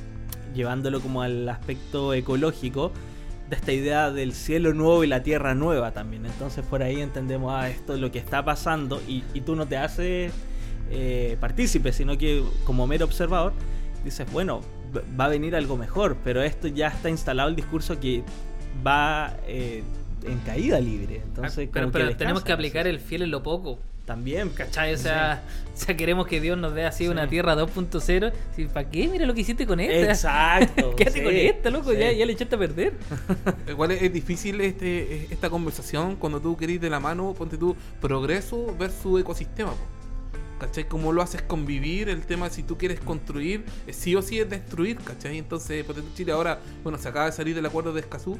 llevándolo 0.54 1.00
como 1.00 1.22
al 1.22 1.48
aspecto 1.48 2.14
ecológico, 2.14 2.92
de 3.48 3.56
esta 3.56 3.72
idea 3.72 4.12
del 4.12 4.32
cielo 4.32 4.74
nuevo 4.74 5.02
y 5.02 5.08
la 5.08 5.24
tierra 5.24 5.56
nueva 5.56 5.90
también. 5.90 6.24
Entonces 6.24 6.64
por 6.64 6.84
ahí 6.84 7.00
entendemos, 7.00 7.52
ah, 7.52 7.68
esto 7.68 7.94
es 7.94 8.00
lo 8.00 8.12
que 8.12 8.20
está 8.20 8.44
pasando 8.44 9.02
y, 9.08 9.24
y 9.34 9.40
tú 9.40 9.56
no 9.56 9.66
te 9.66 9.76
haces 9.76 10.32
eh, 10.92 11.36
partícipe, 11.40 11.92
sino 11.92 12.16
que 12.16 12.44
como 12.62 12.86
mero 12.86 13.06
observador 13.06 13.52
dices, 14.04 14.30
bueno, 14.32 14.60
va 15.18 15.24
a 15.26 15.28
venir 15.28 15.54
algo 15.56 15.76
mejor, 15.76 16.16
pero 16.24 16.42
esto 16.42 16.68
ya 16.68 16.88
está 16.88 17.08
instalado 17.10 17.48
el 17.48 17.56
discurso 17.56 17.98
que 18.00 18.22
va 18.86 19.34
eh, 19.46 19.82
en 20.24 20.38
caída 20.40 20.80
libre. 20.80 21.16
Enentonces, 21.16 21.68
Ah, 21.68 21.70
pero 21.72 21.86
como 21.86 21.92
pero 21.92 22.08
que 22.08 22.14
tenemos 22.14 22.44
que 22.44 22.52
aplicar 22.52 22.86
el 22.86 23.00
fiel 23.00 23.22
en 23.22 23.30
lo 23.30 23.42
poco. 23.42 23.78
También, 24.06 24.48
¿Cachai? 24.48 24.92
O 24.94 24.96
sea, 24.98 25.40
o 25.72 25.76
sea, 25.76 25.96
queremos 25.96 26.26
que 26.26 26.40
Dios 26.40 26.58
nos 26.58 26.74
dé 26.74 26.84
así 26.84 27.06
una 27.06 27.28
tierra 27.28 27.54
2.0. 27.54 28.32
Sí, 28.56 28.66
¿Para 28.66 28.90
qué? 28.90 29.06
Mira 29.06 29.24
lo 29.24 29.34
que 29.34 29.42
hiciste 29.42 29.66
con 29.68 29.78
esta. 29.78 30.10
Exacto. 30.10 30.96
Quédate 30.96 31.18
sí, 31.18 31.24
con 31.24 31.32
esta, 31.34 31.70
loco. 31.70 31.92
sí. 31.92 31.98
Ya, 31.98 32.10
ya 32.10 32.26
le 32.26 32.32
echaste 32.32 32.56
a 32.56 32.58
perder. 32.58 32.94
Igual 33.68 33.92
es, 33.92 34.02
es 34.02 34.12
difícil 34.12 34.60
este, 34.62 35.32
esta 35.32 35.48
conversación 35.48 36.16
cuando 36.16 36.40
tú 36.40 36.56
querís 36.56 36.80
de 36.80 36.90
la 36.90 36.98
mano, 36.98 37.34
ponte 37.38 37.56
tú, 37.56 37.76
progreso 38.00 38.74
versus 38.76 39.20
ecosistema. 39.20 39.70
po. 39.72 39.99
¿Cachai? 40.60 40.86
¿Cómo 40.86 41.12
lo 41.12 41.22
haces 41.22 41.40
convivir? 41.40 42.10
El 42.10 42.26
tema, 42.26 42.50
si 42.50 42.62
tú 42.62 42.76
quieres 42.76 43.00
construir, 43.00 43.64
eh, 43.86 43.94
sí 43.94 44.14
o 44.14 44.20
sí 44.20 44.38
es 44.38 44.50
destruir, 44.50 44.98
¿cachai? 44.98 45.38
Entonces, 45.38 45.86
tú, 45.86 45.94
Chile 46.14 46.32
ahora, 46.32 46.60
bueno, 46.82 46.98
se 46.98 47.08
acaba 47.08 47.26
de 47.26 47.32
salir 47.32 47.54
del 47.54 47.64
acuerdo 47.64 47.94
de 47.94 48.00
Escazú. 48.00 48.38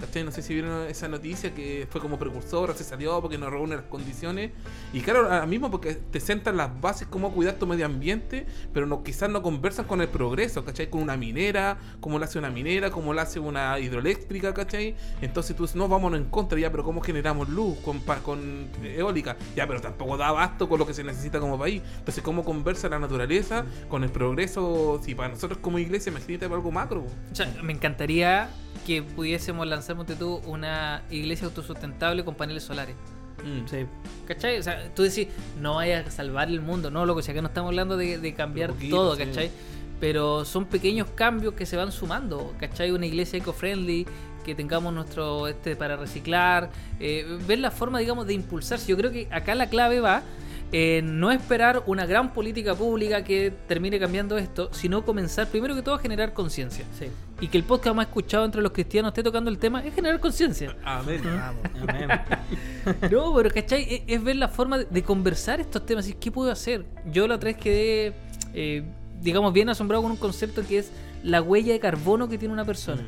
¿Cachai? 0.00 0.24
No 0.24 0.32
sé 0.32 0.42
si 0.42 0.54
vieron 0.54 0.88
esa 0.88 1.06
noticia 1.08 1.54
que 1.54 1.86
fue 1.90 2.00
como 2.00 2.18
precursora, 2.18 2.74
se 2.74 2.82
salió 2.82 3.20
porque 3.20 3.36
no 3.36 3.50
reúne 3.50 3.76
las 3.76 3.84
condiciones. 3.84 4.52
Y 4.94 5.02
claro, 5.02 5.20
ahora 5.20 5.44
mismo 5.44 5.70
porque 5.70 5.94
te 5.94 6.18
sentan 6.18 6.56
las 6.56 6.80
bases 6.80 7.06
cómo 7.08 7.32
cuidar 7.32 7.56
tu 7.56 7.66
medio 7.66 7.84
ambiente, 7.84 8.46
pero 8.72 8.86
no, 8.86 9.02
quizás 9.02 9.28
no 9.28 9.42
conversan 9.42 9.84
con 9.84 10.00
el 10.00 10.08
progreso, 10.08 10.64
¿cachai? 10.64 10.88
Con 10.88 11.02
una 11.02 11.18
minera, 11.18 11.78
cómo 12.00 12.18
lo 12.18 12.24
hace 12.24 12.38
una 12.38 12.50
minera, 12.50 12.90
cómo 12.90 13.12
lo 13.12 13.20
hace 13.20 13.38
una 13.38 13.78
hidroeléctrica, 13.78 14.54
¿cachai? 14.54 14.96
Entonces 15.20 15.54
tú 15.54 15.64
dices, 15.64 15.76
no, 15.76 15.88
vámonos 15.88 16.18
en 16.20 16.26
contra, 16.26 16.58
ya, 16.58 16.70
pero 16.70 16.84
¿cómo 16.84 17.02
generamos 17.02 17.50
luz 17.50 17.78
con, 17.80 18.00
con 18.00 18.68
eólica? 18.82 19.36
Ya, 19.54 19.66
pero 19.66 19.80
tampoco 19.82 20.16
da 20.16 20.28
abasto 20.28 20.68
con 20.68 20.78
lo 20.78 20.86
que 20.86 20.94
se 20.94 21.04
necesita 21.04 21.38
como 21.38 21.49
país. 21.58 21.82
Entonces, 21.98 22.22
¿cómo 22.22 22.44
conversa 22.44 22.88
la 22.88 22.98
naturaleza 22.98 23.64
con 23.88 24.04
el 24.04 24.10
progreso? 24.10 25.00
Si 25.02 25.14
para 25.14 25.30
nosotros 25.30 25.58
como 25.60 25.78
iglesia, 25.78 26.10
imagínate 26.10 26.46
algo 26.46 26.70
macro. 26.70 27.04
O 27.30 27.34
sea, 27.34 27.52
me 27.62 27.72
encantaría 27.72 28.48
que 28.86 29.02
pudiésemos 29.02 29.66
lanzar, 29.66 29.96
tú, 30.18 30.40
una 30.46 31.02
iglesia 31.10 31.46
autosustentable 31.46 32.24
con 32.24 32.34
paneles 32.34 32.62
solares. 32.62 32.96
Mm. 33.44 33.68
Sí. 33.68 33.86
¿Cachai? 34.26 34.58
O 34.58 34.62
sea, 34.62 34.92
tú 34.94 35.02
decís, 35.02 35.28
no 35.60 35.76
vaya 35.76 36.04
a 36.06 36.10
salvar 36.10 36.48
el 36.48 36.60
mundo. 36.60 36.90
No, 36.90 37.06
loco, 37.06 37.22
si 37.22 37.30
acá 37.30 37.40
no 37.40 37.48
estamos 37.48 37.68
hablando 37.68 37.96
de, 37.96 38.18
de 38.18 38.34
cambiar 38.34 38.70
poquito, 38.70 38.96
todo, 38.96 39.16
sí. 39.16 39.24
¿cachai? 39.24 39.50
Pero 40.00 40.44
son 40.44 40.64
pequeños 40.64 41.08
cambios 41.14 41.54
que 41.54 41.66
se 41.66 41.76
van 41.76 41.92
sumando, 41.92 42.54
¿cachai? 42.58 42.90
Una 42.90 43.06
iglesia 43.06 43.38
eco-friendly, 43.38 44.06
que 44.44 44.54
tengamos 44.54 44.92
nuestro 44.92 45.48
este 45.48 45.76
para 45.76 45.96
reciclar, 45.96 46.70
eh, 46.98 47.38
ver 47.46 47.58
la 47.58 47.70
forma, 47.70 47.98
digamos, 47.98 48.26
de 48.26 48.34
impulsarse. 48.34 48.86
Yo 48.86 48.96
creo 48.96 49.10
que 49.10 49.28
acá 49.30 49.54
la 49.54 49.68
clave 49.68 50.00
va 50.00 50.22
no 50.72 51.32
esperar 51.32 51.82
una 51.86 52.06
gran 52.06 52.32
política 52.32 52.74
pública 52.74 53.24
que 53.24 53.52
termine 53.66 53.98
cambiando 53.98 54.38
esto, 54.38 54.68
sino 54.72 55.04
comenzar 55.04 55.48
primero 55.48 55.74
que 55.74 55.82
todo 55.82 55.96
a 55.96 55.98
generar 55.98 56.32
conciencia. 56.32 56.84
Sí. 56.98 57.06
Y 57.40 57.48
que 57.48 57.58
el 57.58 57.64
podcast 57.64 57.96
más 57.96 58.06
escuchado 58.06 58.44
entre 58.44 58.60
los 58.62 58.70
cristianos 58.70 59.10
esté 59.10 59.22
tocando 59.22 59.50
el 59.50 59.58
tema 59.58 59.84
es 59.84 59.94
generar 59.94 60.20
conciencia. 60.20 60.76
Amén. 60.84 61.22
Vamos, 61.24 61.62
amén. 61.88 62.08
No, 63.10 63.34
pero 63.34 63.50
¿cachai? 63.50 63.82
Es, 63.94 64.02
es 64.06 64.22
ver 64.22 64.36
la 64.36 64.48
forma 64.48 64.78
de, 64.78 64.84
de 64.84 65.02
conversar 65.02 65.60
estos 65.60 65.84
temas. 65.84 66.08
y 66.08 66.14
¿Qué 66.14 66.30
puedo 66.30 66.52
hacer? 66.52 66.84
Yo 67.10 67.26
la 67.26 67.36
otra 67.36 67.48
vez 67.48 67.56
quedé, 67.56 68.14
eh, 68.54 68.84
digamos, 69.20 69.52
bien 69.52 69.68
asombrado 69.68 70.02
con 70.02 70.12
un 70.12 70.18
concepto 70.18 70.62
que 70.66 70.78
es 70.78 70.90
la 71.22 71.42
huella 71.42 71.72
de 71.72 71.80
carbono 71.80 72.28
que 72.28 72.38
tiene 72.38 72.54
una 72.54 72.64
persona. 72.64 73.06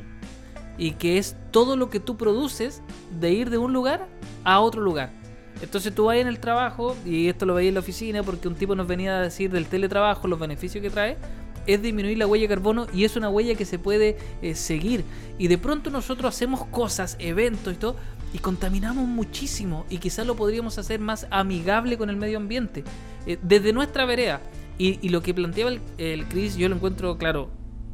Y 0.77 0.91
que 0.91 1.17
es 1.17 1.35
todo 1.51 1.77
lo 1.77 1.89
que 1.89 1.99
tú 1.99 2.17
produces 2.17 2.81
de 3.19 3.31
ir 3.31 3.49
de 3.49 3.57
un 3.57 3.73
lugar 3.73 4.07
a 4.43 4.59
otro 4.59 4.81
lugar. 4.81 5.22
Entonces 5.63 5.95
tú 5.95 6.05
vas 6.05 6.17
en 6.17 6.27
el 6.27 6.39
trabajo, 6.39 6.95
y 7.05 7.29
esto 7.29 7.45
lo 7.45 7.53
veía 7.53 7.69
en 7.69 7.75
la 7.75 7.79
oficina 7.79 8.21
porque 8.21 8.49
un 8.49 8.55
tipo 8.55 8.75
nos 8.75 8.85
venía 8.85 9.17
a 9.17 9.21
decir 9.21 9.49
del 9.49 9.67
teletrabajo, 9.67 10.27
los 10.27 10.37
beneficios 10.37 10.81
que 10.81 10.89
trae, 10.89 11.17
es 11.65 11.81
disminuir 11.81 12.17
la 12.17 12.27
huella 12.27 12.43
de 12.43 12.49
carbono 12.49 12.87
y 12.93 13.05
es 13.05 13.15
una 13.15 13.29
huella 13.29 13.55
que 13.55 13.63
se 13.63 13.79
puede 13.79 14.17
eh, 14.41 14.55
seguir. 14.55 15.05
Y 15.37 15.47
de 15.47 15.57
pronto 15.57 15.89
nosotros 15.89 16.35
hacemos 16.35 16.65
cosas, 16.65 17.15
eventos 17.17 17.73
y 17.73 17.77
todo, 17.77 17.95
y 18.33 18.39
contaminamos 18.39 19.07
muchísimo. 19.07 19.85
Y 19.89 19.99
quizás 19.99 20.27
lo 20.27 20.35
podríamos 20.35 20.77
hacer 20.77 20.99
más 20.99 21.27
amigable 21.29 21.97
con 21.97 22.09
el 22.09 22.17
medio 22.17 22.39
ambiente, 22.39 22.83
eh, 23.25 23.37
desde 23.41 23.71
nuestra 23.71 24.05
vereda. 24.05 24.41
Y, 24.77 25.07
lo 25.09 25.21
que 25.21 25.33
planteaba 25.33 25.71
el, 25.71 25.81
el 25.97 26.25
Chris, 26.25 26.57
yo 26.57 26.67
lo 26.67 26.75
encuentro, 26.75 27.17
claro, 27.17 27.49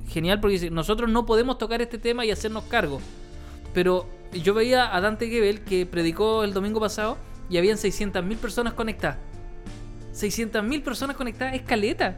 genial 0.07 0.39
porque 0.39 0.71
nosotros 0.71 1.07
no 1.07 1.27
podemos 1.27 1.59
tocar 1.59 1.83
este 1.83 1.99
tema 1.99 2.25
y 2.25 2.31
hacernos 2.31 2.63
cargo. 2.63 2.99
Pero 3.75 4.07
yo 4.33 4.55
veía 4.55 4.95
a 4.95 5.01
Dante 5.01 5.29
Gebel 5.29 5.61
que 5.61 5.85
predicó 5.85 6.43
el 6.43 6.53
domingo 6.53 6.79
pasado 6.79 7.17
y 7.49 7.57
habían 7.57 7.77
600.000 7.77 8.37
personas 8.37 8.73
conectadas. 8.73 9.17
600.000 10.13 10.83
personas 10.83 11.15
conectadas 11.15 11.55
es 11.55 11.61
caleta. 11.61 12.17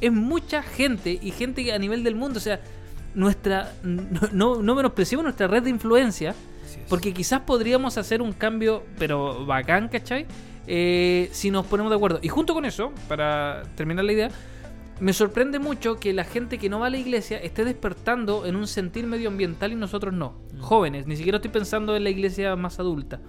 Es 0.00 0.12
mucha 0.12 0.62
gente 0.62 1.18
y 1.20 1.30
gente 1.30 1.64
que 1.64 1.72
a 1.72 1.78
nivel 1.78 2.02
del 2.04 2.14
mundo. 2.14 2.38
O 2.38 2.40
sea, 2.40 2.60
nuestra 3.14 3.72
no, 3.82 4.02
no, 4.32 4.62
no 4.62 4.74
menospreciemos 4.74 5.24
nuestra 5.24 5.46
red 5.46 5.62
de 5.62 5.70
influencia. 5.70 6.34
Porque 6.88 7.12
quizás 7.12 7.40
podríamos 7.40 7.98
hacer 7.98 8.22
un 8.22 8.32
cambio, 8.32 8.84
pero 8.98 9.44
bacán, 9.44 9.88
¿cachai? 9.88 10.26
Eh, 10.66 11.28
si 11.32 11.50
nos 11.50 11.66
ponemos 11.66 11.90
de 11.90 11.96
acuerdo. 11.96 12.18
Y 12.22 12.28
junto 12.28 12.54
con 12.54 12.64
eso, 12.64 12.92
para 13.08 13.62
terminar 13.76 14.04
la 14.04 14.12
idea, 14.12 14.30
me 15.00 15.12
sorprende 15.12 15.58
mucho 15.58 15.98
que 15.98 16.12
la 16.12 16.24
gente 16.24 16.58
que 16.58 16.68
no 16.68 16.80
va 16.80 16.86
a 16.86 16.90
la 16.90 16.98
iglesia 16.98 17.38
esté 17.38 17.64
despertando 17.64 18.44
en 18.46 18.54
un 18.54 18.66
sentir 18.66 19.06
medioambiental 19.06 19.72
y 19.72 19.74
nosotros 19.74 20.12
no. 20.12 20.34
Jóvenes, 20.58 21.06
ni 21.06 21.16
siquiera 21.16 21.36
estoy 21.36 21.50
pensando 21.50 21.96
en 21.96 22.04
la 22.04 22.10
iglesia 22.10 22.54
más 22.54 22.78
adulta. 22.78 23.20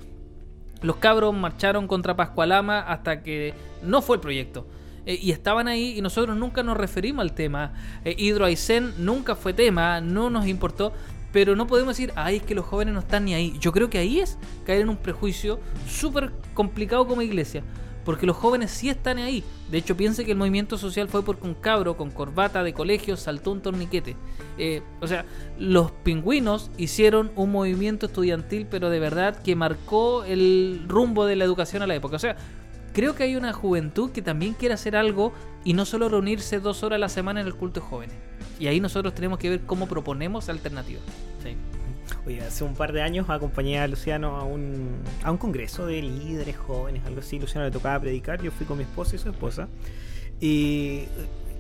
Los 0.82 0.98
cabros 0.98 1.34
marcharon 1.34 1.88
contra 1.88 2.16
Pascualama 2.16 2.80
hasta 2.80 3.22
que 3.22 3.54
no 3.84 4.02
fue 4.02 4.18
el 4.18 4.22
proyecto. 4.22 4.66
Eh, 5.06 5.18
y 5.22 5.32
estaban 5.32 5.68
ahí 5.68 5.98
y 5.98 6.02
nosotros 6.02 6.38
nunca 6.38 6.64
nos 6.64 6.78
referimos 6.78 7.22
al 7.22 7.34
tema. 7.34 7.74
Eh, 8.06 8.16
Hidro 8.18 8.46
Aysén 8.46 8.94
nunca 8.98 9.36
fue 9.36 9.54
tema, 9.54 10.02
no 10.02 10.30
nos 10.30 10.48
importó. 10.48 10.94
pero 11.32 11.56
no 11.56 11.66
podemos 11.66 11.96
decir, 11.96 12.12
ay, 12.18 12.38
es 12.38 12.44
que 12.44 12.54
los 12.54 12.66
jóvenes 12.66 12.94
no 12.94 13.00
están 13.00 13.24
ni 13.24 13.34
ahí. 13.34 13.56
Yo 13.58 13.72
creo 13.72 13.90
que 13.90 13.98
ahí 13.98 14.20
es 14.20 14.38
caer 14.66 14.82
en 14.82 14.90
un 14.90 14.98
prejuicio 14.98 15.62
súper 15.88 16.34
complicado 16.54 17.08
como 17.08 17.22
iglesia. 17.22 17.64
Porque 18.06 18.26
los 18.26 18.36
jóvenes 18.36 18.72
sí 18.72 18.90
están 18.90 19.20
ahí. 19.20 19.44
De 19.70 19.78
hecho, 19.78 19.96
piense 19.96 20.26
que 20.26 20.32
el 20.32 20.38
movimiento 20.38 20.78
social 20.78 21.08
fue 21.08 21.24
porque 21.24 21.48
un 21.48 21.54
cabro 21.54 21.98
con 21.98 22.10
corbata 22.10 22.64
de 22.64 22.74
colegio 22.74 23.16
saltó 23.16 23.52
un 23.52 23.62
torniquete. 23.62 24.16
Eh, 24.58 24.82
o 25.02 25.08
sea, 25.08 25.26
los 25.60 25.92
pingüinos 25.92 26.72
hicieron 26.78 27.32
un 27.36 27.52
movimiento 27.52 28.08
estudiantil, 28.08 28.68
pero 28.70 28.90
de 28.90 29.00
verdad 29.00 29.42
que 29.42 29.56
marcó 29.56 30.24
el 30.24 30.86
rumbo 30.88 31.26
de 31.26 31.36
la 31.36 31.46
educación 31.46 31.84
a 31.84 31.88
la 31.88 31.96
época. 31.96 32.16
O 32.16 32.20
sea, 32.20 32.36
creo 32.94 33.16
que 33.16 33.24
hay 33.24 33.36
una 33.36 33.54
juventud 33.54 34.12
que 34.12 34.22
también 34.22 34.54
quiere 34.54 34.74
hacer 34.74 34.96
algo 34.96 35.32
y 35.64 35.74
no 35.74 35.86
solo 35.86 36.10
reunirse 36.10 36.60
dos 36.60 36.84
horas 36.84 36.98
a 36.98 37.00
la 37.00 37.10
semana 37.10 37.42
en 37.42 37.48
el 37.48 37.56
culto 37.56 37.82
de 37.82 37.86
jóvenes. 37.86 38.16
Y 38.60 38.68
ahí 38.68 38.80
nosotros 38.80 39.14
tenemos 39.14 39.40
que 39.40 39.50
ver 39.50 39.62
cómo 39.62 39.88
proponemos 39.88 40.50
alternativas. 40.50 41.04
Sí. 41.44 41.56
Oye, 42.26 42.42
hace 42.42 42.64
un 42.64 42.74
par 42.74 42.94
de 42.94 43.02
años 43.02 43.30
acompañé 43.30 43.80
a 43.80 43.88
Luciano 43.88 44.38
a 44.38 44.44
un, 44.44 44.98
a 45.24 45.32
un 45.32 45.38
congreso 45.38 45.86
de 45.86 46.02
líderes 46.02 46.58
jóvenes, 46.58 47.04
algo 47.06 47.20
así. 47.20 47.40
Luciano 47.40 47.66
le 47.66 47.72
tocaba 47.72 48.00
predicar, 48.00 48.42
yo 48.42 48.52
fui 48.52 48.66
con 48.66 48.78
mi 48.78 48.84
esposa 48.84 49.16
y 49.16 49.20
su 49.20 49.30
esposa. 49.30 49.68
Y 50.40 51.04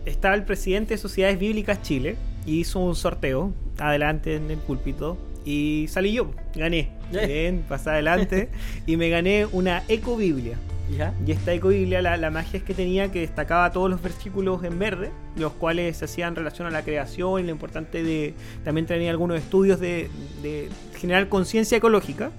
estaba 0.06 0.36
el 0.36 0.43
presidente 0.43 0.95
de 0.95 0.97
Sociedades 0.97 1.39
Bíblicas 1.39 1.82
Chile 1.82 2.16
y 2.45 2.60
hizo 2.60 2.80
un 2.80 2.95
sorteo 2.95 3.54
adelante 3.78 4.36
en 4.36 4.49
el 4.49 4.58
púlpito 4.58 5.18
y 5.45 5.86
salí 5.89 6.14
yo, 6.14 6.32
gané. 6.56 6.91
Eh. 7.14 7.28
Bien, 7.28 7.66
pasé 7.68 7.89
adelante 7.89 8.49
y 8.86 8.97
me 8.97 9.10
gané 9.10 9.45
una 9.45 9.84
ecobiblia. 9.88 10.58
¿Ya? 10.98 11.14
Y 11.26 11.32
esta 11.32 11.54
ecobiblia, 11.54 12.02
la, 12.02 12.18
la 12.18 12.32
magia 12.32 12.58
es 12.58 12.64
que 12.64 12.74
tenía 12.74 13.12
que 13.12 13.22
destacaba 13.22 13.72
todos 13.72 13.89
los 13.89 14.02
versículos 14.02 14.64
en 14.64 14.78
verde, 14.78 15.12
los 15.38 15.54
cuales 15.54 15.98
se 15.98 16.06
hacían 16.06 16.36
relación 16.36 16.68
a 16.68 16.72
la 16.72 16.84
creación 16.84 17.39
y 17.39 17.44
lo 17.44 17.52
importante 17.52 18.04
de. 18.04 18.34
También 18.66 18.86
tenía 18.86 19.10
algunos 19.10 19.38
estudios 19.38 19.80
de, 19.80 20.10
de 20.42 20.70
generar 20.98 21.30
conciencia 21.30 21.78
ecológica. 21.78 22.32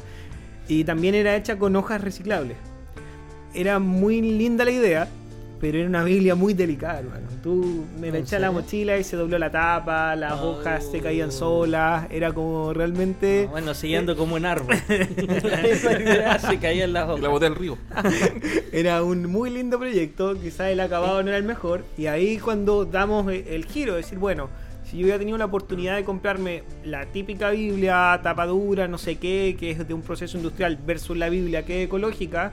Y 0.69 0.85
también 0.85 1.15
era 1.15 1.35
hecha 1.35 1.59
con 1.59 1.75
hojas 1.77 2.01
reciclables. 2.01 2.57
Era 3.55 3.79
muy 3.79 4.21
linda 4.21 4.65
la 4.65 4.71
idea, 4.71 5.09
pero 5.63 5.79
era 5.79 5.89
una 5.89 6.03
Biblia 6.03 6.35
muy 6.35 6.53
delicada, 6.55 6.99
hermano. 6.99 7.29
Tú 7.43 7.87
me 7.99 8.11
la 8.11 8.19
¿En 8.19 8.25
eché 8.25 8.37
a 8.37 8.41
la 8.41 8.51
mochila 8.51 8.99
y 8.99 9.05
se 9.05 9.17
dobló 9.17 9.39
la 9.39 9.51
tapa, 9.51 10.15
las 10.17 10.33
Oh. 10.41 10.51
hojas 10.59 10.85
se 10.91 10.99
caían 11.01 11.31
solas. 11.33 12.07
Era 12.11 12.33
como 12.33 12.75
realmente. 12.75 13.47
Bueno, 13.51 13.73
siguiendo 13.73 14.17
como 14.17 14.35
un 14.35 14.45
árbol. 14.45 14.75
Se 16.41 16.59
caía 16.61 16.85
en 16.85 16.93
las 16.93 17.05
Y 17.05 17.07
la 17.09 17.15
hojas. 17.15 17.29
boté 17.31 17.47
al 17.47 17.55
río. 17.55 17.79
Era 18.73 19.03
un 19.03 19.31
muy 19.31 19.51
lindo 19.51 19.79
proyecto, 19.79 20.35
quizás 20.41 20.69
el 20.71 20.81
acabado 20.81 21.23
no 21.23 21.29
era 21.29 21.39
el 21.39 21.45
mejor, 21.45 21.85
y 21.97 22.07
ahí 22.07 22.39
cuando 22.39 22.85
damos 22.85 23.31
e- 23.31 23.55
el 23.55 23.65
giro, 23.67 23.95
decir, 23.95 24.19
bueno, 24.19 24.49
si 24.85 24.97
yo 24.99 25.05
hubiera 25.05 25.19
tenido 25.19 25.39
la 25.39 25.45
oportunidad 25.45 25.95
de 25.97 26.05
comprarme 26.05 26.65
la 26.85 27.07
típica 27.07 27.51
Biblia, 27.51 28.19
tapadura, 28.23 28.89
no 28.89 28.99
sé 28.99 29.17
qué, 29.17 29.57
que 29.59 29.71
es 29.71 29.87
de 29.87 29.95
un 29.95 30.03
proceso 30.03 30.37
industrial, 30.39 30.79
versus 30.85 31.17
la 31.17 31.29
Biblia 31.29 31.65
que 31.65 31.83
es 31.83 31.87
ecológica, 31.87 32.53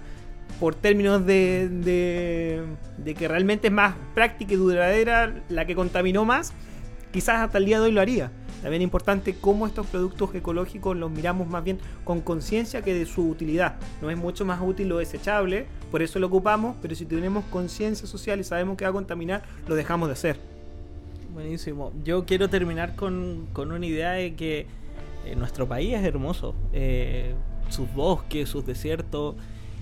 por 0.60 0.76
términos 0.76 1.26
de, 1.26 2.68
de, 2.97 3.16
que 3.16 3.28
realmente 3.28 3.68
es 3.68 3.74
más 3.74 3.95
práctica 4.14 4.53
y 4.53 4.57
duradera 4.57 5.34
la 5.49 5.66
que 5.66 5.76
contaminó 5.76 6.26
más, 6.26 6.53
quizás 7.12 7.38
hasta 7.38 7.57
el 7.57 7.66
día 7.66 7.80
de 7.80 7.86
hoy 7.86 7.91
lo 7.91 8.01
haría. 8.01 8.32
También 8.62 8.82
es 8.82 8.84
importante 8.84 9.36
cómo 9.39 9.68
estos 9.68 9.88
productos 9.88 10.36
ecológicos 10.36 10.97
los 10.97 11.10
miramos 11.10 11.47
más 11.47 11.64
bien 11.64 11.80
con 12.03 12.20
conciencia 12.20 12.82
que 12.82 12.93
de 12.93 13.05
su 13.05 13.30
utilidad. 13.30 13.78
No 14.01 14.10
es 14.10 14.18
mucho 14.18 14.43
más 14.43 14.60
útil 14.62 14.89
lo 14.89 14.97
desechable, 14.97 15.66
por 15.91 16.01
eso 16.01 16.20
lo 16.20 16.28
ocupamos, 16.28 16.76
pero 16.82 16.93
si 16.93 17.05
tenemos 17.05 17.45
conciencia 17.45 18.05
social 18.05 18.39
y 18.41 18.43
sabemos 18.43 18.76
que 18.76 18.84
va 18.84 18.89
a 18.89 18.93
contaminar, 18.93 19.43
lo 19.66 19.76
dejamos 19.76 20.10
de 20.10 20.14
hacer. 20.14 20.39
Buenísimo. 21.34 21.93
Yo 22.03 22.26
quiero 22.26 22.49
terminar 22.49 22.97
con, 22.97 23.47
con 23.53 23.72
una 23.72 23.86
idea 23.86 24.12
de 24.12 24.36
que 24.36 24.68
eh, 25.26 25.36
nuestro 25.38 25.68
país 25.68 25.93
es 25.93 26.03
hermoso. 26.03 26.53
Eh, 26.74 27.34
sus 27.70 27.91
bosques, 27.93 28.49
sus 28.49 28.66
desiertos. 28.66 29.36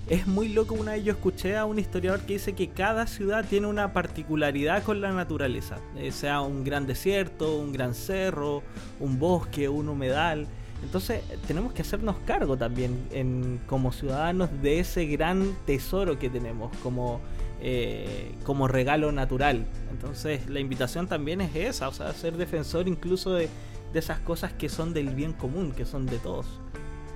Es 0.08 0.26
muy 0.26 0.48
loco. 0.48 0.74
Una 0.74 0.92
vez 0.92 1.04
yo 1.04 1.12
escuché 1.12 1.56
a 1.56 1.66
un 1.66 1.78
historiador 1.78 2.20
que 2.20 2.34
dice 2.34 2.54
que 2.54 2.68
cada 2.70 3.06
ciudad 3.06 3.44
tiene 3.44 3.66
una 3.66 3.92
particularidad 3.92 4.82
con 4.82 5.02
la 5.02 5.12
naturaleza. 5.12 5.80
Eh, 5.96 6.12
sea 6.12 6.40
un 6.40 6.64
gran 6.64 6.86
desierto, 6.86 7.58
un 7.58 7.72
gran 7.72 7.94
cerro, 7.94 8.62
un 9.00 9.18
bosque, 9.18 9.68
un 9.68 9.88
humedal. 9.88 10.46
Entonces 10.82 11.22
tenemos 11.46 11.74
que 11.74 11.82
hacernos 11.82 12.16
cargo 12.24 12.56
también 12.56 13.60
como 13.66 13.92
ciudadanos 13.92 14.48
de 14.62 14.78
ese 14.78 15.04
gran 15.06 15.54
tesoro 15.66 16.18
que 16.18 16.30
tenemos 16.30 16.74
como, 16.78 17.20
eh, 17.60 18.32
como 18.44 18.66
regalo 18.66 19.12
natural. 19.12 19.66
Entonces 19.90 20.48
la 20.48 20.60
invitación 20.60 21.06
también 21.06 21.42
es 21.42 21.54
esa, 21.54 21.88
o 21.88 21.92
sea, 21.92 22.12
ser 22.14 22.36
defensor 22.36 22.88
incluso 22.88 23.34
de, 23.34 23.50
de 23.92 23.98
esas 23.98 24.20
cosas 24.20 24.52
que 24.52 24.68
son 24.68 24.94
del 24.94 25.10
bien 25.10 25.32
común, 25.32 25.72
que 25.72 25.84
son 25.84 26.06
de 26.06 26.18
todos. 26.18 26.46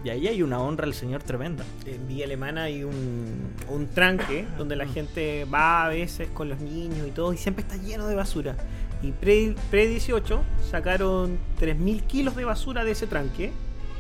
Y 0.05 0.09
ahí 0.11 0.27
hay 0.27 0.43
una 0.43 0.59
honra 0.59 0.85
al 0.85 0.95
Señor 0.95 1.23
tremenda. 1.23 1.65
En 1.87 2.09
Villa 2.09 2.25
Alemana 2.25 2.65
hay 2.65 2.83
un, 2.83 3.53
un 3.69 3.87
tranque 3.89 4.47
donde 4.59 4.75
la 4.75 4.87
gente 4.87 5.45
va 5.45 5.85
a 5.85 5.89
veces 5.89 6.29
con 6.35 6.49
los 6.49 6.61
niños 6.61 7.07
y 7.07 7.11
todo 7.13 7.33
y 7.33 7.37
siempre 7.37 7.63
está 7.63 7.77
lleno 7.77 8.07
de 8.07 8.17
basura. 8.17 8.57
Y 9.03 9.13
pre, 9.13 9.55
pre 9.71 9.87
18 9.87 10.43
sacaron 10.71 11.39
3.000 11.61 12.03
kilos 12.03 12.37
de 12.37 12.45
basura 12.45 12.85
de 12.85 12.93
ese 12.93 13.07
tranque. 13.07 13.53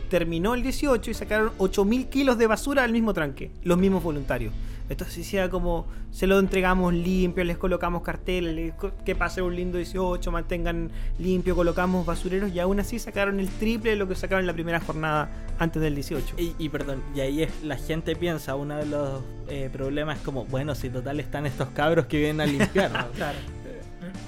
Terminó 0.08 0.54
el 0.54 0.62
18 0.62 1.10
y 1.10 1.14
sacaron 1.14 1.52
8.000 1.58 2.08
kilos 2.08 2.38
de 2.38 2.46
basura 2.46 2.82
del 2.82 2.92
mismo 2.92 3.14
tranque. 3.14 3.50
Los 3.62 3.78
mismos 3.78 4.02
voluntarios. 4.02 4.52
Entonces 4.92 5.16
decía 5.16 5.50
como 5.50 5.86
se 6.10 6.26
lo 6.26 6.38
entregamos 6.38 6.92
limpio, 6.92 7.42
les 7.44 7.56
colocamos 7.56 8.02
carteles, 8.02 8.74
que 9.04 9.14
pase 9.14 9.42
un 9.42 9.56
lindo 9.56 9.78
18, 9.78 10.30
mantengan 10.30 10.90
limpio, 11.18 11.56
colocamos 11.56 12.04
basureros 12.04 12.52
y 12.52 12.60
aún 12.60 12.80
así 12.80 12.98
sacaron 12.98 13.40
el 13.40 13.48
triple 13.48 13.90
de 13.90 13.96
lo 13.96 14.06
que 14.08 14.14
sacaron 14.14 14.40
en 14.40 14.46
la 14.46 14.52
primera 14.52 14.80
jornada 14.80 15.30
antes 15.58 15.80
del 15.80 15.94
18. 15.94 16.36
Y, 16.38 16.54
y 16.58 16.68
perdón, 16.68 17.02
y 17.14 17.20
ahí 17.20 17.42
es, 17.42 17.62
la 17.62 17.76
gente 17.76 18.14
piensa, 18.16 18.54
uno 18.54 18.76
de 18.76 18.86
los 18.86 19.22
eh, 19.48 19.70
problemas 19.72 20.18
es 20.18 20.24
como, 20.24 20.44
bueno, 20.44 20.74
si 20.74 20.90
total 20.90 21.20
están 21.20 21.46
estos 21.46 21.68
cabros 21.70 22.06
que 22.06 22.18
vienen 22.18 22.40
a 22.40 22.46
limpiar. 22.46 22.92
¿no? 22.92 23.12
Claro. 23.12 23.38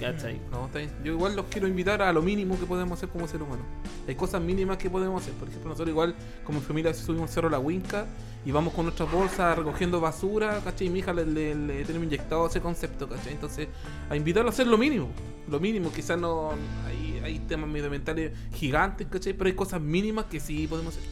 ¿Cachai? 0.01 0.41
No, 0.51 0.67
está. 0.67 0.81
Yo 1.05 1.13
igual 1.13 1.37
los 1.37 1.47
quiero 1.47 1.69
invitar 1.69 2.03
a 2.03 2.13
lo 2.13 2.21
mínimo 2.21 2.59
que 2.59 2.67
podemos 2.67 2.99
hacer 2.99 3.09
como 3.09 3.29
ser 3.29 3.43
humano. 3.43 3.63
Hay 4.09 4.15
cosas 4.17 4.43
mínimas 4.43 4.77
que 4.77 4.91
podemos 4.91 5.23
hacer. 5.23 5.35
Por 5.35 5.49
ejemplo, 5.49 5.71
nosotros 5.71 5.91
igual 5.91 6.15
como 6.45 6.61
familia 6.61 6.93
subimos 6.93 7.31
cerro 7.31 7.49
La 7.49 7.59
Huinca 7.59 8.07
y 8.45 8.51
vamos 8.51 8.75
con 8.75 8.85
nuestras 8.87 9.11
bolsas 9.11 9.57
recogiendo 9.57 10.01
basura, 10.01 10.61
¿cachai? 10.65 10.89
Y 10.89 10.91
mi 10.91 10.99
hija 10.99 11.13
le, 11.13 11.25
le- 11.25 11.55
le 11.55 11.85
tenemos 11.85 12.07
inyectado 12.07 12.47
ese 12.47 12.61
concepto, 12.61 13.09
¿cachai? 13.09 13.33
Entonces, 13.35 13.69
a 14.11 14.17
invitarlo 14.17 14.51
a 14.51 14.53
hacer 14.53 14.67
lo 14.67 14.77
mínimo. 14.77 15.09
Lo 15.49 15.61
mínimo, 15.61 15.93
quizás 15.93 16.19
no 16.19 16.51
hay, 16.87 17.21
hay 17.23 17.39
temas 17.41 17.71
medioambientales 17.71 18.33
gigantes, 18.55 19.07
¿cachai? 19.09 19.33
Pero 19.33 19.49
hay 19.49 19.55
cosas 19.55 19.81
mínimas 19.81 20.25
que 20.27 20.41
sí 20.41 20.67
podemos 20.67 20.97
hacer. 20.97 21.09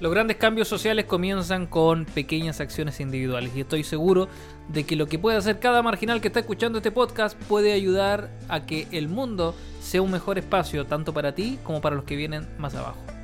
Los 0.00 0.10
grandes 0.10 0.38
cambios 0.38 0.66
sociales 0.66 1.04
comienzan 1.04 1.66
con 1.66 2.06
pequeñas 2.06 2.60
acciones 2.60 3.00
individuales 3.00 3.52
y 3.54 3.60
estoy 3.60 3.84
seguro 3.84 4.28
de 4.68 4.84
que 4.84 4.96
lo 4.96 5.06
que 5.06 5.18
puede 5.18 5.36
hacer 5.36 5.60
cada 5.60 5.82
marginal 5.82 6.22
que 6.22 6.28
está 6.28 6.40
escuchando 6.40 6.78
este 6.78 6.90
podcast 6.90 7.38
puede 7.44 7.74
ayudar 7.74 8.30
a 8.48 8.64
que 8.64 8.88
el 8.92 9.08
mundo 9.08 9.54
sea 9.82 10.00
un 10.00 10.10
mejor 10.10 10.38
espacio 10.38 10.86
tanto 10.86 11.12
para 11.12 11.34
ti 11.34 11.58
como 11.64 11.82
para 11.82 11.96
los 11.96 12.06
que 12.06 12.16
vienen 12.16 12.48
más 12.58 12.74
abajo. 12.74 13.19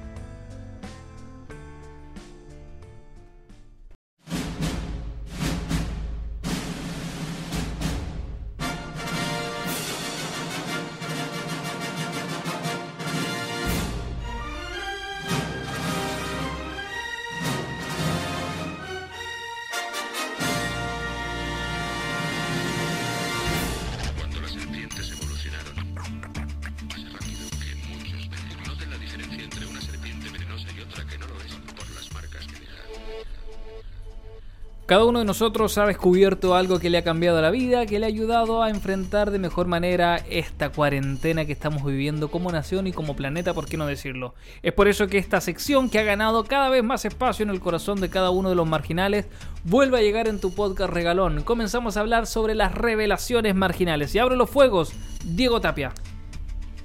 Cada 34.96 35.04
uno 35.04 35.18
de 35.18 35.26
nosotros 35.26 35.76
ha 35.76 35.84
descubierto 35.84 36.54
algo 36.54 36.78
que 36.78 36.88
le 36.88 36.96
ha 36.96 37.04
cambiado 37.04 37.42
la 37.42 37.50
vida, 37.50 37.84
que 37.84 37.98
le 37.98 38.06
ha 38.06 38.08
ayudado 38.08 38.62
a 38.62 38.70
enfrentar 38.70 39.30
de 39.30 39.38
mejor 39.38 39.66
manera 39.66 40.16
esta 40.30 40.70
cuarentena 40.70 41.44
que 41.44 41.52
estamos 41.52 41.84
viviendo 41.84 42.30
como 42.30 42.50
nación 42.50 42.86
y 42.86 42.92
como 42.92 43.14
planeta, 43.14 43.52
¿por 43.52 43.66
qué 43.66 43.76
no 43.76 43.84
decirlo? 43.84 44.34
Es 44.62 44.72
por 44.72 44.88
eso 44.88 45.06
que 45.06 45.18
esta 45.18 45.42
sección 45.42 45.90
que 45.90 45.98
ha 45.98 46.02
ganado 46.02 46.44
cada 46.44 46.70
vez 46.70 46.82
más 46.82 47.04
espacio 47.04 47.42
en 47.42 47.50
el 47.50 47.60
corazón 47.60 48.00
de 48.00 48.08
cada 48.08 48.30
uno 48.30 48.48
de 48.48 48.54
los 48.54 48.66
marginales 48.66 49.26
vuelve 49.64 49.98
a 49.98 50.00
llegar 50.00 50.28
en 50.28 50.40
tu 50.40 50.54
podcast 50.54 50.90
regalón. 50.90 51.42
Comenzamos 51.42 51.98
a 51.98 52.00
hablar 52.00 52.26
sobre 52.26 52.54
las 52.54 52.74
revelaciones 52.74 53.54
marginales. 53.54 54.14
Y 54.14 54.18
abro 54.18 54.34
los 54.34 54.48
fuegos, 54.48 54.94
Diego 55.26 55.60
Tapia. 55.60 55.92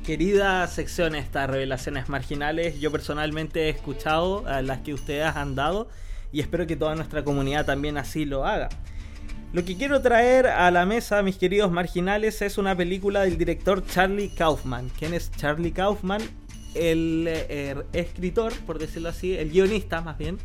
Querida 0.05 0.67
sección, 0.67 1.15
estas 1.15 1.49
revelaciones 1.49 2.09
marginales, 2.09 2.77
yo 2.81 2.91
personalmente 2.91 3.67
he 3.67 3.69
escuchado 3.69 4.45
a 4.47 4.61
las 4.61 4.79
que 4.79 4.93
ustedes 4.93 5.33
han 5.33 5.55
dado 5.55 5.87
y 6.31 6.39
espero 6.39 6.67
que 6.67 6.75
toda 6.75 6.95
nuestra 6.95 7.23
comunidad 7.23 7.65
también 7.65 7.97
así 7.97 8.25
lo 8.25 8.45
haga. 8.45 8.69
Lo 9.53 9.65
que 9.65 9.75
quiero 9.75 10.01
traer 10.01 10.47
a 10.47 10.71
la 10.71 10.85
mesa, 10.85 11.21
mis 11.23 11.37
queridos 11.37 11.71
marginales, 11.71 12.41
es 12.41 12.57
una 12.57 12.75
película 12.75 13.21
del 13.21 13.37
director 13.37 13.85
Charlie 13.85 14.29
Kaufman. 14.29 14.89
¿Quién 14.97 15.13
es 15.13 15.29
Charlie 15.31 15.71
Kaufman? 15.73 16.21
el 16.73 17.25
eh, 17.27 17.75
escritor, 17.93 18.53
por 18.65 18.79
decirlo 18.79 19.09
así, 19.09 19.35
el 19.35 19.49
guionista 19.49 20.01
más 20.01 20.17
bien, 20.17 20.37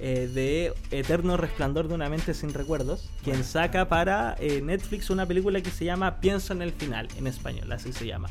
eh, 0.00 0.30
de 0.32 0.74
Eterno 0.90 1.36
Resplandor 1.36 1.88
de 1.88 1.94
una 1.94 2.08
mente 2.08 2.34
sin 2.34 2.52
recuerdos, 2.52 3.08
quien 3.22 3.44
saca 3.44 3.88
para 3.88 4.36
eh, 4.38 4.60
Netflix 4.62 5.10
una 5.10 5.26
película 5.26 5.60
que 5.60 5.70
se 5.70 5.84
llama 5.84 6.20
Pienso 6.20 6.52
en 6.52 6.62
el 6.62 6.72
final, 6.72 7.08
en 7.16 7.26
español, 7.26 7.70
así 7.72 7.92
se 7.92 8.06
llama. 8.06 8.28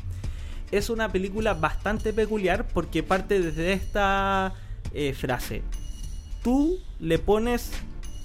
Es 0.70 0.90
una 0.90 1.10
película 1.10 1.54
bastante 1.54 2.12
peculiar 2.12 2.68
porque 2.68 3.02
parte 3.02 3.40
desde 3.40 3.72
esta 3.72 4.52
frase. 5.14 5.62
Tú 6.42 6.78
le 7.00 7.18
pones 7.18 7.72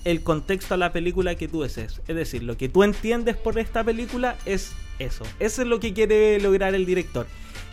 el 0.06 0.24
contexto 0.24 0.74
a 0.74 0.78
la 0.78 0.92
película 0.92 1.36
que 1.36 1.48
tú 1.48 1.62
desees. 1.62 2.02
Es 2.08 2.16
decir, 2.16 2.44
lo 2.44 2.58
que 2.58 2.70
tú 2.70 2.84
entiendes 2.84 3.38
por 3.38 3.58
esta 3.58 3.84
película 3.84 4.36
es 4.46 4.74
eso. 5.00 5.24
Eso 5.40 5.62
es 5.62 5.68
lo 5.68 5.80
que 5.80 5.94
quiere 5.94 6.40
lograr 6.40 6.76
el 6.76 6.86
director. 6.86 7.28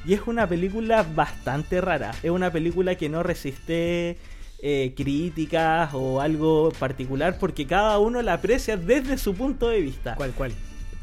Y 0.07 0.15
es 0.15 0.23
una 0.27 0.47
película 0.47 1.03
bastante 1.03 1.81
rara. 1.81 2.13
Es 2.23 2.31
una 2.31 2.51
película 2.51 2.95
que 2.95 3.09
no 3.09 3.23
resiste 3.23 4.17
eh, 4.63 4.95
críticas 4.97 5.91
o 5.95 6.21
algo 6.21 6.71
particular 6.79 7.39
porque 7.39 7.67
cada 7.67 7.99
uno 7.99 8.21
la 8.23 8.35
aprecia 8.35 8.77
desde 8.77 9.19
su 9.19 9.35
punto 9.35 9.69
de 9.69 9.81
vista. 9.81 10.15
¿Cuál, 10.15 10.33
cuál? 10.33 10.53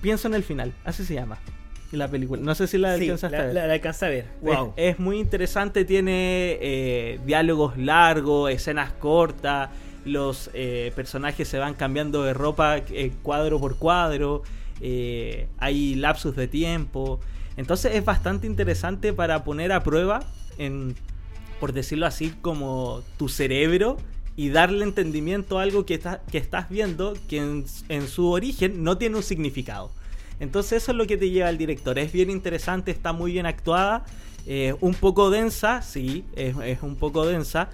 Pienso 0.02 0.28
en 0.28 0.36
el 0.36 0.44
final, 0.44 0.74
así 0.84 1.04
se 1.04 1.16
llama. 1.16 1.40
La 1.92 2.08
película. 2.10 2.42
No 2.42 2.54
sé 2.56 2.68
si 2.68 2.78
la 2.78 2.98
Sí, 2.98 3.04
alcanzaste 3.04 3.36
a 3.36 3.40
la, 3.40 3.46
ver. 3.46 3.54
la- 3.56 3.68
la 3.68 3.74
alcancé 3.74 4.06
a 4.06 4.10
ver. 4.10 4.26
Wow. 4.42 4.74
Es, 4.76 4.94
es 4.96 5.00
muy 5.00 5.20
interesante, 5.20 5.86
tiene 5.86 6.58
eh, 6.62 7.20
diálogos 7.26 7.78
largos, 7.78 8.52
escenas 8.52 8.92
cortas, 8.92 9.70
los 10.06 10.50
eh, 10.54 10.92
personajes 10.96 11.48
se 11.48 11.58
van 11.60 11.74
cambiando 11.76 12.24
de 12.24 12.34
ropa 12.34 12.78
eh, 12.78 13.12
cuadro 13.24 13.60
por 13.60 13.78
cuadro, 13.78 14.44
eh, 14.82 15.48
hay 15.58 15.96
lapsus 15.96 16.36
de 16.36 16.48
tiempo. 16.48 17.20
Entonces 17.56 17.96
es 17.96 18.04
bastante 18.06 18.48
interesante 18.48 19.14
para 19.14 19.44
poner 19.44 19.72
a 19.72 19.82
prueba, 19.84 20.20
en, 20.58 20.94
por 21.60 21.74
decirlo 21.74 22.06
así, 22.06 22.34
como 22.42 23.02
tu 23.18 23.30
cerebro 23.30 23.98
y 24.36 24.50
darle 24.50 24.84
entendimiento 24.84 25.58
a 25.58 25.64
algo 25.64 25.86
que, 25.86 25.96
está- 25.96 26.22
que 26.32 26.38
estás 26.38 26.70
viendo 26.70 27.14
que 27.28 27.38
en, 27.38 27.66
en 27.90 28.08
su 28.08 28.30
origen 28.30 28.84
no 28.84 28.98
tiene 28.98 29.16
un 29.18 29.24
significado. 29.24 29.90
Entonces 30.40 30.84
eso 30.84 30.92
es 30.92 30.98
lo 30.98 31.06
que 31.08 31.18
te 31.18 31.30
lleva 31.30 31.50
el 31.50 31.58
director. 31.58 31.98
Es 32.00 32.12
bien 32.12 32.30
interesante, 32.30 32.92
está 32.92 33.12
muy 33.14 33.32
bien 33.34 33.46
actuada, 33.46 34.06
eh, 34.46 34.76
un 34.82 34.94
poco 34.94 35.30
densa, 35.30 35.82
sí, 35.82 36.24
es, 36.36 36.56
es 36.64 36.82
un 36.84 36.96
poco 36.96 37.26
densa. 37.26 37.70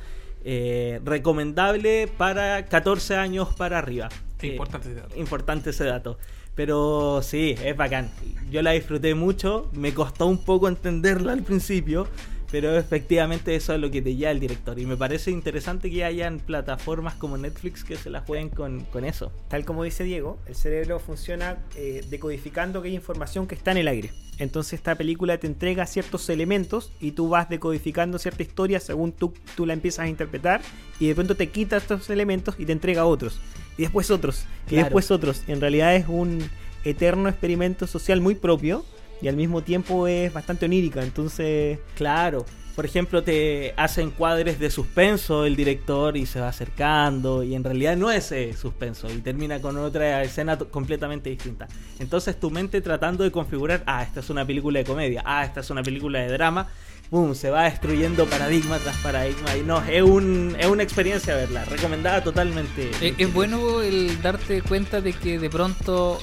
eh, 0.46 1.00
recomendable 1.06 2.10
para 2.18 2.66
14 2.66 3.16
años 3.16 3.48
para 3.56 3.78
arriba. 3.80 4.10
Qué 4.38 4.48
Eh, 4.48 4.52
importante 4.52 4.90
ese 4.92 5.00
dato. 5.00 5.16
importante 5.18 5.70
ese 5.70 5.84
dato. 5.86 6.18
Pero 6.54 7.22
sí, 7.24 7.56
es 7.64 7.76
bacán. 7.78 8.12
Yo 8.52 8.62
la 8.62 8.72
disfruté 8.72 9.16
mucho, 9.16 9.70
me 9.72 9.94
costó 9.94 10.28
un 10.28 10.38
poco 10.44 10.68
entenderla 10.68 11.32
al 11.32 11.44
principio, 11.44 12.08
pero 12.54 12.78
efectivamente 12.78 13.56
eso 13.56 13.74
es 13.74 13.80
lo 13.80 13.90
que 13.90 14.04
te 14.04 14.16
lleva 14.16 14.30
el 14.30 14.40
director. 14.40 14.78
Y 14.78 14.86
me 14.86 14.96
parece 14.96 15.32
interesante 15.32 15.90
que 15.90 16.04
hayan 16.06 16.38
plataformas 16.38 17.16
como 17.16 17.36
Netflix 17.36 17.84
que 17.84 17.96
se 17.96 18.12
la 18.12 18.22
jueguen 18.22 18.50
con, 18.50 18.82
con 18.82 19.06
eso. 19.06 19.32
Tal 19.48 19.66
como 19.66 19.84
dice 19.84 20.04
Diego, 20.04 20.38
el 20.46 20.54
cerebro 20.54 21.00
funciona 21.00 21.58
eh, 21.76 22.06
decodificando 22.12 22.78
aquella 22.78 22.94
información 22.94 23.48
que 23.48 23.56
está 23.56 23.72
en 23.72 23.78
el 23.78 23.88
aire. 23.88 24.12
Entonces 24.38 24.74
esta 24.74 24.94
película 24.94 25.40
te 25.40 25.48
entrega 25.48 25.88
ciertos 25.88 26.30
elementos 26.30 26.92
y 27.02 27.14
tú 27.14 27.28
vas 27.28 27.50
decodificando 27.50 28.20
cierta 28.20 28.44
historia 28.44 28.80
según 28.80 29.14
tú, 29.14 29.34
tú 29.56 29.66
la 29.66 29.74
empiezas 29.74 30.06
a 30.06 30.08
interpretar 30.08 30.62
y 31.00 31.08
de 31.08 31.16
pronto 31.16 31.34
te 31.36 31.50
quita 31.50 31.78
estos 31.78 32.08
elementos 32.12 32.54
y 32.60 32.68
te 32.68 32.72
entrega 32.72 33.06
otros. 33.06 33.40
Y 33.80 33.82
después 33.82 34.12
otros. 34.12 34.46
Y 34.68 34.70
Claro. 34.70 34.84
después 34.84 35.10
otros. 35.10 35.42
En 35.48 35.60
realidad 35.60 35.96
es 35.96 36.06
un 36.08 36.48
eterno 36.84 37.30
experimento 37.30 37.88
social 37.88 38.22
muy 38.22 38.36
propio 38.36 38.86
y 39.24 39.30
al 39.30 39.38
mismo 39.38 39.64
tiempo 39.64 40.08
es 40.08 40.32
bastante 40.32 40.66
onírica. 40.66 41.02
Entonces... 41.02 41.80
Claro. 41.96 42.46
Por 42.76 42.86
ejemplo, 42.86 43.24
te 43.24 43.76
hace 43.78 44.02
encuadres 44.02 44.58
de 44.60 44.72
suspenso 44.72 45.46
el 45.46 45.56
director 45.56 46.18
y 46.18 46.26
se 46.26 46.40
va 46.40 46.48
acercando 46.48 47.44
y 47.44 47.54
en 47.54 47.64
realidad 47.64 47.96
no 47.96 48.10
es 48.10 48.32
eh, 48.32 48.54
suspenso 48.60 49.08
y 49.14 49.20
termina 49.20 49.62
con 49.62 49.78
otra 49.78 50.24
escena 50.24 50.58
completamente 50.58 51.30
distinta. 51.30 51.68
Entonces 52.00 52.40
tu 52.40 52.50
mente 52.50 52.82
tratando 52.82 53.24
de 53.24 53.32
configurar, 53.32 53.84
ah, 53.86 54.02
esta 54.02 54.22
es 54.22 54.30
una 54.32 54.44
película 54.44 54.80
de 54.80 54.86
comedia, 54.86 55.22
ah, 55.24 55.46
esta 55.46 55.60
es 55.60 55.70
una 55.70 55.84
película 55.84 56.22
de 56.22 56.30
drama, 56.30 56.68
boom, 57.12 57.36
se 57.36 57.52
va 57.52 57.66
destruyendo 57.66 58.26
paradigma 58.26 58.80
tras 58.80 58.98
paradigma 58.98 59.56
y 59.56 59.62
no, 59.62 59.80
es, 59.84 60.02
un, 60.02 60.56
es 60.60 60.66
una 60.66 60.82
experiencia 60.82 61.36
verla, 61.36 61.66
recomendada 61.66 62.24
totalmente. 62.24 62.90
Eh, 63.02 63.14
Es, 63.20 63.32
bueno 63.32 63.84
el 63.84 64.20
darte 64.24 64.64
cuenta 64.64 65.00
de 65.00 65.14
que 65.14 65.38
de 65.38 65.50
pronto 65.52 66.18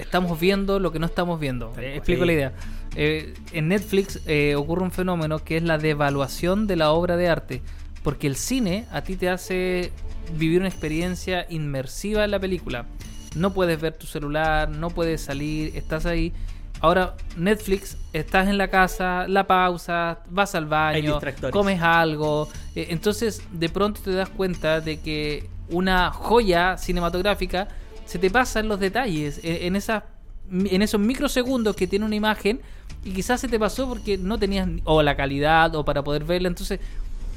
estamos 0.00 0.38
viendo 0.40 0.78
lo 0.80 0.92
que 0.92 0.98
no 0.98 1.06
estamos 1.06 1.38
viendo. 1.40 1.72
Eh, 1.78 1.94
explico 1.96 2.22
Sí. 2.22 2.26
la 2.26 2.32
idea. 2.32 2.52
Eh, 2.96 3.34
en 3.52 3.68
Netflix 3.68 4.20
eh, 4.26 4.54
ocurre 4.56 4.82
un 4.82 4.90
fenómeno 4.90 5.38
que 5.44 5.56
es 5.56 5.62
la 5.62 5.78
devaluación 5.78 6.66
de 6.66 6.76
la 6.76 6.90
obra 6.92 7.16
de 7.16 7.28
arte. 7.28 7.62
Porque 8.02 8.26
el 8.26 8.34
cine 8.36 8.86
a 8.92 9.02
ti 9.02 9.16
te 9.16 9.28
hace 9.28 9.92
vivir 10.36 10.58
una 10.60 10.68
experiencia 10.68 11.46
inmersiva 11.50 12.24
en 12.24 12.30
la 12.30 12.38
película. 12.40 12.86
No 13.36 13.52
puedes 13.52 13.80
ver 13.80 13.92
tu 13.94 14.06
celular, 14.06 14.68
no 14.70 14.90
puedes 14.90 15.20
salir, 15.20 15.76
estás 15.76 16.06
ahí. 16.06 16.32
Ahora, 16.80 17.14
Netflix, 17.36 17.98
estás 18.14 18.48
en 18.48 18.56
la 18.56 18.68
casa, 18.68 19.26
la 19.28 19.46
pausa, 19.46 20.20
vas 20.30 20.54
al 20.54 20.64
baño, 20.64 21.20
comes 21.50 21.80
algo. 21.82 22.48
eh, 22.74 22.86
entonces, 22.90 23.42
de 23.52 23.68
pronto 23.68 24.00
te 24.02 24.12
das 24.12 24.30
cuenta 24.30 24.80
de 24.80 24.98
que 24.98 25.46
una 25.68 26.10
joya 26.10 26.78
cinematográfica 26.78 27.68
se 28.10 28.18
te 28.18 28.28
pasa 28.28 28.58
en 28.58 28.66
los 28.66 28.80
detalles, 28.80 29.38
en, 29.44 29.66
en 29.66 29.76
esas, 29.76 30.02
en 30.50 30.82
esos 30.82 31.00
microsegundos 31.00 31.76
que 31.76 31.86
tiene 31.86 32.04
una 32.04 32.16
imagen 32.16 32.60
y 33.04 33.12
quizás 33.12 33.40
se 33.40 33.46
te 33.46 33.56
pasó 33.56 33.88
porque 33.88 34.18
no 34.18 34.36
tenías 34.36 34.68
o 34.82 35.00
la 35.02 35.16
calidad 35.16 35.72
o 35.76 35.84
para 35.84 36.02
poder 36.02 36.24
verla. 36.24 36.48
Entonces, 36.48 36.80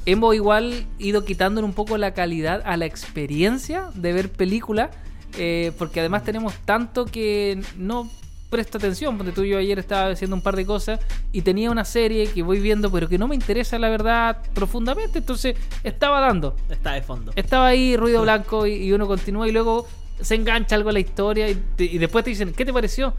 hemos 0.04 0.34
igual 0.34 0.84
ido 0.98 1.24
quitándole 1.24 1.64
un 1.64 1.74
poco 1.74 1.96
la 1.96 2.12
calidad 2.12 2.60
a 2.64 2.76
la 2.76 2.86
experiencia 2.86 3.88
de 3.94 4.12
ver 4.12 4.32
película, 4.32 4.90
eh, 5.38 5.70
porque 5.78 6.00
además 6.00 6.24
tenemos 6.24 6.54
tanto 6.64 7.04
que 7.04 7.62
no 7.78 8.10
presta 8.50 8.78
atención. 8.78 9.16
Porque 9.16 9.30
tú 9.30 9.44
y 9.44 9.50
yo 9.50 9.58
ayer 9.58 9.78
estaba 9.78 10.10
haciendo 10.10 10.34
un 10.34 10.42
par 10.42 10.56
de 10.56 10.66
cosas 10.66 10.98
y 11.30 11.42
tenía 11.42 11.70
una 11.70 11.84
serie 11.84 12.26
que 12.26 12.42
voy 12.42 12.58
viendo, 12.58 12.90
pero 12.90 13.08
que 13.08 13.16
no 13.16 13.28
me 13.28 13.36
interesa 13.36 13.78
la 13.78 13.90
verdad 13.90 14.38
profundamente. 14.54 15.20
Entonces, 15.20 15.56
estaba 15.84 16.18
dando. 16.18 16.56
Está 16.68 16.94
de 16.94 17.02
fondo. 17.02 17.30
Estaba 17.36 17.68
ahí, 17.68 17.96
ruido 17.96 18.22
blanco, 18.22 18.66
y, 18.66 18.74
y 18.74 18.92
uno 18.92 19.06
continúa 19.06 19.48
y 19.48 19.52
luego 19.52 19.86
se 20.20 20.34
engancha 20.34 20.74
algo 20.76 20.90
a 20.90 20.92
la 20.92 21.00
historia 21.00 21.48
y, 21.50 21.54
te- 21.76 21.84
y 21.84 21.98
después 21.98 22.24
te 22.24 22.30
dicen, 22.30 22.52
¿qué 22.52 22.64
te 22.64 22.72
pareció? 22.72 23.14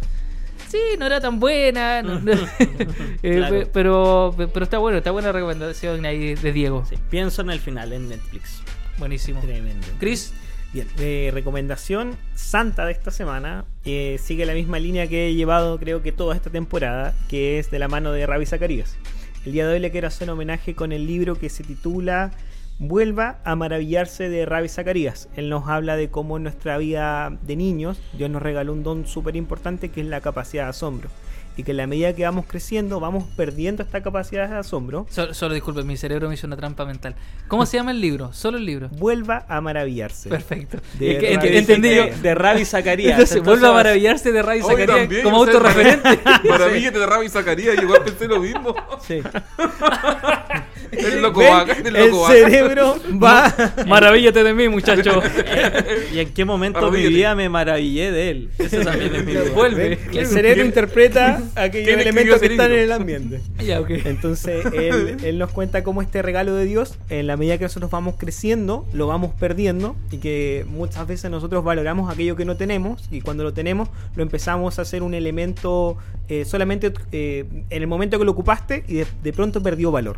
Sí, 0.68 0.78
no 0.98 1.06
era 1.06 1.20
tan 1.22 1.40
buena, 1.40 2.02
no- 2.02 2.20
no- 2.20 2.32
Eh, 3.24 3.68
pero, 3.74 4.36
pero 4.38 4.64
está 4.64 4.78
bueno, 4.78 4.98
está 4.98 5.12
buena 5.12 5.32
recomendación 5.32 6.06
ahí 6.06 6.36
de 6.36 6.52
Diego. 6.54 6.86
Sí, 6.90 6.96
pienso 7.10 7.42
en 7.42 7.50
el 7.52 7.60
final 7.60 7.94
en 7.94 8.10
Netflix. 8.10 8.62
Buenísimo. 8.98 9.42
Tremendo. 9.42 9.88
Chris, 10.00 10.34
Bien, 10.74 10.88
de 10.98 11.30
recomendación 11.34 12.18
santa 12.34 12.86
de 12.86 12.92
esta 12.92 13.10
semana, 13.10 13.64
eh, 13.86 14.20
sigue 14.22 14.46
la 14.46 14.54
misma 14.54 14.78
línea 14.78 15.08
que 15.08 15.28
he 15.30 15.34
llevado 15.34 15.80
creo 15.80 16.02
que 16.02 16.12
toda 16.12 16.36
esta 16.36 16.50
temporada, 16.50 17.14
que 17.30 17.60
es 17.60 17.72
de 17.72 17.80
la 17.80 17.88
mano 17.88 18.12
de 18.12 18.26
Ravi 18.26 18.46
Zacarías. 18.46 18.98
El 19.46 19.54
día 19.54 19.66
de 19.66 19.76
hoy 19.76 19.80
le 19.80 19.90
quiero 19.92 20.08
hacer 20.08 20.30
homenaje 20.30 20.76
con 20.76 20.92
el 20.92 21.08
libro 21.08 21.36
que 21.40 21.50
se 21.50 21.64
titula 21.64 22.32
Vuelva 22.78 23.38
a 23.46 23.56
maravillarse 23.56 24.28
de 24.30 24.46
Ravi 24.46 24.68
Zacarías. 24.68 25.30
Él 25.38 25.50
nos 25.50 25.68
habla 25.70 25.96
de 25.96 26.10
cómo 26.10 26.38
en 26.38 26.44
nuestra 26.44 26.78
vida 26.78 27.32
de 27.42 27.56
niños 27.56 27.98
Dios 28.14 28.30
nos 28.30 28.42
regaló 28.42 28.74
un 28.74 28.84
don 28.84 29.08
súper 29.08 29.36
importante 29.38 29.90
que 29.90 30.02
es 30.02 30.08
la 30.08 30.20
capacidad 30.22 30.64
de 30.66 30.70
asombro. 30.72 31.10
Y 31.58 31.64
que 31.64 31.72
en 31.72 31.78
la 31.78 31.88
medida 31.88 32.12
que 32.12 32.24
vamos 32.26 32.44
creciendo 32.50 33.00
vamos 33.00 33.24
perdiendo 33.38 33.82
esta 33.82 34.04
capacidad 34.04 34.50
de 34.50 34.58
asombro. 34.58 35.08
so- 35.10 35.34
solo 35.34 35.54
disculpe, 35.54 35.84
mi 35.84 35.96
cerebro 35.96 36.28
me 36.28 36.34
hizo 36.34 36.48
una 36.48 36.58
trampa 36.58 36.84
mental. 36.86 37.16
¿Cómo 37.48 37.66
se 37.66 37.78
llama 37.78 37.92
el 37.92 38.02
libro? 38.02 38.34
Solo 38.34 38.58
el 38.58 38.66
libro. 38.66 38.90
Vuelva 38.90 39.46
a 39.48 39.62
maravillarse. 39.62 40.28
Perfecto. 40.28 40.80
De 41.00 41.12
Es 41.14 41.66
que 41.66 41.82
yo. 41.82 42.18
De, 42.22 42.36
Ravi 42.36 42.66
Zacarías. 42.66 43.14
Entonces, 43.14 43.42
vuelve 43.42 43.68
a 43.68 43.72
maravillarse 43.72 44.34
de 44.34 44.44
Oye, 44.66 44.86
Zacarías 44.86 45.24
como 45.24 45.38
autorreferente. 45.38 46.20
Maravíllate 46.50 47.00
de 47.00 47.06
Ravi 47.06 47.30
Zacarías, 47.30 47.78
yo 47.78 47.84
igual 47.84 48.02
pensé 48.04 48.28
lo 48.28 48.42
mismo. 48.42 48.76
Sí. 49.02 49.22
El 50.92 51.22
loco 51.22 51.40
¿Ven? 51.40 51.50
vaca, 51.50 51.74
el 51.84 51.96
El 51.96 52.06
loco 52.08 52.22
vaca. 52.24 52.34
cerebro 52.34 52.96
va 53.24 53.54
Maravíllate 53.88 54.44
de 54.44 54.54
mí, 54.54 54.70
muchacho. 54.70 55.22
¿Y 56.14 56.20
en 56.20 56.34
qué 56.34 56.46
momento 56.46 56.90
de 56.92 57.00
mi 57.00 57.08
vida 57.08 57.36
me 57.36 57.50
maravillé 57.50 58.12
de 58.12 58.30
él? 58.30 58.50
Eso 58.58 58.82
también 58.82 59.16
es 59.16 59.26
mi 59.26 59.32
vida. 59.34 59.44
Vuelve. 59.54 60.00
El 60.14 60.26
cerebro 60.28 60.64
interpreta 60.66 61.42
aquellos 61.56 61.88
¿Quién 61.88 62.00
elementos 62.00 62.40
que 62.40 62.48
están 62.48 62.72
en 62.72 62.80
el 62.80 62.92
ambiente. 62.92 63.42
ya. 63.64 63.82
Entonces, 64.06 64.66
él, 64.74 65.18
él 65.24 65.38
nos 65.38 65.52
cuenta 65.52 65.84
cómo 65.84 66.02
este 66.02 66.22
regalo 66.22 66.56
de 66.56 66.66
Dios, 66.66 66.96
en 67.10 67.28
la 67.28 67.38
medida 67.38 67.58
que 67.58 67.66
nosotros 67.66 67.92
vamos 67.92 68.16
creciendo, 68.18 68.86
lo 68.94 69.08
vamos 69.08 69.32
perdiendo 69.40 69.96
y 70.12 70.18
que 70.18 70.66
muchas 70.70 71.08
veces 71.08 71.30
nosotros 71.32 71.64
valoramos 71.64 72.12
aquello 72.12 72.36
que 72.36 72.46
no 72.46 72.58
tenemos 72.58 73.04
y 73.12 73.22
cuando 73.22 73.44
lo 73.44 73.54
tenemos 73.54 73.90
lo 74.16 74.24
empezamos 74.24 74.80
a 74.80 74.84
hacer 74.84 75.04
un 75.04 75.14
elemento 75.14 75.98
eh, 76.28 76.46
solamente 76.46 76.92
eh, 77.12 77.46
en 77.70 77.82
el 77.82 77.88
momento 77.88 78.18
que 78.18 78.26
lo 78.26 78.32
ocupaste 78.32 78.84
y 78.88 78.96
de, 78.96 79.08
de 79.24 79.34
pronto 79.34 79.62
perdió 79.62 79.92
valor. 79.92 80.18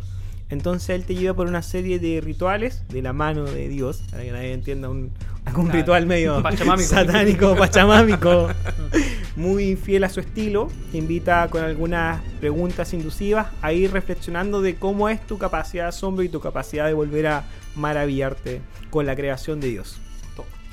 Entonces 0.50 0.90
él 0.90 1.04
te 1.04 1.14
lleva 1.14 1.34
por 1.34 1.46
una 1.46 1.62
serie 1.62 1.98
de 1.98 2.20
rituales 2.22 2.82
de 2.88 3.02
la 3.02 3.12
mano 3.12 3.44
de 3.44 3.68
Dios, 3.68 4.02
para 4.10 4.22
que 4.22 4.32
nadie 4.32 4.52
entienda 4.54 4.88
un, 4.88 5.10
algún 5.44 5.66
Claro. 5.66 5.78
ritual 5.80 6.06
medio 6.06 6.42
Pachamámico. 6.42 6.88
satánico, 6.88 7.54
pachamámico, 7.58 8.48
muy 9.36 9.76
fiel 9.76 10.04
a 10.04 10.08
su 10.08 10.20
estilo. 10.20 10.68
Te 10.90 10.96
invita 10.98 11.48
con 11.50 11.62
algunas 11.64 12.22
preguntas 12.40 12.94
inducivas 12.94 13.48
a 13.60 13.72
ir 13.74 13.92
reflexionando 13.92 14.62
de 14.62 14.76
cómo 14.76 15.08
es 15.10 15.26
tu 15.26 15.36
capacidad 15.36 15.84
de 15.84 15.88
asombro 15.90 16.22
y 16.24 16.30
tu 16.30 16.40
capacidad 16.40 16.86
de 16.86 16.94
volver 16.94 17.26
a 17.26 17.44
maravillarte 17.76 18.62
con 18.90 19.04
la 19.04 19.14
creación 19.16 19.60
de 19.60 19.68
Dios. 19.68 19.98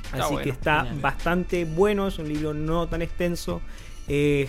Está 0.05 0.23
Así 0.23 0.34
bueno, 0.36 0.43
que 0.43 0.49
está 0.51 0.78
genial. 0.84 1.01
bastante 1.01 1.65
bueno, 1.65 2.07
es 2.07 2.17
un 2.19 2.30
libro 2.30 2.53
no 2.53 2.88
tan 2.88 3.01
extenso, 3.01 3.59
eh, 4.07 4.47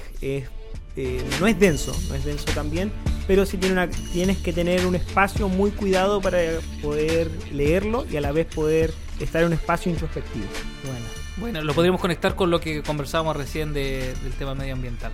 no 1.41 1.47
es 1.49 1.59
denso, 1.59 1.97
no 2.09 2.15
es 2.15 2.25
denso 2.25 2.45
también, 2.55 2.93
pero 3.27 3.45
sí 3.47 3.57
tiene 3.59 3.73
una, 3.75 3.89
tienes 3.89 4.39
que 4.39 4.53
tener 4.53 4.87
un 4.87 4.95
espacio 4.95 5.49
muy 5.49 5.71
cuidado 5.71 6.21
para 6.21 6.39
poder 6.83 7.31
leerlo 7.53 8.07
y 8.11 8.17
a 8.17 8.21
la 8.21 8.33
vez 8.33 8.47
poder 8.47 8.93
estar 9.21 9.41
en 9.43 9.49
un 9.49 9.53
espacio 9.55 9.91
introspectivo. 9.91 10.47
Bueno. 10.85 11.07
Bueno, 11.39 11.63
lo 11.63 11.75
podríamos 11.75 12.01
conectar 12.01 12.35
con 12.35 12.51
lo 12.51 12.61
que 12.61 12.83
conversábamos 12.83 13.37
recién 13.37 13.73
de- 13.75 14.15
del 14.23 14.33
tema 14.39 14.55
medioambiental. 14.55 15.13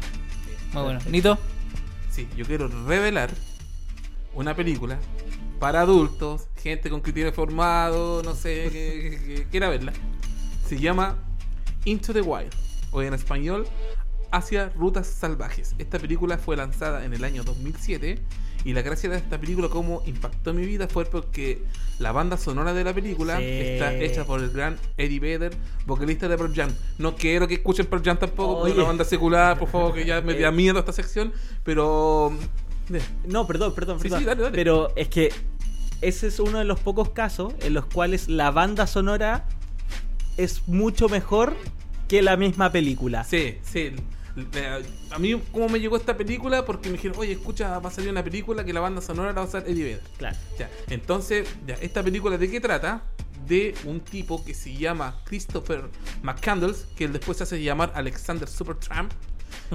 Muy 0.73 0.83
bueno. 0.85 1.01
Nito, 1.11 1.39
Sí, 2.11 2.29
yo 2.37 2.45
quiero 2.45 2.69
revelar 2.87 3.31
una 4.35 4.55
película 4.55 4.99
para 5.59 5.81
adultos, 5.81 6.43
gente 6.63 6.91
con 6.91 7.01
criterio 7.01 7.33
formado, 7.33 8.23
no 8.23 8.35
sé, 8.35 8.69
que, 8.71 9.19
que- 9.27 9.35
que 9.35 9.45
quiera 9.51 9.69
verla. 9.71 9.93
Se 10.69 10.79
llama 10.79 11.17
Into 11.87 12.13
the 12.13 12.21
Wild, 12.21 12.53
o 12.91 13.01
en 13.03 13.15
español, 13.15 13.67
Hacia 14.33 14.71
Rutas 14.71 15.07
Salvajes. 15.07 15.75
Esta 15.79 15.99
película 15.99 16.39
fue 16.39 16.57
lanzada 16.57 17.05
en 17.05 17.13
el 17.15 17.23
año 17.23 17.45
2007 17.45 18.19
y 18.65 18.73
la 18.73 18.83
gracia 18.83 19.11
de 19.11 19.17
esta 19.17 19.39
película, 19.39 19.69
como 19.69 20.03
impactó 20.07 20.55
mi 20.55 20.65
vida, 20.65 20.89
fue 20.89 21.05
porque 21.05 21.63
la 21.99 22.13
banda 22.13 22.37
sonora 22.37 22.73
de 22.73 22.83
la 22.85 22.95
película 22.95 23.37
Sí. 23.39 23.45
está 23.45 23.93
hecha 23.95 24.25
por 24.25 24.41
el 24.41 24.51
gran 24.51 24.79
Eddie 24.97 25.21
Vedder, 25.21 25.55
vocalista 25.87 26.29
de 26.29 26.39
Pearl 26.39 26.55
Jam. 26.55 26.71
No 26.99 27.15
quiero 27.17 27.47
que 27.49 27.55
escuchen 27.55 27.87
Pearl 27.87 28.03
Jam 28.05 28.19
tampoco, 28.19 28.61
porque 28.61 28.73
una 28.75 28.85
banda 28.85 29.05
secular, 29.05 29.59
por 29.59 29.69
favor, 29.69 29.93
que 29.95 30.05
ya 30.07 30.21
me 30.21 30.35
da 30.35 30.51
miedo 30.53 30.79
esta 30.79 30.93
sección, 30.93 31.33
pero... 31.65 32.33
eh, 32.93 33.03
No, 33.27 33.47
perdón, 33.47 33.75
perdón, 33.75 33.99
Sí, 33.99 34.05
perdón. 34.05 34.21
sí, 34.21 34.25
dale, 34.27 34.43
dale. 34.43 34.55
Pero 34.57 34.93
es 34.97 35.09
que 35.09 35.31
ese 36.01 36.29
es 36.29 36.39
uno 36.41 36.59
de 36.59 36.65
los 36.65 36.79
pocos 36.81 37.11
casos 37.11 37.53
en 37.61 37.75
los 37.75 37.85
cuales 37.87 38.29
la 38.29 38.51
banda 38.51 38.87
sonora 38.87 39.47
es 40.37 40.67
mucho 40.69 41.09
mejor 41.09 41.55
que 42.09 42.23
la 42.23 42.37
misma 42.37 42.71
película. 42.71 43.25
Sí, 43.25 43.57
sí. 43.63 43.93
Eh, 44.37 44.83
A 45.11 45.19
mí, 45.19 45.41
¿cómo 45.53 45.69
me 45.69 45.79
llegó 45.79 45.97
esta 45.97 46.17
película? 46.17 46.65
Porque 46.65 46.89
me 46.89 46.95
dijeron, 46.97 47.19
oye, 47.19 47.33
escucha, 47.33 47.79
va 47.79 47.89
a 47.89 47.93
salir 47.93 48.11
una 48.11 48.25
película 48.25 48.65
que 48.65 48.73
la 48.73 48.81
banda 48.81 49.01
sonora 49.01 49.29
la 49.29 49.35
va 49.35 49.43
a 49.43 49.45
usar 49.45 49.65
Eddie 49.67 49.85
Vedder. 49.85 50.03
Claro. 50.17 50.37
Ya, 50.59 50.71
entonces, 50.89 51.49
ya, 51.67 51.75
esta 51.75 52.03
película 52.03 52.39
de 52.39 52.51
qué 52.51 52.61
trata? 52.61 53.03
De 53.47 53.75
un 53.85 54.01
tipo 54.01 54.45
que 54.45 54.55
se 54.55 54.75
llama 54.75 55.21
Christopher 55.25 55.85
McCandles, 56.23 56.87
que 56.97 57.05
él 57.05 57.13
después 57.13 57.39
se 57.39 57.45
hace 57.45 57.63
llamar 57.63 57.93
Alexander 57.95 58.49
Supertramp, 58.49 59.13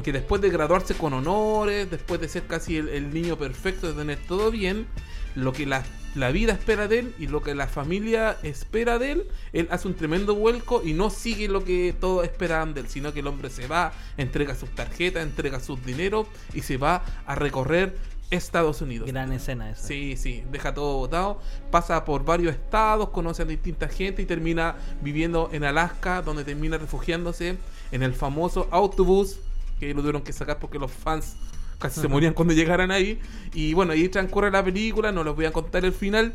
que 0.03 0.11
después 0.11 0.41
de 0.41 0.49
graduarse 0.49 0.95
con 0.95 1.13
honores, 1.13 1.89
después 1.91 2.19
de 2.19 2.27
ser 2.29 2.47
casi 2.47 2.77
el, 2.77 2.89
el 2.89 3.13
niño 3.13 3.37
perfecto, 3.37 3.87
de 3.87 3.93
tener 3.93 4.19
todo 4.27 4.49
bien, 4.51 4.87
lo 5.35 5.53
que 5.53 5.65
la, 5.65 5.83
la 6.17 6.31
vida 6.31 6.53
espera 6.53 6.87
de 6.87 6.99
él 6.99 7.15
y 7.19 7.27
lo 7.27 7.43
que 7.43 7.53
la 7.53 7.67
familia 7.67 8.37
espera 8.43 8.97
de 8.97 9.11
él, 9.13 9.27
él 9.53 9.67
hace 9.71 9.87
un 9.87 9.93
tremendo 9.93 10.35
vuelco 10.35 10.81
y 10.83 10.93
no 10.93 11.09
sigue 11.09 11.47
lo 11.47 11.63
que 11.63 11.95
todos 11.97 12.25
esperaban 12.25 12.73
de 12.73 12.81
él, 12.81 12.89
sino 12.89 13.13
que 13.13 13.19
el 13.19 13.27
hombre 13.27 13.49
se 13.49 13.67
va, 13.67 13.93
entrega 14.17 14.55
sus 14.55 14.69
tarjetas, 14.71 15.23
entrega 15.23 15.59
sus 15.59 15.83
dinero 15.85 16.27
y 16.53 16.61
se 16.61 16.77
va 16.77 17.03
a 17.25 17.35
recorrer 17.35 17.95
Estados 18.31 18.81
Unidos. 18.81 19.07
Gran 19.07 19.31
escena 19.31 19.69
esa. 19.69 19.87
Sí, 19.87 20.17
sí, 20.17 20.43
deja 20.51 20.73
todo 20.73 20.97
botado, 20.97 21.39
pasa 21.71 22.03
por 22.03 22.25
varios 22.25 22.53
estados, 22.53 23.09
conoce 23.09 23.43
a 23.43 23.45
distinta 23.45 23.87
gente 23.87 24.21
y 24.21 24.25
termina 24.25 24.75
viviendo 25.01 25.49
en 25.53 25.63
Alaska, 25.63 26.21
donde 26.21 26.43
termina 26.43 26.77
refugiándose 26.77 27.57
en 27.91 28.03
el 28.03 28.13
famoso 28.13 28.67
autobús, 28.71 29.39
que 29.79 29.93
lo 29.93 30.01
tuvieron 30.01 30.23
que 30.23 30.33
sacar 30.33 30.59
porque 30.59 30.79
los 30.79 30.91
fans 30.91 31.35
casi 31.79 32.01
se 32.01 32.07
morían 32.07 32.33
cuando 32.33 32.53
llegaran 32.53 32.91
ahí. 32.91 33.19
Y 33.53 33.73
bueno, 33.73 33.93
ahí 33.93 34.09
transcurre 34.09 34.51
la 34.51 34.63
película, 34.63 35.11
no 35.11 35.23
les 35.23 35.35
voy 35.35 35.45
a 35.45 35.51
contar 35.51 35.85
el 35.85 35.93
final. 35.93 36.33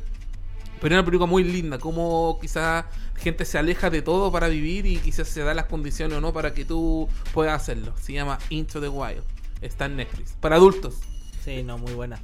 Pero 0.80 0.94
es 0.94 0.98
una 0.98 1.04
película 1.04 1.26
muy 1.30 1.44
linda, 1.44 1.78
como 1.78 2.38
quizás 2.40 2.86
gente 3.14 3.44
se 3.44 3.56
aleja 3.56 3.88
de 3.88 4.02
todo 4.02 4.32
para 4.32 4.48
vivir 4.48 4.84
y 4.84 4.96
quizás 4.96 5.28
se 5.28 5.42
da 5.42 5.54
las 5.54 5.66
condiciones 5.66 6.18
o 6.18 6.20
no 6.20 6.32
para 6.32 6.54
que 6.54 6.64
tú 6.64 7.08
puedas 7.32 7.62
hacerlo. 7.62 7.94
Se 8.00 8.12
llama 8.12 8.38
Into 8.50 8.80
the 8.80 8.88
Wild. 8.88 9.22
Está 9.60 9.86
en 9.86 9.96
Netflix. 9.96 10.32
Para 10.40 10.56
adultos. 10.56 10.96
Sí, 11.44 11.62
no, 11.62 11.78
muy 11.78 11.92
buena. 11.92 12.18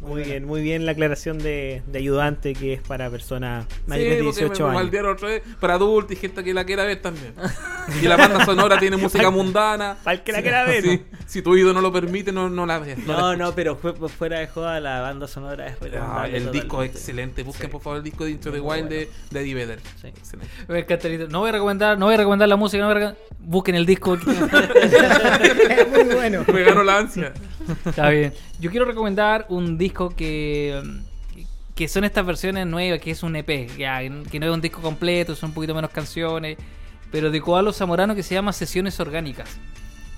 Muy 0.00 0.22
bien, 0.22 0.44
muy 0.46 0.62
bien 0.62 0.86
la 0.86 0.92
aclaración 0.92 1.38
de, 1.38 1.82
de 1.86 1.98
ayudante 1.98 2.54
que 2.54 2.72
es 2.72 2.80
para 2.80 3.10
personas 3.10 3.66
mayores 3.86 4.12
Sí, 4.12 4.16
de 4.18 4.24
porque 4.24 4.40
18 4.40 4.68
me 4.68 4.78
años. 4.78 5.12
otra 5.14 5.28
vez 5.28 5.42
para 5.60 5.74
adultos 5.74 6.12
y 6.12 6.16
gente 6.16 6.42
que 6.42 6.54
la 6.54 6.64
quiera 6.64 6.84
ver 6.84 7.02
también. 7.02 7.34
Y 8.02 8.06
la 8.06 8.16
banda 8.16 8.42
sonora 8.46 8.78
tiene 8.78 8.96
música 8.96 9.28
mundana. 9.30 9.98
Para 10.02 10.14
el 10.16 10.22
que 10.22 10.32
la 10.32 10.40
quiera 10.40 10.64
ver. 10.64 10.82
Sí, 10.82 11.02
si 11.26 11.42
tu 11.42 11.50
oído 11.52 11.74
no 11.74 11.82
lo 11.82 11.92
permite, 11.92 12.32
no, 12.32 12.48
no 12.48 12.64
la 12.64 12.78
veas. 12.78 12.96
No, 13.00 13.36
no, 13.36 13.48
escuches. 13.48 13.52
pero 13.56 13.76
fue- 13.76 14.08
fuera 14.08 14.38
de 14.38 14.46
joda 14.46 14.80
la 14.80 15.02
banda 15.02 15.28
sonora 15.28 15.66
es 15.68 15.76
Ah, 16.00 16.26
el 16.32 16.50
disco 16.50 16.82
es 16.82 16.92
excelente. 16.92 17.42
Busquen 17.42 17.66
Sí. 17.66 17.72
por 17.72 17.82
favor 17.82 17.98
el 17.98 18.04
disco 18.04 18.24
de 18.24 18.30
Into 18.30 18.50
the 18.52 18.60
Wild 18.60 18.88
de, 18.88 19.04
bueno. 19.04 19.10
de 19.32 19.40
Eddie 19.40 19.54
Vedder. 19.54 19.80
Sí. 20.00 20.08
Excelente. 20.08 21.28
no 21.28 21.40
voy 21.40 21.50
a 21.50 21.52
recomendar, 21.52 21.98
no 21.98 22.06
voy 22.06 22.14
a 22.14 22.18
recomendar 22.18 22.48
la 22.48 22.56
música, 22.56 22.82
no 22.82 22.88
voy 22.88 22.96
a 22.96 23.00
recomendar- 23.10 23.18
busquen 23.40 23.74
el 23.74 23.84
disco. 23.84 24.16
muy 24.26 26.14
bueno. 26.14 26.44
Me 26.52 26.62
ganó 26.62 26.82
la 26.84 26.98
ansia. 26.98 27.32
Está 27.84 28.08
bien. 28.08 28.32
Yo 28.60 28.70
quiero 28.70 28.86
recomendar 28.86 29.46
un 29.48 29.76
disco 29.78 30.10
que 30.10 30.82
que 31.74 31.88
son 31.88 32.04
estas 32.04 32.24
versiones 32.24 32.66
nuevas, 32.66 33.00
que 33.00 33.10
es 33.10 33.22
un 33.22 33.34
EP, 33.36 33.76
ya, 33.76 34.00
que 34.30 34.38
no 34.38 34.46
es 34.46 34.52
un 34.52 34.60
disco 34.60 34.80
completo, 34.80 35.34
son 35.34 35.50
un 35.50 35.54
poquito 35.54 35.74
menos 35.74 35.90
canciones, 35.90 36.56
pero 37.10 37.30
de 37.30 37.40
Koalo 37.40 37.72
Zamorano 37.72 38.14
que 38.14 38.22
se 38.22 38.34
llama 38.34 38.52
Sesiones 38.52 38.98
Orgánicas. 39.00 39.48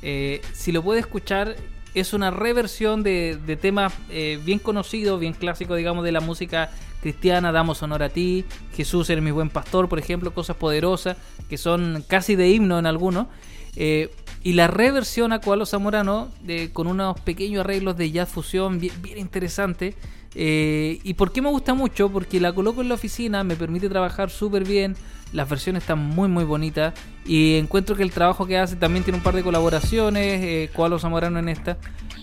Eh, 0.03 0.43
si 0.53 0.70
lo 0.70 0.82
puede 0.82 1.01
escuchar, 1.01 1.57
es 1.95 2.12
una 2.12 2.30
reversión 2.30 3.03
de, 3.03 3.39
de 3.47 3.57
temas 3.57 3.95
eh, 4.11 4.39
bien 4.45 4.59
conocidos, 4.59 5.18
bien 5.18 5.32
clásicos, 5.32 5.78
digamos, 5.78 6.05
de 6.05 6.12
la 6.12 6.20
música 6.20 6.70
cristiana, 7.01 7.53
Damos 7.53 7.82
honor 7.82 8.03
a 8.03 8.11
ti, 8.11 8.45
Jesús 8.74 9.09
eres 9.09 9.24
mi 9.24 9.30
buen 9.30 9.49
pastor, 9.49 9.89
por 9.89 9.99
ejemplo, 9.99 10.34
cosas 10.34 10.57
poderosas, 10.57 11.16
que 11.49 11.57
son 11.57 12.05
casi 12.07 12.37
de 12.37 12.51
himno 12.51 12.78
en 12.78 12.87
algunos. 12.87 13.28
Eh, 13.76 14.11
y 14.47 14.53
la 14.53 14.68
reversión 14.68 15.32
a 15.32 15.40
Koalo 15.40 15.66
Zamorano 15.66 16.28
eh, 16.47 16.70
con 16.72 16.86
unos 16.86 17.18
pequeños 17.18 17.64
arreglos 17.64 17.97
de 17.97 18.12
jazz 18.12 18.28
fusión 18.28 18.78
bien, 18.78 18.94
interesante. 19.16 19.97
Eh, 20.36 21.01
¿Y 21.03 21.14
por 21.14 21.32
qué 21.32 21.42
me 21.42 21.51
gusta 21.51 21.74
mucho? 21.74 22.11
Porque 22.11 22.38
la 22.38 22.53
coloco 22.53 22.80
en 22.80 22.88
la 22.88 22.94
oficina, 22.94 23.42
me 23.42 23.57
permite 23.57 23.88
trabajar 23.88 24.30
súper 24.30 24.62
bien, 24.62 24.94
las 25.32 25.49
versiones 25.49 25.82
están 25.82 25.99
muy 25.99 26.28
muy 26.28 26.44
bonitas 26.44 26.94
y 27.24 27.57
encuentro 27.57 27.97
que 27.97 28.05
el 28.05 28.12
trabajo 28.12 28.47
que 28.47 28.57
hace 28.57 28.76
también 28.76 29.03
tiene 29.03 29.18
un 29.18 29.24
par 29.24 29.34
de 29.34 29.42
colaboraciones, 29.42 30.40
eh, 30.44 30.70
Koalo 30.72 31.01
Zamorano 31.01 31.40
en 31.40 31.49
esta. 31.49 31.76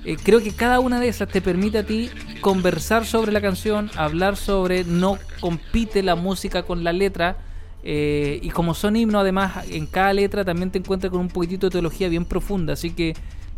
Eh, 0.05 0.15
creo 0.15 0.41
que 0.41 0.53
cada 0.53 0.79
una 0.79 1.01
de 1.01 1.09
esas 1.09 1.27
te 1.27 1.41
permite 1.41 1.79
a 1.79 1.85
ti 1.85 2.09
conversar 2.39 3.05
sobre 3.05 3.33
la 3.33 3.41
canción, 3.41 3.91
hablar 3.97 4.37
sobre, 4.37 4.85
no 4.85 5.17
compite 5.41 6.01
la 6.03 6.15
música 6.15 6.63
con 6.63 6.85
la 6.85 6.93
letra. 6.93 7.35
Eh, 7.83 8.39
y 8.41 8.49
como 8.49 8.73
son 8.73 8.95
himnos, 8.95 9.21
además, 9.21 9.65
en 9.69 9.85
cada 9.87 10.13
letra 10.13 10.45
también 10.45 10.71
te 10.71 10.79
encuentras 10.79 11.11
con 11.11 11.19
un 11.21 11.27
poquitito 11.27 11.67
de 11.67 11.71
teología 11.71 12.07
bien 12.09 12.25
profunda. 12.25 12.73
Así 12.73 12.91
que 12.91 13.13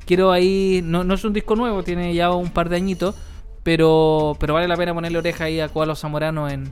quiero 0.05 0.31
ahí, 0.31 0.81
no, 0.83 1.03
no 1.03 1.13
es 1.13 1.23
un 1.23 1.33
disco 1.33 1.55
nuevo, 1.55 1.83
tiene 1.83 2.13
ya 2.13 2.31
un 2.31 2.49
par 2.49 2.69
de 2.69 2.75
añitos, 2.77 3.15
pero, 3.63 4.35
pero 4.39 4.53
vale 4.53 4.67
la 4.67 4.77
pena 4.77 4.93
ponerle 4.93 5.17
oreja 5.17 5.45
ahí 5.45 5.59
a 5.59 5.69
Koalo 5.69 5.95
Zamorano 5.95 6.49
en, 6.49 6.71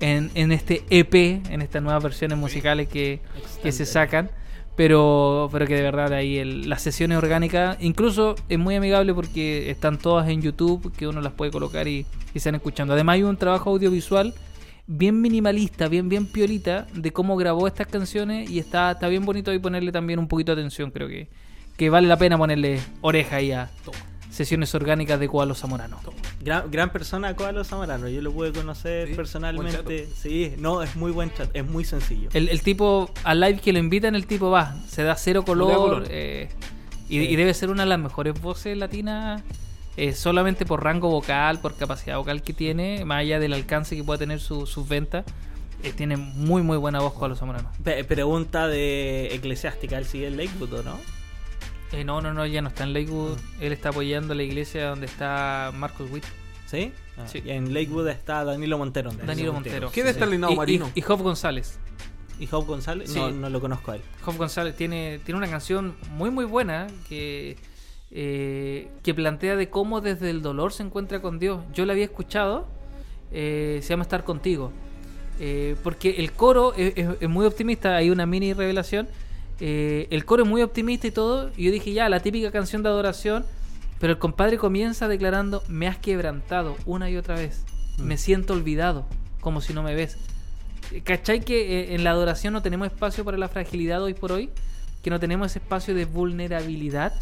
en, 0.00 0.30
en 0.34 0.52
este 0.52 0.84
EP, 0.90 1.14
en 1.50 1.62
estas 1.62 1.82
nuevas 1.82 2.02
versiones 2.02 2.38
musicales 2.38 2.88
que, 2.88 3.20
que 3.62 3.72
se 3.72 3.86
sacan. 3.86 4.30
Pero, 4.76 5.48
pero 5.52 5.66
que 5.66 5.74
de 5.74 5.82
verdad 5.82 6.12
ahí 6.14 6.38
el- 6.38 6.68
las 6.68 6.80
sesiones 6.80 7.18
orgánicas, 7.18 7.76
incluso 7.80 8.34
es 8.48 8.58
muy 8.58 8.76
amigable 8.76 9.12
porque 9.12 9.70
están 9.70 9.98
todas 9.98 10.28
en 10.30 10.40
YouTube, 10.40 10.90
que 10.96 11.06
uno 11.06 11.20
las 11.20 11.32
puede 11.34 11.50
colocar 11.50 11.86
y, 11.86 12.06
y 12.32 12.38
están 12.38 12.54
escuchando. 12.54 12.94
Además 12.94 13.14
hay 13.14 13.24
un 13.24 13.36
trabajo 13.36 13.68
audiovisual 13.70 14.32
bien 14.92 15.20
minimalista, 15.20 15.86
bien 15.86 16.08
bien 16.08 16.26
piolita 16.26 16.86
de 16.92 17.12
cómo 17.12 17.36
grabó 17.36 17.68
estas 17.68 17.86
canciones 17.86 18.50
y 18.50 18.58
está, 18.58 18.90
está 18.90 19.06
bien 19.06 19.24
bonito 19.24 19.52
ahí 19.52 19.58
ponerle 19.60 19.92
también 19.92 20.18
un 20.18 20.26
poquito 20.26 20.54
de 20.54 20.60
atención, 20.60 20.90
creo 20.90 21.06
que, 21.06 21.28
que 21.76 21.90
vale 21.90 22.08
la 22.08 22.16
pena 22.16 22.36
ponerle 22.36 22.80
oreja 23.00 23.36
ahí 23.36 23.52
a 23.52 23.70
sesiones 24.30 24.74
orgánicas 24.74 25.18
de 25.20 25.28
Koalo 25.28 25.54
Zamorano. 25.54 25.98
Gran, 26.42 26.70
gran 26.70 26.90
persona, 26.90 27.34
Koalo 27.36 27.62
Zamorano. 27.64 28.08
Yo 28.08 28.20
lo 28.22 28.32
pude 28.32 28.52
conocer 28.52 29.08
Sí, 29.08 29.14
personalmente. 29.14 30.08
Sí, 30.14 30.54
no, 30.58 30.82
es 30.82 30.96
muy 30.96 31.10
buen 31.12 31.32
chat, 31.34 31.50
es 31.54 31.66
muy 31.66 31.84
sencillo. 31.84 32.28
El, 32.32 32.48
el 32.48 32.60
tipo, 32.62 33.10
al 33.24 33.40
live 33.40 33.58
que 33.60 33.72
lo 33.72 33.78
invitan, 33.78 34.14
el 34.16 34.26
tipo 34.26 34.50
va, 34.50 34.74
se 34.88 35.02
da 35.04 35.14
cero 35.16 35.44
color. 35.44 36.06
eh, 36.10 36.48
y, 37.08 37.18
Sí. 37.18 37.26
y 37.28 37.36
debe 37.36 37.54
ser 37.54 37.70
una 37.70 37.82
de 37.82 37.88
las 37.90 37.98
mejores 37.98 38.40
voces 38.40 38.76
latinas, 38.76 39.42
eh, 39.96 40.12
solamente 40.14 40.64
por 40.66 40.82
rango 40.84 41.08
vocal, 41.10 41.60
por 41.60 41.74
capacidad 41.76 42.16
vocal 42.16 42.42
que 42.42 42.52
tiene, 42.52 43.04
más 43.04 43.20
allá 43.20 43.38
del 43.40 43.52
alcance 43.52 43.96
que 43.96 44.04
pueda 44.04 44.18
tener 44.18 44.40
su- 44.40 44.66
sus 44.66 44.88
ventas. 44.88 45.24
eh, 45.82 45.94
tiene 45.96 46.18
muy, 46.18 46.60
muy 46.62 46.76
buena 46.76 47.00
voz 47.00 47.14
Koalo 47.14 47.34
Zamorano. 47.36 47.70
Pe- 47.82 48.04
pregunta 48.04 48.68
de 48.68 49.34
eclesiástica, 49.34 49.96
¿él 49.96 50.04
sigue 50.04 50.26
en 50.26 50.36
Lakewood 50.36 50.74
o 50.74 50.82
no? 50.82 50.98
Eh, 51.92 52.04
no, 52.04 52.20
no, 52.20 52.34
no, 52.34 52.44
ya 52.44 52.60
no 52.60 52.68
está 52.68 52.84
en 52.84 52.92
Lakewood. 52.92 53.38
Él 53.60 53.72
está 53.72 53.88
apoyando 53.88 54.34
la 54.34 54.42
iglesia 54.42 54.88
donde 54.90 55.06
está 55.06 55.72
Marcos 55.74 56.10
Witt. 56.10 56.24
¿Sí? 56.66 56.92
Ah, 57.16 57.26
Sí. 57.26 57.42
y 57.44 57.50
en 57.50 57.72
Lakewood 57.72 58.08
está 58.08 58.44
Danilo 58.44 58.76
Montero. 58.76 59.10
Danilo 59.10 59.54
Montero. 59.54 59.90
¿Qué 59.90 60.04
de 60.04 60.12
Starlinado 60.12 60.52
Y- 60.52 60.56
Marino? 60.56 60.90
Y, 60.94 60.98
y 60.98 61.02
Job 61.02 61.22
González. 61.22 61.78
¿Y 62.38 62.46
Job 62.46 62.66
González? 62.66 63.10
Sí. 63.10 63.18
No, 63.18 63.30
no 63.30 63.48
lo 63.48 63.60
conozco 63.62 63.90
a 63.92 63.96
él. 63.96 64.02
Job 64.22 64.36
González 64.36 64.76
tiene, 64.76 65.18
tiene 65.24 65.38
una 65.38 65.48
canción 65.48 65.96
muy 66.10 66.30
muy 66.30 66.44
buena 66.44 66.88
que, 67.08 67.56
eh, 68.12 68.88
que 69.02 69.14
plantea 69.14 69.56
de 69.56 69.68
cómo 69.70 70.00
desde 70.00 70.30
el 70.30 70.42
dolor 70.42 70.72
se 70.72 70.82
encuentra 70.82 71.20
con 71.22 71.38
Dios. 71.38 71.60
Yo 71.74 71.86
la 71.86 71.92
había 71.92 72.04
escuchado, 72.04 72.66
eh, 73.32 73.78
se 73.82 73.88
llama 73.90 74.02
Estar 74.02 74.24
contigo. 74.24 74.72
Eh, 75.38 75.76
porque 75.82 76.16
el 76.18 76.32
coro 76.32 76.74
es, 76.76 76.92
es- 76.96 77.08
es 77.20 77.28
muy 77.28 77.46
optimista, 77.46 77.96
hay 77.96 78.10
una 78.10 78.26
mini 78.26 78.52
revelación. 78.52 79.08
Eh, 79.60 80.06
el 80.10 80.24
coro 80.24 80.42
es 80.44 80.48
muy 80.48 80.62
optimista 80.62 81.06
y 81.06 81.10
todo, 81.10 81.50
y 81.56 81.64
yo 81.66 81.72
dije 81.72 81.92
ya, 81.92 82.08
la 82.08 82.20
típica 82.20 82.50
canción 82.50 82.82
de 82.82 82.88
adoración, 82.88 83.44
pero 83.98 84.12
el 84.14 84.18
compadre 84.18 84.56
comienza 84.58 85.06
declarando, 85.08 85.62
me 85.68 85.86
has 85.86 85.98
quebrantado 85.98 86.76
una 86.86 87.10
y 87.10 87.16
otra 87.16 87.34
vez, 87.36 87.64
me 87.98 88.16
siento 88.16 88.54
olvidado, 88.54 89.06
como 89.40 89.60
si 89.60 89.72
no 89.74 89.82
me 89.82 89.94
ves. 89.94 90.16
¿Cachai 91.04 91.40
que 91.42 91.94
en 91.94 92.02
la 92.04 92.10
adoración 92.10 92.52
no 92.54 92.62
tenemos 92.62 92.86
espacio 92.88 93.24
para 93.24 93.36
la 93.38 93.48
fragilidad 93.48 94.02
hoy 94.02 94.14
por 94.14 94.32
hoy? 94.32 94.48
Que 95.02 95.10
no 95.10 95.20
tenemos 95.20 95.50
ese 95.52 95.58
espacio 95.60 95.94
de 95.94 96.04
vulnerabilidad 96.06 97.12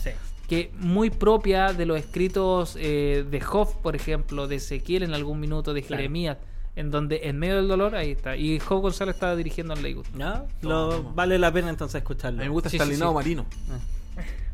que 0.49 0.73
muy 0.79 1.11
propia 1.11 1.73
de 1.73 1.85
los 1.87 1.99
escritos 1.99 2.77
eh, 2.81 3.25
de 3.31 3.41
Job, 3.41 3.69
por 3.83 3.95
ejemplo, 3.95 4.49
de 4.49 4.57
Ezequiel 4.57 5.03
en 5.03 5.13
algún 5.15 5.39
minuto, 5.41 5.75
de 5.75 5.83
Claro. 5.83 5.99
Jeremías, 5.99 6.39
en 6.75 6.91
donde 6.91 7.21
en 7.25 7.39
medio 7.39 7.57
del 7.57 7.69
dolor, 7.69 7.95
ahí 7.95 8.13
está. 8.13 8.37
Y 8.37 8.59
Job 8.59 8.81
González 8.81 9.15
estaba 9.17 9.37
dirigiendo 9.37 9.75
en 9.75 9.83
Lakewood. 9.83 10.07
¿No? 10.15 10.47
Lo- 10.63 11.03
vale 11.15 11.39
la 11.39 11.53
pena 11.53 11.69
entonces 11.71 11.97
escucharlo. 12.01 12.39
A 12.41 12.43
mí 12.45 12.49
me 12.49 12.53
gusta 12.53 12.71
Sí, 12.71 12.77
estar 12.77 12.89
sí, 12.93 13.03
marino. 13.15 13.45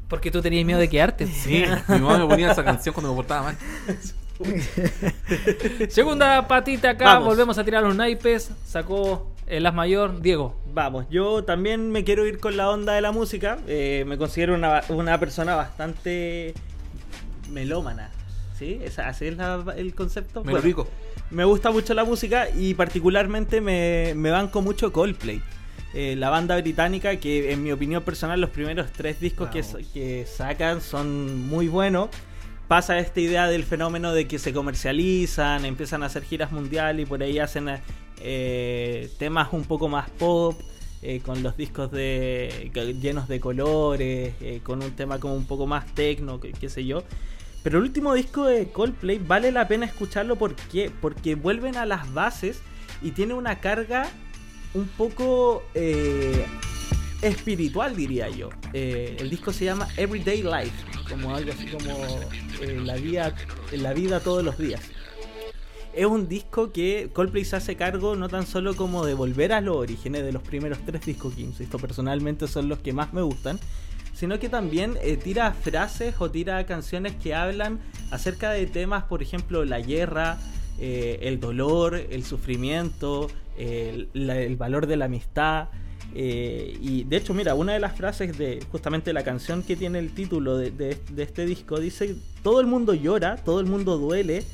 Porque 0.09 0.31
tú 0.31 0.43
tenías 0.43 0.65
miedo 0.67 0.79
de 0.81 0.89
quedarte. 0.89 1.27
Sí, 1.27 1.65
mi 1.89 1.99
mamá 2.01 2.19
me 2.19 2.27
ponía 2.27 2.53
esa 2.53 2.65
canción 2.65 2.93
cuando 2.93 3.11
me 3.13 3.17
portaba 3.17 3.43
mal. 3.45 3.57
Segunda 5.89 6.47
patita 6.49 6.91
acá, 6.91 7.05
Vamos. 7.05 7.29
volvemos 7.29 7.59
a 7.59 7.65
tirar 7.65 7.83
los 7.83 7.95
naipes. 7.95 8.51
Sacó 8.65 9.31
el 9.47 9.67
as 9.67 9.75
mayor, 9.75 10.21
Diego. 10.21 10.55
Vamos, 10.73 11.07
yo 11.11 11.45
también 11.45 11.91
me 11.93 12.03
quiero 12.05 12.27
ir 12.27 12.39
con 12.41 12.57
la 12.57 12.71
onda 12.71 12.95
de 12.95 13.01
la 13.01 13.13
música. 13.13 13.59
Eh, 13.69 14.05
me 14.07 14.19
considero 14.19 14.55
una, 14.55 14.83
una 14.89 15.19
persona 15.21 15.55
bastante 15.55 16.55
melómana. 17.51 18.11
¿Sí? 18.59 18.81
¿Esa- 18.85 19.09
¿Así 19.09 19.27
es 19.27 19.37
la- 19.37 19.65
el 19.77 19.95
concepto? 19.95 20.45
Me 20.45 20.53
Bueno, 20.53 20.87
me 21.31 21.45
gusta 21.45 21.71
mucho 21.73 21.93
la 21.95 22.05
música 22.05 22.49
y 22.51 22.75
particularmente 22.75 23.61
me, 23.61 24.13
me 24.17 24.31
banco 24.31 24.63
mucho 24.63 24.93
Coldplay. 24.93 25.43
Eh, 25.93 26.15
la 26.17 26.29
banda 26.31 26.57
británica 26.61 27.17
que 27.17 27.53
en 27.53 27.63
mi 27.63 27.71
opinión 27.73 28.03
personal 28.03 28.41
los 28.41 28.51
primeros 28.51 28.91
tres 28.93 29.21
discos 29.21 29.49
que, 29.51 29.63
que 29.93 30.27
sacan 30.27 30.81
son 30.81 31.47
muy 31.49 31.69
buenos. 31.69 32.09
Pasa 32.69 32.99
esta 32.99 33.21
idea 33.21 33.47
del 33.47 33.65
fenómeno 33.65 34.15
de 34.15 34.27
que 34.27 34.39
se 34.39 34.55
comercializan, 34.55 35.67
empiezan 35.67 36.03
a 36.03 36.07
hacer 36.07 36.25
giras 36.25 36.51
mundiales 36.51 37.05
y 37.05 37.07
por 37.07 37.23
ahí 37.23 37.39
hacen 37.39 37.69
eh, 38.21 39.11
temas 39.19 39.53
un 39.53 39.65
poco 39.65 39.89
más 39.89 40.09
pop, 40.09 40.59
eh, 41.03 41.21
con 41.21 41.43
los 41.43 41.59
discos 41.59 41.91
de 41.91 42.71
llenos 43.03 43.29
de 43.29 43.39
colores, 43.39 44.35
eh, 44.41 44.61
con 44.63 44.83
un 44.83 44.93
tema 44.93 45.21
como 45.21 45.35
un 45.35 45.45
poco 45.45 45.67
más 45.67 45.95
tecno, 45.95 46.41
qué 46.41 46.69
sé 46.71 46.87
yo. 46.87 47.05
Pero 47.63 47.79
el 47.79 47.85
último 47.85 48.15
disco 48.15 48.45
de 48.45 48.69
Coldplay 48.69 49.19
vale 49.19 49.53
la 49.53 49.69
pena 49.69 49.85
escucharlo 49.85 50.37
porque, 50.37 50.91
porque 51.03 51.35
vuelven 51.35 51.77
a 51.77 51.85
las 51.85 52.15
bases 52.15 52.63
y 53.03 53.11
tiene 53.11 53.35
una 53.35 53.61
carga 53.61 54.07
un 54.73 54.89
poco 54.89 55.63
espiritual, 57.25 57.97
diría 57.97 58.29
yo. 58.29 58.51
Eh, 58.73 59.17
el 59.19 59.31
disco 59.31 59.53
se 59.53 59.65
llama 59.65 59.89
Everyday 59.97 60.43
Life, 60.43 60.85
como 61.09 61.35
algo 61.35 61.53
así 61.53 61.67
como 61.67 61.91
eh, 62.61 62.81
la, 62.85 62.95
vida, 62.97 63.35
la 63.73 63.93
vida 63.95 64.21
todos 64.21 64.45
los 64.45 64.59
días. 64.59 64.83
Es 65.95 66.07
un 66.07 66.29
disco 66.29 66.73
que 66.73 67.11
Coldplay 67.13 67.45
se 67.45 67.57
hace 67.57 67.77
cargo 67.77 68.17
no 68.17 68.29
tan 68.29 68.47
solo 68.47 68.75
como 68.75 69.07
de 69.07 69.15
volver 69.15 69.53
a 69.53 69.61
los 69.61 69.77
orígenes 69.77 70.25
de 70.25 70.33
los 70.33 70.43
primeros 70.43 70.79
tres 70.85 71.07
discos 71.07 71.35
que 71.35 71.43
insisto, 71.43 71.79
personalmente 71.79 72.49
son 72.49 72.69
los 72.69 72.81
que 72.81 72.93
más 72.93 73.13
me 73.13 73.23
gustan, 73.23 73.61
sino 74.13 74.39
que 74.41 74.49
también 74.49 74.99
eh, 75.03 75.17
tira 75.17 75.53
frases 75.53 76.17
o 76.19 76.31
tira 76.31 76.67
canciones 76.67 77.15
que 77.15 77.35
hablan 77.35 77.79
acerca 78.11 78.51
de 78.51 78.67
temas, 78.67 79.05
por 79.05 79.23
ejemplo, 79.23 79.65
la 79.65 79.81
guerra, 79.81 80.39
eh, 80.81 81.21
el 81.23 81.39
dolor, 81.39 81.95
el 81.95 82.25
sufrimiento, 82.25 83.29
el, 83.57 84.57
valor 84.59 84.87
de 84.87 84.97
la 84.97 85.05
amistad. 85.05 85.69
Eh, 86.15 86.79
y 86.81 87.05
de 87.05 87.17
hecho, 87.17 87.35
mira, 87.35 87.55
una 87.55 87.73
de 87.73 87.81
las 87.81 87.97
frases 87.97 88.39
de 88.39 88.65
justamente 88.71 89.13
la 89.13 89.25
canción 89.25 89.63
que 89.63 89.77
tiene 89.77 89.99
el 89.99 90.15
título 90.15 90.57
de, 90.57 90.71
de- 90.71 90.99
de 91.11 91.23
este 91.23 91.45
disco 91.47 91.81
dice, 91.81 92.17
todo 92.43 92.61
el 92.61 92.67
mundo 92.67 92.95
llora, 92.95 93.37
todo 93.37 93.61
el 93.61 93.67
mundo 93.67 93.99
duele, 93.99 94.45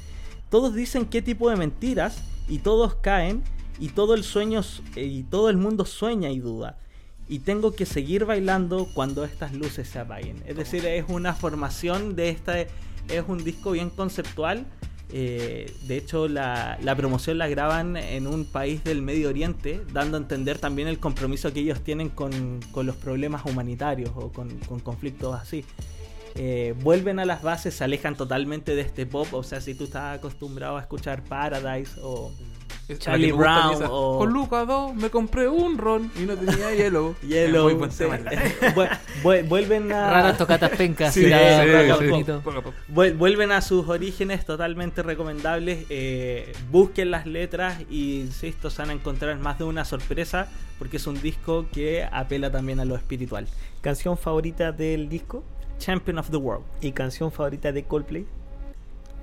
todos 0.49 0.75
dicen 0.75 1.07
qué 1.07 1.23
tipo 1.23 1.51
de 1.51 1.57
mentiras 1.57 2.23
y 2.49 2.59
todos 2.59 2.95
caen 2.97 3.43
y 3.79 3.89
todo 3.91 4.15
el 4.15 4.25
sueño 4.25 4.63
eh, 4.97 5.05
y 5.05 5.23
todo 5.23 5.49
el 5.51 5.57
mundo 5.57 5.85
sueña 5.85 6.31
y 6.31 6.39
duda. 6.39 6.79
Y 7.29 7.39
tengo 7.41 7.75
que 7.77 7.87
seguir 7.87 8.25
bailando 8.25 8.89
cuando 8.93 9.25
estas 9.25 9.53
luces 9.55 9.89
se 9.89 10.01
apaguen. 10.01 10.43
Es 10.47 10.57
decir, 10.57 10.85
es 10.87 11.05
una 11.09 11.33
formación 11.33 12.17
de 12.17 12.29
esta. 12.31 12.59
Es 12.61 12.69
un 13.29 13.45
disco 13.45 13.71
bien 13.71 13.89
conceptual. 13.91 14.67
Eh, 15.13 15.73
de 15.83 15.97
hecho, 15.97 16.29
la, 16.29 16.79
promoción 16.97 17.39
la 17.39 17.49
graban 17.49 17.97
en 17.97 18.27
un 18.27 18.45
país 18.45 18.85
del 18.85 19.03
Medio 19.03 19.29
Oriente, 19.29 19.83
dando 19.93 20.17
a 20.17 20.21
entender 20.21 20.59
también 20.59 20.89
el 20.89 20.99
compromiso 20.99 21.53
que 21.53 21.61
ellos 21.61 21.81
tienen 21.83 22.09
con, 22.09 22.61
los 22.75 22.97
problemas 22.97 23.45
humanitarios 23.45 24.11
o 24.15 24.33
con, 24.33 24.51
con 24.61 24.81
conflictos 24.81 25.35
así. 25.35 25.65
Eh, 26.37 26.75
vuelven 26.83 27.19
a 27.19 27.25
las 27.25 27.43
bases, 27.43 27.75
se 27.75 27.85
alejan 27.85 28.17
totalmente 28.17 28.75
de 28.75 28.83
este 28.83 29.07
pop. 29.07 29.27
O 29.33 29.43
sea, 29.43 29.61
si 29.61 29.75
tú 29.75 29.85
estás 29.85 30.19
acostumbrado 30.19 30.77
a 30.77 30.81
escuchar 30.81 31.23
Paradise 31.25 31.93
o 32.03 32.33
Charlie 32.99 33.33
Brown 33.33 33.83
o- 33.91 34.19
Con 34.19 34.33
Lucas 34.33 34.67
2 34.67 34.95
me 34.97 35.11
compré 35.11 35.49
un 35.49 35.79
ron 35.79 36.11
y 36.17 36.23
no 36.27 36.37
tenía 36.37 36.75
hielo. 36.77 37.15
Muy 37.63 37.75
buen 37.75 37.91
tema. 37.91 38.19
Vu- 39.23 39.49
vuelven 39.49 39.93
a 39.93 40.11
Raras 40.11 40.39
tocatas 40.39 40.71
pencas. 40.71 41.15
Sí, 41.15 41.23
sí, 41.23 41.29
sí. 41.99 42.07
Vuelven 42.89 43.53
a 43.53 43.61
sus 43.61 43.89
orígenes 43.89 44.45
totalmente 44.45 45.03
recomendables. 45.03 45.87
eh, 45.91 46.53
busquen 46.71 47.11
las 47.11 47.27
letras 47.27 47.79
y 47.91 48.21
insisto, 48.21 48.71
se 48.71 48.83
van 48.83 48.91
a 48.91 48.93
encontrar 48.95 49.39
más 49.39 49.59
de 49.59 49.65
una 49.65 49.85
sorpresa 49.85 50.49
porque 50.79 50.97
es 50.97 51.07
un 51.07 51.21
disco 51.21 51.67
que 51.73 52.05
apela 52.11 52.51
también 52.51 52.81
a 52.81 52.85
lo 52.85 52.97
espiritual. 52.97 53.47
Canción 53.81 54.17
favorita 54.19 54.73
del 54.73 55.09
disco 55.09 55.45
Champion 55.79 56.19
of 56.19 56.31
the 56.31 56.37
World, 56.37 56.65
y 56.83 56.93
canción 56.93 57.33
favorita 57.33 57.73
de 57.73 57.85
Coldplay. 57.85 58.27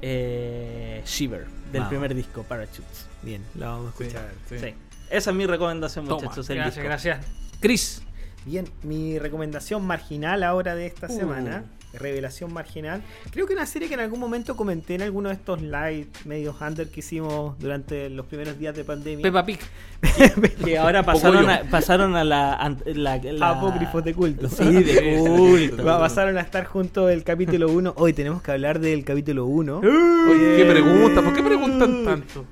Eh, 0.02 1.02
Shiver, 1.06 1.46
del 1.72 1.86
primer 1.88 2.14
disco, 2.16 2.44
Parachutes. 2.44 3.06
Bien, 3.24 3.44
la 3.56 3.68
vamos 3.70 3.94
a 3.94 3.98
Sí, 3.98 4.04
escuchar. 4.06 4.32
sí. 4.50 4.60
Sí. 4.60 4.74
Esa 5.10 5.30
es 5.32 5.36
mi 5.36 5.46
recomendación, 5.46 6.06
Toma. 6.08 6.22
muchachos. 6.22 6.50
el 6.50 6.58
Gracias, 6.58 6.76
disco. 6.76 6.88
gracias. 6.88 7.26
Chris. 7.60 8.02
Bien, 8.46 8.70
mi 8.84 9.20
recomendación 9.20 9.86
marginal 9.86 10.44
ahora 10.44 10.76
de 10.76 10.86
esta 10.88 11.08
Uh. 11.08 11.18
semana, 11.18 11.66
revelación 11.98 12.54
marginal, 12.54 13.02
creo 13.32 13.46
que 13.48 13.54
una 13.54 13.66
serie 13.66 13.88
que 13.88 13.94
en 13.96 14.00
algún 14.02 14.20
momento 14.20 14.56
comenté 14.56 14.96
en 14.96 15.02
alguno 15.02 15.30
de 15.30 15.36
estos 15.36 15.62
live 15.62 16.08
medios 16.26 16.56
under 16.62 16.88
que 16.90 17.00
hicimos 17.02 17.58
durante 17.60 18.10
los 18.10 18.26
primeros 18.26 18.58
días 18.60 18.76
de 18.76 18.84
pandemia. 18.84 19.24
Peppa 19.24 19.46
Pig. 19.46 19.60
Que 20.64 20.78
ahora 20.78 21.02
pasaron 21.04 21.50
a, 21.50 21.64
pasaron 21.72 22.16
a 22.16 22.24
la, 22.24 22.54
an- 22.54 22.78
la, 22.86 23.18
la- 23.18 23.50
Apócrifos 23.50 24.04
de 24.04 24.14
culto. 24.14 24.48
Sí, 24.50 24.64
de 24.84 25.18
culto. 25.26 25.84
Pasaron 25.84 26.38
a 26.38 26.42
estar 26.42 26.66
junto 26.66 27.10
el 27.10 27.24
capítulo 27.24 27.70
1. 27.72 27.94
Hoy 27.98 28.14
tenemos 28.14 28.42
que 28.44 28.52
hablar 28.52 28.80
del 28.80 29.04
capítulo 29.04 29.46
1. 29.46 29.78
Oye, 29.80 30.58
¿qué 30.58 30.66
pregunta? 30.70 31.22
¿Por 31.24 31.34
qué 31.34 31.42
preguntan 31.42 32.06
tanto? 32.06 32.46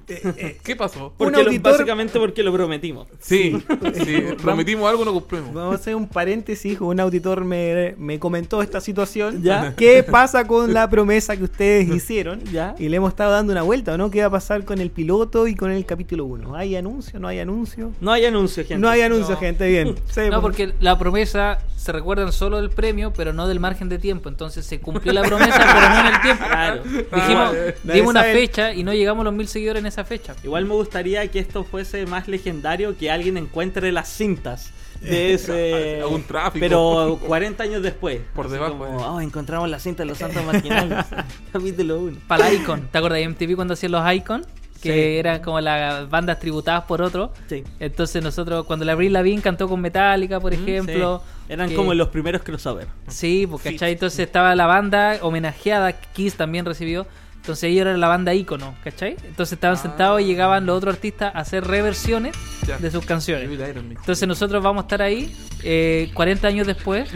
¿Qué 0.63 0.75
pasó? 0.75 1.13
Porque 1.17 1.37
Un 1.39 1.43
lo- 1.45 1.51
auditor- 1.51 1.71
básicamente 1.73 2.19
porque 2.19 2.41
lo 2.41 2.51
prometimos. 2.51 3.07
Sí, 3.19 3.55
sí, 4.03 4.23
prometimos 4.41 4.89
algo, 4.89 5.05
no 5.05 5.13
cumplimos. 5.13 5.53
Vamos 5.53 5.73
a 5.73 5.75
hacer 5.75 5.95
un 5.95 6.07
paréntesis. 6.07 6.79
Un 6.81 6.99
auditor 6.99 7.45
me, 7.45 7.93
me 7.99 8.17
comentó 8.19 8.61
esta 8.63 8.81
situación. 8.81 9.34
¿Ya? 9.41 9.73
¿Qué 9.77 10.03
pasa 10.03 10.45
con 10.45 10.73
la 10.73 10.89
promesa 10.89 11.35
que 11.37 11.43
ustedes 11.43 11.89
hicieron? 11.89 12.41
¿Ya? 12.51 12.75
Y 12.77 12.89
le 12.89 12.97
hemos 12.97 13.09
estado 13.09 13.31
dando 13.31 13.51
una 13.51 13.61
vuelta, 13.63 13.97
¿no? 13.97 14.09
¿Qué 14.11 14.21
va 14.21 14.27
a 14.27 14.31
pasar 14.31 14.63
con 14.65 14.79
el 14.79 14.91
piloto 14.91 15.47
y 15.47 15.55
con 15.55 15.71
el 15.71 15.85
capítulo 15.85 16.25
1? 16.25 16.55
¿Hay 16.55 16.75
anuncio? 16.75 17.19
¿No 17.19 17.27
hay 17.27 17.39
anuncio? 17.39 17.91
No 18.01 18.11
hay 18.11 18.25
anuncio, 18.25 18.63
gente. 18.63 18.77
No 18.77 18.89
hay 18.89 19.01
anuncio, 19.01 19.33
No. 19.35 19.39
gente. 19.39 19.67
Bien. 19.67 19.95
Sí, 20.09 20.21
No, 20.29 20.41
porque 20.41 20.73
la 20.79 20.97
promesa 20.97 21.59
se 21.77 21.91
recuerdan 21.91 22.31
solo 22.31 22.57
del 22.57 22.69
premio, 22.69 23.13
pero 23.15 23.31
no 23.33 23.47
del 23.47 23.59
margen 23.59 23.89
de 23.89 23.99
tiempo. 23.99 24.29
Entonces 24.29 24.65
se 24.65 24.79
cumplió 24.79 25.13
la 25.13 25.21
promesa, 25.23 25.57
pero 25.73 25.89
no 25.89 25.99
en 25.99 26.13
el 26.15 26.21
tiempo. 26.21 26.43
Claro. 26.47 26.81
Dijimos, 26.83 27.53
Nadie 27.83 27.99
dimos 27.99 28.09
una 28.11 28.21
sabe. 28.21 28.33
fecha 28.33 28.73
y 28.73 28.83
no 28.83 28.93
llegamos 28.93 29.21
a 29.21 29.25
los 29.25 29.33
mil 29.33 29.47
seguidores 29.47 29.81
en 29.81 29.85
esa 29.87 30.03
fecha. 30.05 30.35
Igual 30.43 30.65
me 30.65 30.73
gustaría 30.73 31.27
que 31.29 31.39
esto 31.39 31.63
fuese 31.63 32.05
más 32.05 32.27
legendario, 32.27 32.97
que 32.97 33.11
alguien 33.11 33.37
encuentre 33.37 33.91
las 33.91 34.07
cintas 34.09 34.71
de 35.01 35.33
ese... 35.35 35.99
Algún 36.01 36.23
tráfico. 36.23 36.59
Pero 36.65 37.19
40 37.27 37.63
años 37.63 37.81
después. 37.83 38.21
Por 38.33 38.49
debajo, 38.49 38.77
como, 38.77 38.85
eh. 38.85 39.03
oh, 39.07 39.21
encontramos 39.21 39.69
la 39.69 39.79
cinta 39.79 40.03
de 40.03 40.07
los 40.09 40.17
santos 40.17 40.43
marginales. 40.45 41.05
Capítulo 41.53 41.99
1. 41.99 42.17
Para 42.27 42.45
la 42.45 42.53
Icon. 42.53 42.87
¿Te 42.91 42.97
acuerdas 42.97 43.19
de 43.19 43.29
MTV 43.29 43.55
cuando 43.55 43.73
hacían 43.75 43.91
los 43.91 44.13
Icon? 44.13 44.45
Que 44.81 44.91
Sí. 44.93 44.99
eran 45.17 45.41
como 45.41 45.59
las 45.61 46.07
bandas 46.09 46.39
tributadas 46.39 46.83
por 46.83 47.01
otro. 47.01 47.31
Sí. 47.47 47.63
Entonces 47.79 48.21
nosotros, 48.21 48.65
cuando 48.65 48.85
la 48.85 48.91
Avril 48.91 49.13
Lavigne 49.13 49.41
cantó 49.41 49.67
con 49.67 49.81
Metallica, 49.81 50.39
por 50.39 50.53
ejemplo. 50.53 51.21
Sí. 51.25 51.53
Eran 51.53 51.69
que- 51.69 51.75
como 51.75 51.93
los 51.93 52.09
primeros 52.09 52.43
crossover. 52.43 52.87
Sí, 53.07 53.47
porque 53.49 53.71
¿cachai? 53.71 53.93
Entonces 53.93 54.19
estaba 54.19 54.53
la 54.53 54.67
banda 54.67 55.17
homenajeada, 55.21 55.93
Kiss 55.93 56.35
también 56.35 56.65
recibió. 56.65 57.07
Entonces 57.45 57.65
ellos 57.65 57.81
eran 57.81 57.99
la 58.01 58.07
banda 58.07 58.33
ícono, 58.33 58.73
¿cachai? 58.83 59.15
Entonces 59.23 59.53
estaban 59.53 59.77
Ah. 59.77 59.81
sentados 59.81 60.19
y 60.19 60.25
llegaban 60.25 60.65
los 60.65 60.77
otros 60.77 60.95
artistas 60.95 61.31
a 61.35 61.39
hacer 61.41 61.63
reversiones 61.63 62.35
Ya. 62.65 62.79
de 62.79 62.89
sus 62.89 63.05
canciones. 63.05 63.47
Entonces 63.51 64.27
nosotros 64.27 64.63
vamos 64.63 64.81
a 64.81 64.85
estar 64.85 65.03
ahí 65.03 65.31
eh, 65.63 66.09
40 66.15 66.47
años 66.47 66.65
después 66.65 67.07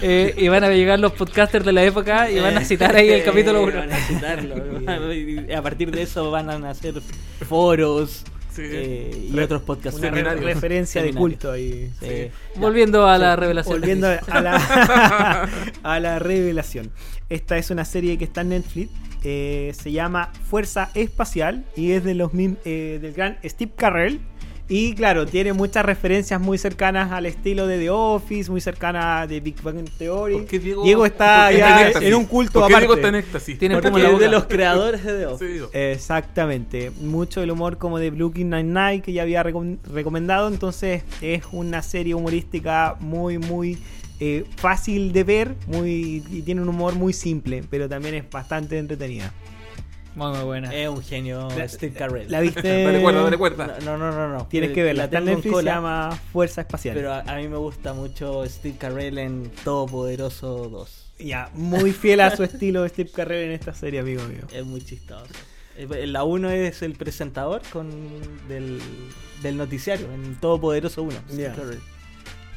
eh, 0.00 0.34
y 0.38 0.48
van 0.48 0.64
a 0.64 0.70
llegar 0.70 0.98
los 1.00 1.12
podcasters 1.12 1.66
de 1.66 1.72
la 1.72 1.84
época 1.84 2.30
y 2.30 2.40
van 2.40 2.56
a 2.56 2.64
citar 2.64 2.96
ahí 2.96 3.10
el 3.10 3.22
capítulo 3.24 3.62
1. 3.62 3.74
Van 3.76 3.92
a 3.92 3.96
citarlo. 4.06 5.12
y 5.12 5.52
a 5.54 5.60
partir 5.60 5.90
de 5.90 6.00
eso 6.02 6.30
van 6.30 6.48
a 6.48 6.58
nacer 6.58 6.94
foros 7.46 8.24
Sí. 8.54 8.62
eh, 8.64 9.30
y 9.34 9.38
otros 9.40 9.62
podcasts. 9.62 9.98
Una 9.98 10.10
re- 10.10 10.16
Seminario. 10.16 10.46
referencia 10.46 11.02
de 11.02 11.12
culto 11.12 11.50
ahí. 11.50 11.90
Sí. 12.00 12.30
Volviendo 12.54 13.06
a 13.08 13.18
la 13.18 13.34
revelación. 13.34 13.80
Volviendo 13.80 14.06
a 14.06 14.40
la, 14.40 15.48
a 15.82 15.98
la 16.00 16.18
revelación. 16.20 16.92
Esta 17.28 17.56
es 17.58 17.70
una 17.70 17.84
serie 17.84 18.16
que 18.16 18.24
está 18.24 18.42
en 18.42 18.50
Netflix. 18.50 18.90
Eh, 19.24 19.72
se 19.80 19.90
llama 19.90 20.30
Fuerza 20.48 20.90
Espacial 20.94 21.64
y 21.76 21.92
es 21.92 22.04
de 22.04 22.14
los 22.14 22.30
eh, 22.34 22.98
del 23.00 23.12
gran 23.12 23.38
Steve 23.44 23.72
Carell. 23.76 24.20
Y 24.66 24.94
claro, 24.94 25.26
tiene 25.26 25.52
muchas 25.52 25.84
referencias 25.84 26.40
muy 26.40 26.56
cercanas 26.56 27.12
al 27.12 27.26
estilo 27.26 27.66
de 27.66 27.78
The 27.78 27.90
Office, 27.90 28.50
muy 28.50 28.62
cercana 28.62 29.26
de 29.26 29.40
Big 29.40 29.60
Bang 29.62 29.84
Theory. 29.98 30.36
¿Por 30.36 30.46
qué 30.46 30.58
Diego, 30.58 31.04
está 31.04 31.48
por 31.48 31.52
qué 31.52 31.58
ya 31.58 31.90
en 32.08 32.14
un 32.14 32.24
culto 32.24 32.60
¿Por 32.60 32.68
qué 32.68 32.72
aparte. 32.74 32.86
Diego 32.86 32.94
está 32.94 33.08
en 33.08 33.14
éxtasis? 33.16 33.58
Tiene 33.58 33.74
Porque 33.74 33.90
como 33.90 34.02
la 34.02 34.08
boca. 34.08 34.24
de 34.24 34.30
los 34.30 34.44
creadores 34.46 35.04
de 35.04 35.18
The 35.18 35.26
Office. 35.34 35.58
Sí. 35.58 35.64
Exactamente, 35.74 36.90
mucho 37.02 37.40
del 37.40 37.50
humor 37.50 37.76
como 37.76 37.98
de 37.98 38.08
Brooklyn 38.10 38.48
Nine-Nine 38.48 39.02
que 39.02 39.12
ya 39.12 39.20
había 39.22 39.42
recom- 39.44 39.78
recomendado, 39.92 40.48
entonces 40.48 41.02
es 41.20 41.42
una 41.52 41.82
serie 41.82 42.14
humorística 42.14 42.96
muy 43.00 43.36
muy 43.36 43.78
eh, 44.20 44.44
fácil 44.56 45.12
de 45.12 45.24
ver, 45.24 45.54
muy 45.66 46.22
y 46.30 46.42
tiene 46.42 46.60
un 46.62 46.68
humor 46.68 46.94
muy 46.94 47.12
simple, 47.12 47.64
pero 47.70 47.88
también 47.88 48.14
es 48.14 48.30
bastante 48.30 48.78
entretenida. 48.78 49.32
Muy, 50.14 50.30
muy 50.30 50.44
buena. 50.44 50.72
Es 50.72 50.88
un 50.88 51.02
genio 51.02 51.48
La- 51.56 51.68
Steve 51.68 51.92
Carell. 51.92 52.30
¿La 52.30 52.40
viste? 52.40 52.62
Dale 52.84 53.02
cuerda, 53.02 53.22
dale 53.24 53.36
cuerda. 53.36 53.78
No, 53.84 53.98
no, 53.98 54.12
no, 54.12 54.28
no. 54.28 54.46
Tienes 54.46 54.70
Eh, 54.70 54.72
que 54.72 54.82
verla, 54.84 55.08
La 55.10 55.18
en 55.18 55.42
se 55.42 55.62
llama 55.64 56.16
Fuerza 56.32 56.60
Espacial. 56.60 56.94
pero 56.94 57.12
a, 57.12 57.20
a 57.22 57.36
mí 57.36 57.48
me 57.48 57.56
gusta 57.56 57.94
mucho 57.94 58.46
Steve 58.48 58.76
Carell 58.78 59.18
en 59.18 59.50
Todopoderoso 59.64 60.68
2. 60.68 61.00
Ya, 61.18 61.50
muy 61.54 61.92
fiel 61.92 62.20
a 62.20 62.34
su 62.34 62.44
estilo 62.44 62.88
Steve 62.88 63.10
Carell 63.12 63.44
en 63.46 63.52
esta 63.52 63.74
serie, 63.74 64.00
amigo 64.00 64.22
mío. 64.24 64.42
Es 64.52 64.64
muy 64.64 64.80
chistoso. 64.84 65.26
Eh, 65.76 66.06
La 66.06 66.22
1 66.22 66.50
es 66.50 66.82
el 66.82 66.92
presentador 66.94 67.62
con 67.72 67.90
del, 68.48 68.80
del 69.42 69.56
noticiario, 69.56 70.06
en 70.12 70.36
Todopoderoso 70.36 71.02
1. 71.02 71.12
Steve 71.28 71.42
Ya. 71.42 71.54
Carell. 71.54 71.80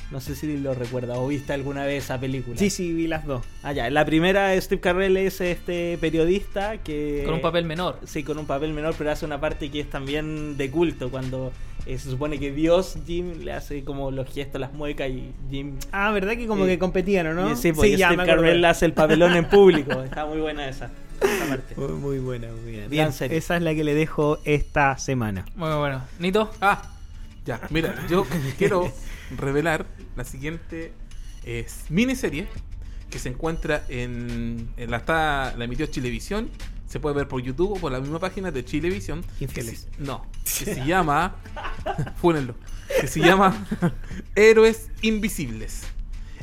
No 0.09 0.21
sé 0.21 0.35
si 0.35 0.57
lo 0.57 0.73
recuerdas 0.73 1.17
o 1.17 1.27
viste 1.27 1.51
alguna 1.51 1.85
vez 1.85 2.05
esa 2.05 2.17
película. 2.17 2.57
Sí, 2.57 2.69
sí, 2.69 2.93
vi 2.93 3.07
las 3.07 3.25
dos. 3.25 3.43
Ah, 3.61 3.73
ya. 3.73 3.89
La 3.89 4.05
primera, 4.05 4.59
Steve 4.61 4.79
Carell 4.79 5.17
es 5.17 5.41
este 5.41 5.97
periodista 5.99 6.77
que. 6.77 7.23
Con 7.25 7.33
un 7.35 7.41
papel 7.41 7.65
menor. 7.65 7.99
Sí, 8.05 8.23
con 8.23 8.37
un 8.37 8.45
papel 8.45 8.71
menor, 8.73 8.95
pero 8.97 9.11
hace 9.11 9.25
una 9.25 9.41
parte 9.41 9.69
que 9.69 9.81
es 9.81 9.89
también 9.89 10.55
de 10.55 10.71
culto, 10.71 11.09
cuando 11.11 11.51
eh, 11.85 11.97
se 11.97 12.09
supone 12.09 12.39
que 12.39 12.51
Dios, 12.53 12.97
Jim, 13.05 13.43
le 13.43 13.51
hace 13.51 13.83
como 13.83 14.09
los 14.11 14.29
gestos, 14.33 14.61
las 14.61 14.71
muecas 14.73 15.09
y 15.09 15.31
Jim... 15.51 15.73
Ah, 15.91 16.11
¿verdad 16.11 16.33
que 16.37 16.47
como 16.47 16.63
Sí. 16.63 16.69
que 16.71 16.79
competían, 16.79 17.27
o 17.27 17.33
no? 17.33 17.51
y 17.51 17.55
sí, 17.57 17.73
y 17.83 17.97
ya 17.97 18.09
Steve. 18.13 18.25
Carell 18.25 18.63
hace 18.63 18.85
el 18.85 18.93
papelón 18.93 19.35
en 19.35 19.45
público. 19.49 20.03
Está 20.03 20.25
muy 20.25 20.39
buena 20.39 20.69
esa, 20.69 20.89
esa 21.21 21.45
parte. 21.49 21.75
Muy, 21.75 21.91
muy 21.93 22.19
buena, 22.19 22.47
muy 22.63 22.71
buena. 22.73 22.87
Bien, 22.87 23.07
esa 23.09 23.25
es 23.57 23.61
la 23.61 23.75
que 23.75 23.83
le 23.83 23.93
dejo 23.93 24.39
esta 24.45 24.97
semana. 24.97 25.45
Muy 25.57 25.73
bueno. 25.75 26.01
Nito, 26.19 26.49
Ah, 26.61 26.81
ya, 27.45 27.59
mira, 27.69 27.93
yo 28.09 28.25
quiero 28.57 28.91
revelar 29.35 29.85
la 30.15 30.23
siguiente 30.23 30.93
es 31.43 31.85
miniserie 31.89 32.47
que 33.09 33.19
se 33.19 33.29
encuentra 33.29 33.83
en, 33.89 34.69
en 34.77 34.91
la 34.91 34.97
está 34.97 35.53
la 35.57 35.63
emitió 35.65 35.85
Chilevisión, 35.85 36.49
se 36.87 36.99
puede 36.99 37.15
ver 37.15 37.27
por 37.27 37.41
YouTube 37.41 37.71
o 37.73 37.75
por 37.75 37.91
la 37.91 37.99
misma 38.01 38.19
página 38.19 38.51
de 38.51 38.63
Chilevisión. 38.65 39.23
Infieles. 39.39 39.87
Se- 39.95 40.03
no, 40.03 40.25
que 40.43 40.65
se 40.65 40.85
llama 40.85 41.35
fúnenlo, 42.21 42.55
que 42.99 43.07
se 43.07 43.19
llama 43.21 43.65
Héroes 44.35 44.89
Invisibles. 45.01 45.83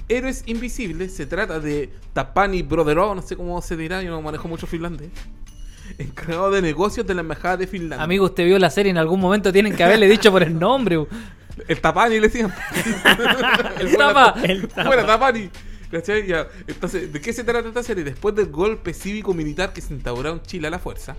Héroes 0.09 0.43
Invisibles 0.47 1.15
se 1.15 1.27
trata 1.27 1.61
de 1.61 1.91
Tapani 2.13 2.63
Brodero, 2.63 3.15
no 3.15 3.23
sé 3.23 3.37
cómo 3.37 3.61
se 3.63 3.77
dirá, 3.77 4.03
yo 4.03 4.11
no 4.11 4.21
manejo 4.23 4.49
mucho 4.49 4.67
finlandés. 4.67 5.11
Encargado 5.99 6.51
de 6.51 6.63
negocios 6.63 7.07
de 7.07 7.15
la 7.15 7.21
embajada 7.21 7.59
de 7.59 7.67
Finlandia. 7.67 8.03
amigo, 8.05 8.25
usted 8.25 8.47
vio 8.47 8.59
la 8.59 8.71
serie 8.71 8.89
en 8.91 8.97
algún 8.99 9.21
momento, 9.21 9.53
tienen 9.53 9.77
que 9.77 9.85
haberle 9.85 10.09
dicho 10.09 10.31
por 10.33 10.43
el 10.43 10.59
nombre. 10.59 11.07
El 11.69 11.81
Tapani 11.81 12.17
le 12.17 12.29
decían. 12.29 12.53
El 13.79 13.97
Tapa. 13.97 14.35
El 14.43 14.69
tapa. 14.69 15.07
Tapani. 15.07 15.51
¿Cachai? 15.91 16.27
Ya. 16.27 16.49
Entonces, 16.67 17.13
¿de 17.13 17.21
qué 17.21 17.33
se 17.33 17.45
trata 17.45 17.69
esta 17.69 17.83
serie? 17.83 18.03
Después 18.05 18.35
del 18.35 18.47
golpe 18.51 18.93
cívico-militar 18.93 19.73
que 19.73 19.81
se 19.81 19.95
instauró 19.95 20.31
en 20.33 20.43
Chile 20.43 20.67
a 20.67 20.71
la 20.71 20.79
fuerza, 20.81 21.17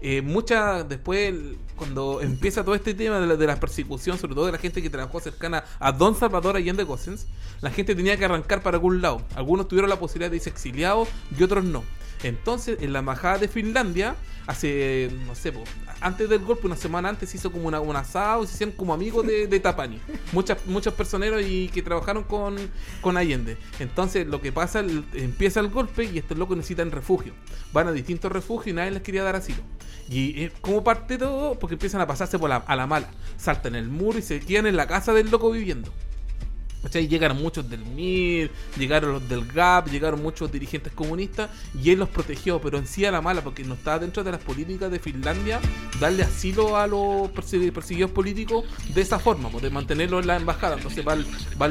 eh, 0.00 0.22
mucha 0.22 0.84
después, 0.84 1.30
el- 1.30 1.58
cuando 1.74 2.20
empieza 2.20 2.62
todo 2.62 2.76
este 2.76 2.94
tema 2.94 3.18
de 3.18 3.26
la, 3.26 3.36
de 3.36 3.46
la 3.46 3.58
persecución, 3.58 4.16
sobre 4.18 4.34
todo 4.34 4.46
de 4.46 4.52
la 4.52 4.58
gente 4.58 4.80
que 4.82 4.90
trabajó 4.90 5.18
cercana 5.18 5.64
a 5.80 5.90
Don 5.90 6.14
Salvador 6.14 6.54
Allende 6.56 6.84
Gossens, 6.84 7.26
la 7.60 7.70
gente 7.70 7.96
tenía 7.96 8.16
que 8.16 8.24
arrancar 8.24 8.62
para 8.62 8.76
algún 8.76 9.02
lado. 9.02 9.22
Algunos 9.34 9.66
tuvieron 9.66 9.90
la 9.90 9.98
posibilidad 9.98 10.30
de 10.30 10.36
irse 10.36 10.50
exiliados 10.50 11.08
y 11.36 11.42
otros 11.42 11.64
no. 11.64 11.82
Entonces, 12.24 12.78
en 12.80 12.92
la 12.92 13.00
embajada 13.00 13.38
de 13.38 13.48
Finlandia, 13.48 14.16
hace, 14.46 15.10
no 15.26 15.34
sé, 15.34 15.52
antes 16.00 16.28
del 16.28 16.40
golpe, 16.40 16.66
una 16.66 16.76
semana 16.76 17.10
antes, 17.10 17.28
se 17.28 17.36
hizo 17.36 17.52
como 17.52 17.68
una, 17.68 17.80
un 17.80 17.94
asado 17.94 18.46
se 18.46 18.54
hicieron 18.54 18.74
como 18.74 18.94
amigos 18.94 19.26
de, 19.26 19.60
Tapani. 19.60 20.00
Muchas, 20.32 20.58
muchos 20.66 20.94
personeros 20.94 21.42
y 21.46 21.68
que 21.68 21.82
trabajaron 21.82 22.24
con, 22.24 22.56
con 23.02 23.16
Allende. 23.16 23.58
Entonces, 23.78 24.26
lo 24.26 24.40
que 24.40 24.52
pasa, 24.52 24.82
empieza 25.12 25.60
el 25.60 25.68
golpe 25.68 26.04
y 26.04 26.18
estos 26.18 26.38
locos 26.38 26.56
necesitan 26.56 26.90
refugio. 26.90 27.34
Van 27.72 27.88
a 27.88 27.92
distintos 27.92 28.32
refugios 28.32 28.68
y 28.68 28.72
nadie 28.72 28.90
les 28.90 29.02
quería 29.02 29.22
dar 29.22 29.36
asilo. 29.36 29.62
Y 30.08 30.44
eh, 30.44 30.52
como 30.62 30.82
parte 30.82 31.14
de 31.14 31.18
todo, 31.26 31.58
porque 31.58 31.74
empiezan 31.74 32.00
a 32.00 32.06
pasarse 32.06 32.38
por 32.38 32.48
la, 32.48 32.56
a 32.56 32.74
la 32.74 32.86
mala. 32.86 33.08
Saltan 33.36 33.74
el 33.74 33.88
muro 33.88 34.18
y 34.18 34.22
se 34.22 34.40
quedan 34.40 34.66
en 34.66 34.76
la 34.76 34.86
casa 34.86 35.12
del 35.12 35.30
loco 35.30 35.50
viviendo. 35.50 35.92
¿Cachai? 36.84 37.08
Llegaron 37.08 37.38
muchos 37.42 37.68
del 37.68 37.84
MIR, 37.84 38.50
llegaron 38.78 39.12
los 39.12 39.28
del 39.28 39.44
GAP, 39.46 39.88
llegaron 39.90 40.22
muchos 40.22 40.52
dirigentes 40.52 40.92
comunistas 40.92 41.50
y 41.82 41.90
él 41.90 41.98
los 41.98 42.08
protegió, 42.10 42.60
pero 42.60 42.76
en 42.78 42.86
sí 42.86 43.04
a 43.06 43.10
la 43.10 43.20
mala, 43.22 43.42
porque 43.42 43.64
no 43.64 43.74
estaba 43.74 43.98
dentro 43.98 44.22
de 44.22 44.30
las 44.30 44.40
políticas 44.42 44.90
de 44.90 44.98
Finlandia 45.00 45.60
darle 45.98 46.22
asilo 46.24 46.76
a 46.76 46.86
los 46.86 47.28
perse- 47.32 47.72
perseguidos 47.72 48.10
políticos 48.10 48.64
de 48.94 49.00
esa 49.00 49.18
forma, 49.18 49.48
pues, 49.48 49.62
de 49.62 49.70
mantenerlos 49.70 50.20
en 50.20 50.26
la 50.26 50.36
embajada. 50.36 50.76
Entonces 50.76 51.02
van, 51.04 51.24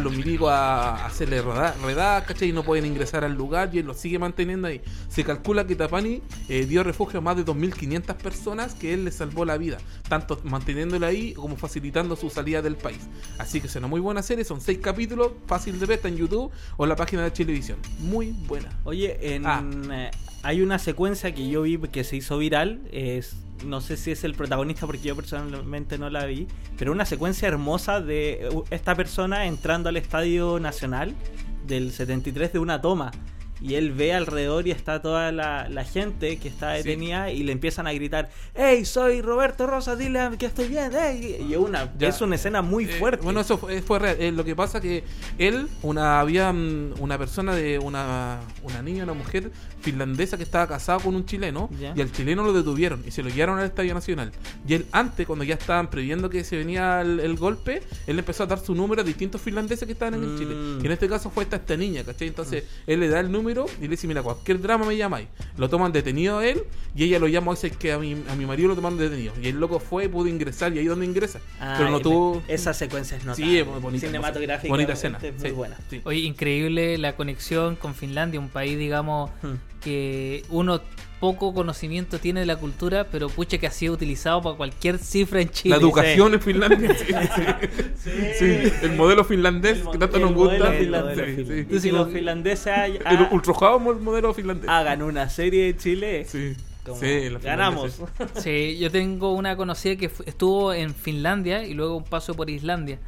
los 0.03 0.13
milicos 0.17 0.49
a, 0.51 1.05
hacerle 1.05 1.41
reda- 1.43 1.75
redadas, 1.85 2.23
¿cachai? 2.23 2.49
Y 2.49 2.51
no 2.51 2.63
pueden 2.63 2.85
ingresar 2.87 3.23
al 3.23 3.33
lugar 3.35 3.69
y 3.71 3.79
él 3.79 3.85
los 3.85 3.97
sigue 3.97 4.17
manteniendo 4.17 4.67
ahí. 4.67 4.81
Se 5.09 5.23
calcula 5.23 5.67
que 5.67 5.75
Tapani 5.75 6.21
eh, 6.49 6.65
dio 6.65 6.83
refugio 6.83 7.19
a 7.19 7.21
más 7.21 7.37
de 7.37 7.45
2.500 7.45 8.15
personas 8.15 8.73
que 8.73 8.93
él 8.95 9.05
les 9.05 9.13
salvó 9.15 9.45
la 9.45 9.57
vida, 9.57 9.77
tanto 10.09 10.41
manteniéndolo 10.43 11.05
ahí 11.05 11.33
como 11.33 11.55
facilitando 11.55 12.15
su 12.15 12.31
salida 12.31 12.63
del 12.63 12.77
país. 12.77 13.01
Así 13.37 13.61
que 13.61 13.67
es 13.67 13.81
muy 13.83 13.99
buena 13.99 14.23
serie, 14.23 14.43
son 14.43 14.59
seis 14.59 14.79
capítulos, 14.81 15.02
fácil 15.47 15.79
de 15.79 15.85
ver, 15.85 15.97
está 15.97 16.07
en 16.07 16.17
YouTube 16.17 16.51
o 16.77 16.83
en 16.83 16.89
la 16.89 16.95
página 16.95 17.23
de 17.23 17.31
Televisión. 17.31 17.77
Muy 17.99 18.31
buena. 18.47 18.69
Oye, 18.83 19.35
en, 19.35 19.45
Ah. 19.45 19.63
eh, 19.91 20.11
hay 20.43 20.61
una 20.61 20.79
secuencia 20.79 21.33
que 21.33 21.47
yo 21.49 21.61
vi 21.63 21.77
que 21.77 22.03
se 22.03 22.15
hizo 22.17 22.37
viral. 22.37 22.81
Es, 22.91 23.35
no 23.65 23.79
sé 23.81 23.95
si 23.97 24.11
es 24.11 24.23
el 24.23 24.33
protagonista 24.35 24.85
porque 24.85 25.01
yo 25.03 25.15
personalmente 25.15 25.97
no 25.97 26.09
la 26.09 26.25
vi. 26.25 26.47
Pero 26.77 26.91
una 26.91 27.05
secuencia 27.05 27.47
hermosa 27.47 28.01
de 28.01 28.33
eh, 28.33 28.49
esta 28.71 28.95
persona 28.95 29.45
entrando 29.45 29.89
al 29.89 29.97
Estadio 29.97 30.59
Nacional 30.59 31.13
del 31.67 31.91
73 31.91 32.53
de 32.53 32.59
una 32.59 32.81
toma. 32.81 33.11
Y 33.63 33.75
él 33.75 33.93
ve 33.93 34.13
alrededor 34.13 34.67
y 34.67 34.71
está 34.71 35.01
toda 35.01 35.31
la, 35.31 35.69
la 35.69 35.83
gente 35.85 36.37
que 36.37 36.49
está 36.49 36.75
Sí. 36.75 36.83
detenida 36.83 37.31
y 37.31 37.43
le 37.43 37.53
empiezan 37.53 37.87
a 37.87 37.93
gritar, 37.93 38.29
¡Hey, 38.53 38.83
soy 38.85 39.21
Roberto 39.21 39.65
Rosa, 39.67 39.95
dile 39.95 40.19
que 40.37 40.45
estoy 40.47 40.67
bien! 40.67 40.91
¡Hey! 40.93 41.37
Y 41.49 41.53
es 41.53 41.57
una, 41.59 41.91
Ya. 41.97 42.09
es 42.09 42.19
una 42.21 42.35
escena 42.35 42.61
muy 42.61 42.83
Eh, 42.85 42.87
fuerte. 42.99 43.23
bueno, 43.23 43.39
eso 43.39 43.57
fue, 43.57 43.81
fue 43.81 43.99
real. 43.99 44.17
Eh, 44.19 44.31
lo 44.33 44.43
que 44.43 44.53
pasa 44.55 44.81
que 44.81 45.03
él, 45.37 45.67
una 45.81 46.19
había 46.19 46.51
mm, 46.51 46.95
una 46.99 47.17
persona 47.17 47.55
de 47.55 47.79
una, 47.79 48.39
una 48.63 48.81
niña, 48.81 49.03
una 49.05 49.13
mujer 49.13 49.49
finlandesa 49.81 50.35
que 50.37 50.43
estaba 50.43 50.67
casada 50.67 50.99
con 50.99 51.15
un 51.15 51.25
chileno 51.25 51.69
Ya. 51.79 51.93
y 51.95 52.01
al 52.01 52.11
chileno 52.11 52.43
lo 52.43 52.51
detuvieron 52.53 53.01
y 53.07 53.11
se 53.11 53.23
lo 53.23 53.29
llevaron 53.29 53.59
al 53.59 53.65
Estadio 53.65 53.93
Nacional. 53.93 54.31
Y 54.67 54.73
él 54.73 54.85
antes, 54.91 55.25
cuando 55.25 55.45
ya 55.45 55.55
estaban 55.55 55.89
previendo 55.89 56.29
que 56.29 56.43
se 56.43 56.57
venía 56.57 56.99
el, 57.01 57.19
el 57.21 57.35
golpe, 57.37 57.81
él 58.07 58.19
empezó 58.19 58.43
a 58.43 58.45
dar 58.47 58.59
su 58.59 58.75
número 58.75 59.01
a 59.01 59.05
distintos 59.05 59.41
finlandeses 59.41 59.85
que 59.85 59.93
estaban 59.93 60.15
en 60.15 60.23
el 60.23 60.29
Mm. 60.33 60.37
Chile. 60.37 60.55
Y 60.81 60.85
en 60.85 60.91
este 60.91 61.07
caso 61.07 61.29
fue 61.29 61.43
esta, 61.43 61.57
esta 61.57 61.77
niña, 61.77 62.03
¿cachai? 62.03 62.27
Entonces 62.27 62.63
él 62.87 62.99
le 62.99 63.07
da 63.07 63.19
el 63.19 63.31
número 63.31 63.52
y 63.79 63.83
le 63.83 63.87
dice, 63.89 64.07
mira, 64.07 64.21
cualquier 64.21 64.59
drama 64.61 64.85
me 64.85 64.95
llamáis. 64.97 65.27
Lo 65.57 65.69
toman 65.69 65.91
detenido 65.91 66.39
a 66.39 66.45
él 66.47 66.63
y 66.95 67.03
ella 67.05 67.19
lo 67.19 67.27
llama, 67.27 67.51
dice 67.51 67.71
que 67.71 67.91
a 67.91 67.97
mi, 67.99 68.13
a 68.29 68.35
mi 68.35 68.45
marido 68.45 68.69
lo 68.69 68.75
tomaron 68.75 68.97
detenido. 68.97 69.33
Y 69.41 69.47
el 69.47 69.59
loco 69.59 69.79
fue, 69.79 70.09
pudo 70.09 70.27
ingresar 70.27 70.73
y 70.75 70.79
ahí 70.79 70.85
donde 70.85 71.05
ingresa. 71.05 71.39
Ah, 71.59 71.75
Pero 71.77 71.89
no 71.91 71.99
tuvo... 71.99 72.41
me- 72.47 72.53
Esa 72.53 72.73
secuencia 72.73 73.17
es 73.17 73.25
notable. 73.25 73.45
Sí, 73.51 73.57
es 73.59 73.65
muy 73.67 73.79
bonita. 73.79 74.07
Cinematográfica. 74.07 74.71
Bonita 74.73 74.93
escena. 74.93 75.19
Muy 75.21 75.33
sí, 75.39 75.51
buena. 75.51 75.77
sí. 75.89 76.01
Oye, 76.03 76.19
increíble 76.19 76.97
la 76.97 77.15
conexión 77.15 77.75
con 77.75 77.95
Finlandia, 77.95 78.39
un 78.39 78.49
país, 78.49 78.77
digamos, 78.77 79.29
Hmm. 79.41 79.55
que 79.81 80.43
uno 80.49 80.81
poco 81.23 81.53
conocimiento 81.53 82.19
tiene 82.19 82.41
de 82.41 82.45
la 82.45 82.57
cultura, 82.57 83.07
pero 83.09 83.29
pucha 83.29 83.57
que 83.57 83.65
ha 83.65 83.71
sido 83.71 83.93
utilizado 83.93 84.41
para 84.41 84.57
cualquier 84.57 84.97
cifra 84.97 85.39
en 85.39 85.49
Chile. 85.49 85.73
La 85.77 85.81
educación 85.81 86.33
en 86.33 86.41
Finlandia. 86.41 86.93
Sí, 86.97 87.05
sí. 88.03 88.11
Sí, 88.37 88.73
el 88.81 88.91
modelo 88.97 89.23
finlandés 89.23 89.79
El 89.79 89.91
que 89.91 89.97
tanto 89.99 90.19
nos 90.19 90.33
gusta. 90.33 90.73
Sí, 90.77 90.85
sí, 91.69 91.79
sí. 91.79 91.91
Los 91.91 92.09
finlandeses 92.11 92.67
hay- 92.67 92.99
El 93.09 93.27
ultrajado 93.31 93.79
modelo 93.79 94.33
finlandés. 94.33 94.69
hagan 94.69 95.01
una 95.01 95.29
serie 95.29 95.63
de 95.67 95.77
Chile. 95.77 96.25
Sí. 96.27 96.55
Como, 96.85 96.99
Sí, 96.99 97.29
ganamos. 97.41 98.01
Sí, 98.35 98.77
yo 98.77 98.91
tengo 98.91 99.31
una 99.31 99.55
conocida 99.55 99.95
que 99.95 100.11
estuvo 100.25 100.73
en 100.73 100.93
Finlandia 100.93 101.65
y 101.65 101.73
luego 101.73 101.95
un 101.95 102.03
paso 102.03 102.33
por 102.33 102.49
Islandia. 102.49 102.99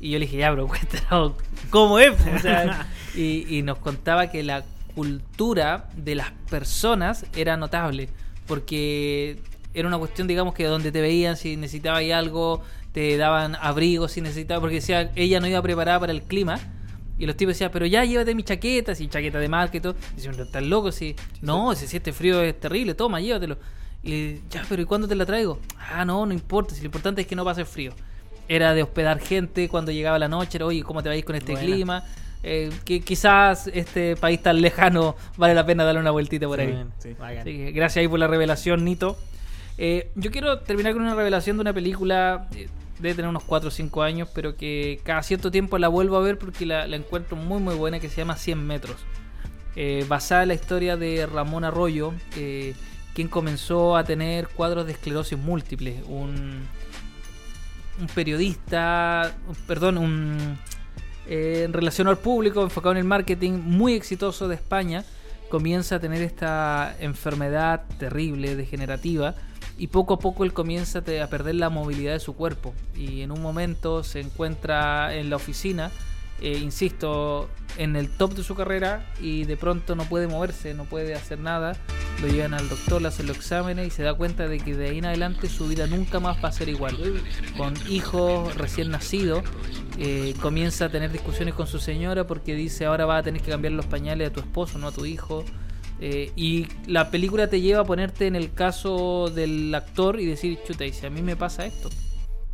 Y 0.00 0.12
yo 0.12 0.18
le 0.18 0.24
dije, 0.24 0.38
ya, 0.38 0.50
bro, 0.50 0.66
cuéntanos 0.66 1.32
cómo 1.68 1.98
es. 1.98 2.12
O 2.34 2.38
sea, 2.38 2.88
y, 3.14 3.44
y 3.54 3.60
nos 3.60 3.76
contaba 3.76 4.30
que 4.30 4.42
la 4.42 4.64
cultura 4.94 5.88
de 5.96 6.14
las 6.14 6.32
personas 6.50 7.26
era 7.34 7.56
notable. 7.56 8.08
Porque 8.46 9.40
era 9.74 9.88
una 9.88 9.98
cuestión, 9.98 10.26
digamos, 10.26 10.54
que 10.54 10.64
donde 10.64 10.92
te 10.92 11.00
veían, 11.00 11.36
si 11.36 11.56
necesitabas 11.56 12.02
algo, 12.12 12.62
te 12.92 13.16
daban 13.16 13.56
abrigo 13.56 14.08
si 14.08 14.20
necesitabas, 14.20 14.60
porque 14.60 14.76
decía, 14.76 15.12
ella 15.14 15.40
no 15.40 15.46
iba 15.46 15.62
preparada 15.62 16.00
para 16.00 16.12
el 16.12 16.22
clima. 16.22 16.58
Y 17.18 17.26
los 17.26 17.36
tipos 17.36 17.54
decían, 17.54 17.70
pero 17.70 17.84
ya 17.84 18.04
llévate 18.04 18.34
mi 18.34 18.42
chaqueta, 18.42 18.94
si 18.94 19.06
chaqueta 19.06 19.38
de 19.38 19.48
marca 19.48 19.76
y 19.76 19.80
todo. 19.80 19.94
Decían, 20.16 20.40
¿estás 20.40 20.62
loco? 20.62 20.90
Si, 20.90 21.14
no, 21.42 21.74
si, 21.74 21.86
si 21.86 21.98
este 21.98 22.12
frío 22.12 22.42
es 22.42 22.58
terrible, 22.58 22.94
toma, 22.94 23.20
llévatelo. 23.20 23.58
Y 24.02 24.36
ya, 24.48 24.64
pero 24.68 24.80
¿y 24.80 24.86
cuándo 24.86 25.06
te 25.06 25.14
la 25.14 25.26
traigo? 25.26 25.60
Ah, 25.78 26.04
no, 26.04 26.24
no 26.24 26.32
importa, 26.32 26.74
si 26.74 26.80
lo 26.80 26.86
importante 26.86 27.20
es 27.20 27.26
que 27.26 27.36
no 27.36 27.44
pase 27.44 27.66
frío. 27.66 27.92
Era 28.48 28.72
de 28.72 28.82
hospedar 28.82 29.20
gente 29.20 29.68
cuando 29.68 29.92
llegaba 29.92 30.18
la 30.18 30.28
noche, 30.28 30.56
era, 30.56 30.66
oye, 30.66 30.82
¿cómo 30.82 31.02
te 31.02 31.10
vais 31.10 31.24
con 31.24 31.36
este 31.36 31.52
Buena. 31.52 31.66
clima? 31.66 32.04
Eh, 32.42 32.70
que 32.84 33.00
quizás 33.00 33.66
este 33.66 34.16
país 34.16 34.42
tan 34.42 34.62
lejano 34.62 35.14
vale 35.36 35.54
la 35.54 35.66
pena 35.66 35.84
darle 35.84 36.00
una 36.00 36.10
vueltita 36.10 36.46
por 36.46 36.60
ahí. 36.60 36.84
Sí. 36.98 37.14
Bacán. 37.18 37.38
Así 37.38 37.56
que 37.56 37.72
gracias 37.72 38.02
ahí 38.02 38.08
por 38.08 38.18
la 38.18 38.28
revelación, 38.28 38.84
Nito. 38.84 39.18
Eh, 39.76 40.10
yo 40.14 40.30
quiero 40.30 40.60
terminar 40.60 40.92
con 40.92 41.02
una 41.02 41.14
revelación 41.14 41.56
de 41.56 41.62
una 41.62 41.72
película, 41.72 42.48
eh, 42.54 42.68
debe 42.98 43.14
tener 43.14 43.28
unos 43.28 43.44
4 43.44 43.68
o 43.68 43.70
5 43.70 44.02
años, 44.02 44.28
pero 44.34 44.56
que 44.56 45.00
cada 45.04 45.22
cierto 45.22 45.50
tiempo 45.50 45.78
la 45.78 45.88
vuelvo 45.88 46.16
a 46.16 46.20
ver 46.20 46.38
porque 46.38 46.66
la, 46.66 46.86
la 46.86 46.96
encuentro 46.96 47.36
muy 47.36 47.60
muy 47.60 47.74
buena, 47.74 47.98
que 47.98 48.08
se 48.08 48.16
llama 48.16 48.36
100 48.36 48.66
metros. 48.66 48.96
Eh, 49.76 50.04
basada 50.08 50.42
en 50.42 50.48
la 50.48 50.54
historia 50.54 50.96
de 50.96 51.26
Ramón 51.26 51.64
Arroyo, 51.64 52.12
eh, 52.36 52.74
quien 53.14 53.28
comenzó 53.28 53.96
a 53.96 54.04
tener 54.04 54.48
cuadros 54.48 54.86
de 54.86 54.92
esclerosis 54.92 55.38
múltiple. 55.38 56.02
Un, 56.08 56.66
un 58.00 58.06
periodista, 58.14 59.34
perdón, 59.66 59.98
un 59.98 60.58
eh, 61.30 61.68
relacionador 61.72 62.18
público 62.18 62.62
enfocado 62.62 62.92
en 62.92 62.98
el 62.98 63.04
marketing 63.04 63.52
muy 63.52 63.94
exitoso 63.94 64.48
de 64.48 64.56
España 64.56 65.04
comienza 65.48 65.96
a 65.96 66.00
tener 66.00 66.22
esta 66.22 66.96
enfermedad 66.98 67.84
terrible, 67.98 68.56
degenerativa, 68.56 69.36
y 69.78 69.86
poco 69.86 70.14
a 70.14 70.18
poco 70.18 70.44
él 70.44 70.52
comienza 70.52 70.98
a 70.98 71.26
perder 71.28 71.54
la 71.54 71.70
movilidad 71.70 72.12
de 72.14 72.20
su 72.20 72.34
cuerpo. 72.34 72.74
Y 72.96 73.22
en 73.22 73.30
un 73.30 73.40
momento 73.40 74.02
se 74.02 74.20
encuentra 74.20 75.14
en 75.14 75.30
la 75.30 75.36
oficina, 75.36 75.90
eh, 76.40 76.58
insisto, 76.58 77.48
en 77.76 77.96
el 77.96 78.08
top 78.08 78.34
de 78.34 78.42
su 78.42 78.54
carrera, 78.54 79.06
y 79.20 79.44
de 79.44 79.56
pronto 79.56 79.94
no 79.94 80.04
puede 80.04 80.26
moverse, 80.26 80.74
no 80.74 80.84
puede 80.84 81.14
hacer 81.14 81.38
nada. 81.38 81.76
Lo 82.22 82.28
llevan 82.28 82.54
al 82.54 82.68
doctor, 82.68 83.00
le 83.00 83.08
hacen 83.08 83.26
los 83.26 83.36
exámenes 83.36 83.86
y 83.86 83.90
se 83.90 84.02
da 84.02 84.14
cuenta 84.14 84.46
de 84.46 84.58
que 84.58 84.74
de 84.74 84.90
ahí 84.90 84.98
en 84.98 85.06
adelante 85.06 85.48
su 85.48 85.68
vida 85.68 85.86
nunca 85.86 86.20
más 86.20 86.42
va 86.44 86.48
a 86.48 86.52
ser 86.52 86.68
igual. 86.68 86.96
Con 87.56 87.74
hijos 87.88 88.54
recién 88.56 88.90
nacidos, 88.90 89.42
eh, 89.98 90.34
comienza 90.40 90.86
a 90.86 90.88
tener 90.90 91.12
discusiones 91.12 91.54
con 91.54 91.66
su 91.66 91.78
señora 91.78 92.26
porque 92.26 92.54
dice 92.54 92.84
ahora 92.84 93.06
va 93.06 93.18
a 93.18 93.22
tener 93.22 93.40
que 93.40 93.50
cambiar 93.50 93.72
los 93.72 93.86
pañales 93.86 94.28
a 94.28 94.32
tu 94.32 94.40
esposo, 94.40 94.78
no 94.78 94.88
a 94.88 94.92
tu 94.92 95.06
hijo. 95.06 95.44
Eh, 96.02 96.32
y 96.34 96.66
la 96.86 97.10
película 97.10 97.48
te 97.48 97.60
lleva 97.60 97.82
a 97.82 97.84
ponerte 97.84 98.26
en 98.26 98.34
el 98.34 98.54
caso 98.54 99.30
del 99.34 99.74
actor 99.74 100.18
y 100.18 100.26
decir, 100.26 100.58
chuta, 100.66 100.84
si 100.90 101.06
a 101.06 101.10
mí 101.10 101.22
me 101.22 101.36
pasa 101.36 101.66
esto. 101.66 101.90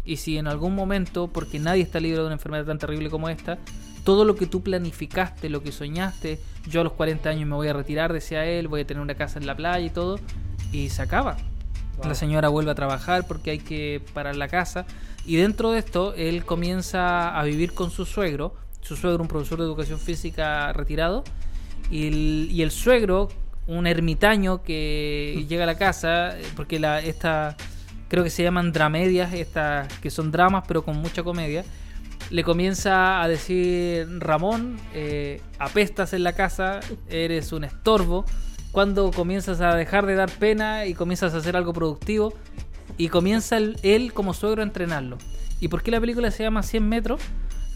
Y 0.07 0.17
si 0.17 0.39
en 0.39 0.47
algún 0.47 0.75
momento, 0.75 1.29
porque 1.29 1.59
nadie 1.59 1.83
está 1.83 2.01
libre 2.01 2.21
de 2.21 2.27
una 2.27 2.35
enfermedad 2.35 2.65
tan 2.65 2.79
terrible 2.79 3.11
como 3.11 3.29
esta, 3.29 3.59
todo 4.05 4.25
lo 4.25 4.37
que 4.37 4.47
tú 4.47 4.63
planificaste, 4.63 5.51
lo 5.51 5.63
que 5.63 5.73
soñaste, 5.73 6.39
yo 6.71 6.81
a 6.81 6.85
los 6.85 6.93
40 6.93 7.29
años 7.29 7.49
me 7.49 7.57
voy 7.57 7.69
a 7.69 7.73
retirar, 7.73 8.13
decía 8.13 8.45
él, 8.45 8.69
voy 8.69 8.83
a 8.83 8.87
tener 8.87 9.03
una 9.03 9.17
casa 9.17 9.41
en 9.41 9.47
la 9.47 9.57
playa 9.57 9.85
y 9.85 9.91
todo, 9.91 10.21
y 10.73 10.91
se 10.91 11.03
acaba. 11.03 11.37
La 12.05 12.15
señora 12.15 12.49
vuelve 12.49 12.71
a 12.71 12.75
trabajar 12.75 13.27
porque 13.27 13.51
hay 13.51 13.59
que 13.59 14.03
parar 14.13 14.37
la 14.37 14.49
casa. 14.49 14.87
Y 15.25 15.37
dentro 15.37 15.73
de 15.73 15.79
esto, 15.79 16.15
él 16.15 16.45
comienza 16.45 17.37
a 17.37 17.43
vivir 17.45 17.73
con 17.73 17.91
su 17.91 18.05
suegro. 18.05 18.55
Su 18.81 18.97
suegro, 18.97 19.23
un 19.23 19.29
profesor 19.29 19.59
de 19.59 19.65
educación 19.65 19.99
física 19.99 20.73
retirado. 20.73 21.25
Y 21.91 22.07
el, 22.07 22.49
y 22.51 22.63
el 22.63 22.71
suegro, 22.71 23.29
un 23.67 23.87
ermitaño 23.87 24.63
que 24.63 25.45
llega 25.49 25.65
a 25.65 25.67
la 25.67 25.79
casa, 25.79 26.39
eh, 26.39 26.45
porque 26.55 26.79
la, 26.79 27.01
esta, 27.01 27.57
creo 28.09 28.25
que 28.25 28.31
se 28.31 28.43
llaman 28.43 28.73
dramedias, 28.73 29.33
estas 29.33 29.93
que 29.99 30.11
son 30.11 30.31
dramas 30.31 30.65
pero 30.67 30.85
con 30.85 30.97
mucha 30.99 31.23
comedia, 31.23 31.65
le 32.31 32.43
comienza 32.43 33.23
a 33.23 33.29
decir, 33.29 34.09
Ramón, 34.19 34.79
eh, 34.95 35.41
apestas 35.59 36.13
en 36.13 36.25
la 36.25 36.33
casa, 36.33 36.81
eres 37.09 37.53
un 37.53 37.65
estorbo, 37.65 38.25
cuando 38.73 39.11
comienzas 39.11 39.61
a 39.61 39.75
dejar 39.75 40.07
de 40.07 40.17
dar 40.17 40.31
pena 40.31 40.87
y 40.87 40.95
comienzas 40.95 41.35
a 41.35 41.39
hacer 41.39 41.57
algo 41.57 41.73
productivo, 41.73 42.35
y 42.99 43.09
comienza 43.09 43.59
el- 43.59 43.79
él 43.83 44.13
como 44.13 44.35
suegro 44.35 44.63
a 44.63 44.65
entrenarlo. 44.65 45.19
¿Y 45.61 45.69
por 45.69 45.83
qué 45.83 45.91
la 45.91 46.01
película 46.01 46.31
se 46.31 46.43
llama 46.43 46.63
100 46.63 46.89
metros? 46.89 47.21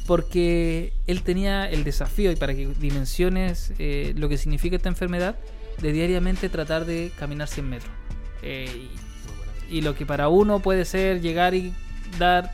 Porque 0.06 0.92
él 1.06 1.22
tenía 1.22 1.70
el 1.70 1.84
desafío, 1.84 2.32
y 2.32 2.36
para 2.36 2.54
que 2.54 2.66
dimensiones 2.80 3.72
eh, 3.78 4.14
lo 4.16 4.28
que 4.28 4.36
significa 4.36 4.76
esta 4.76 4.88
enfermedad, 4.88 5.36
de 5.80 5.92
diariamente 5.92 6.48
tratar 6.48 6.84
de 6.84 7.12
caminar 7.18 7.48
100 7.48 7.68
metros. 7.68 7.92
Eh, 8.42 8.88
y, 8.92 9.09
y 9.70 9.82
lo 9.82 9.94
que 9.94 10.04
para 10.04 10.28
uno 10.28 10.60
puede 10.60 10.84
ser 10.84 11.20
llegar 11.20 11.54
y 11.54 11.72
dar, 12.18 12.52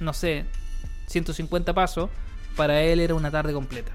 no 0.00 0.12
sé, 0.12 0.44
150 1.06 1.72
pasos, 1.72 2.10
para 2.56 2.82
él 2.82 3.00
era 3.00 3.14
una 3.14 3.30
tarde 3.30 3.52
completa. 3.52 3.92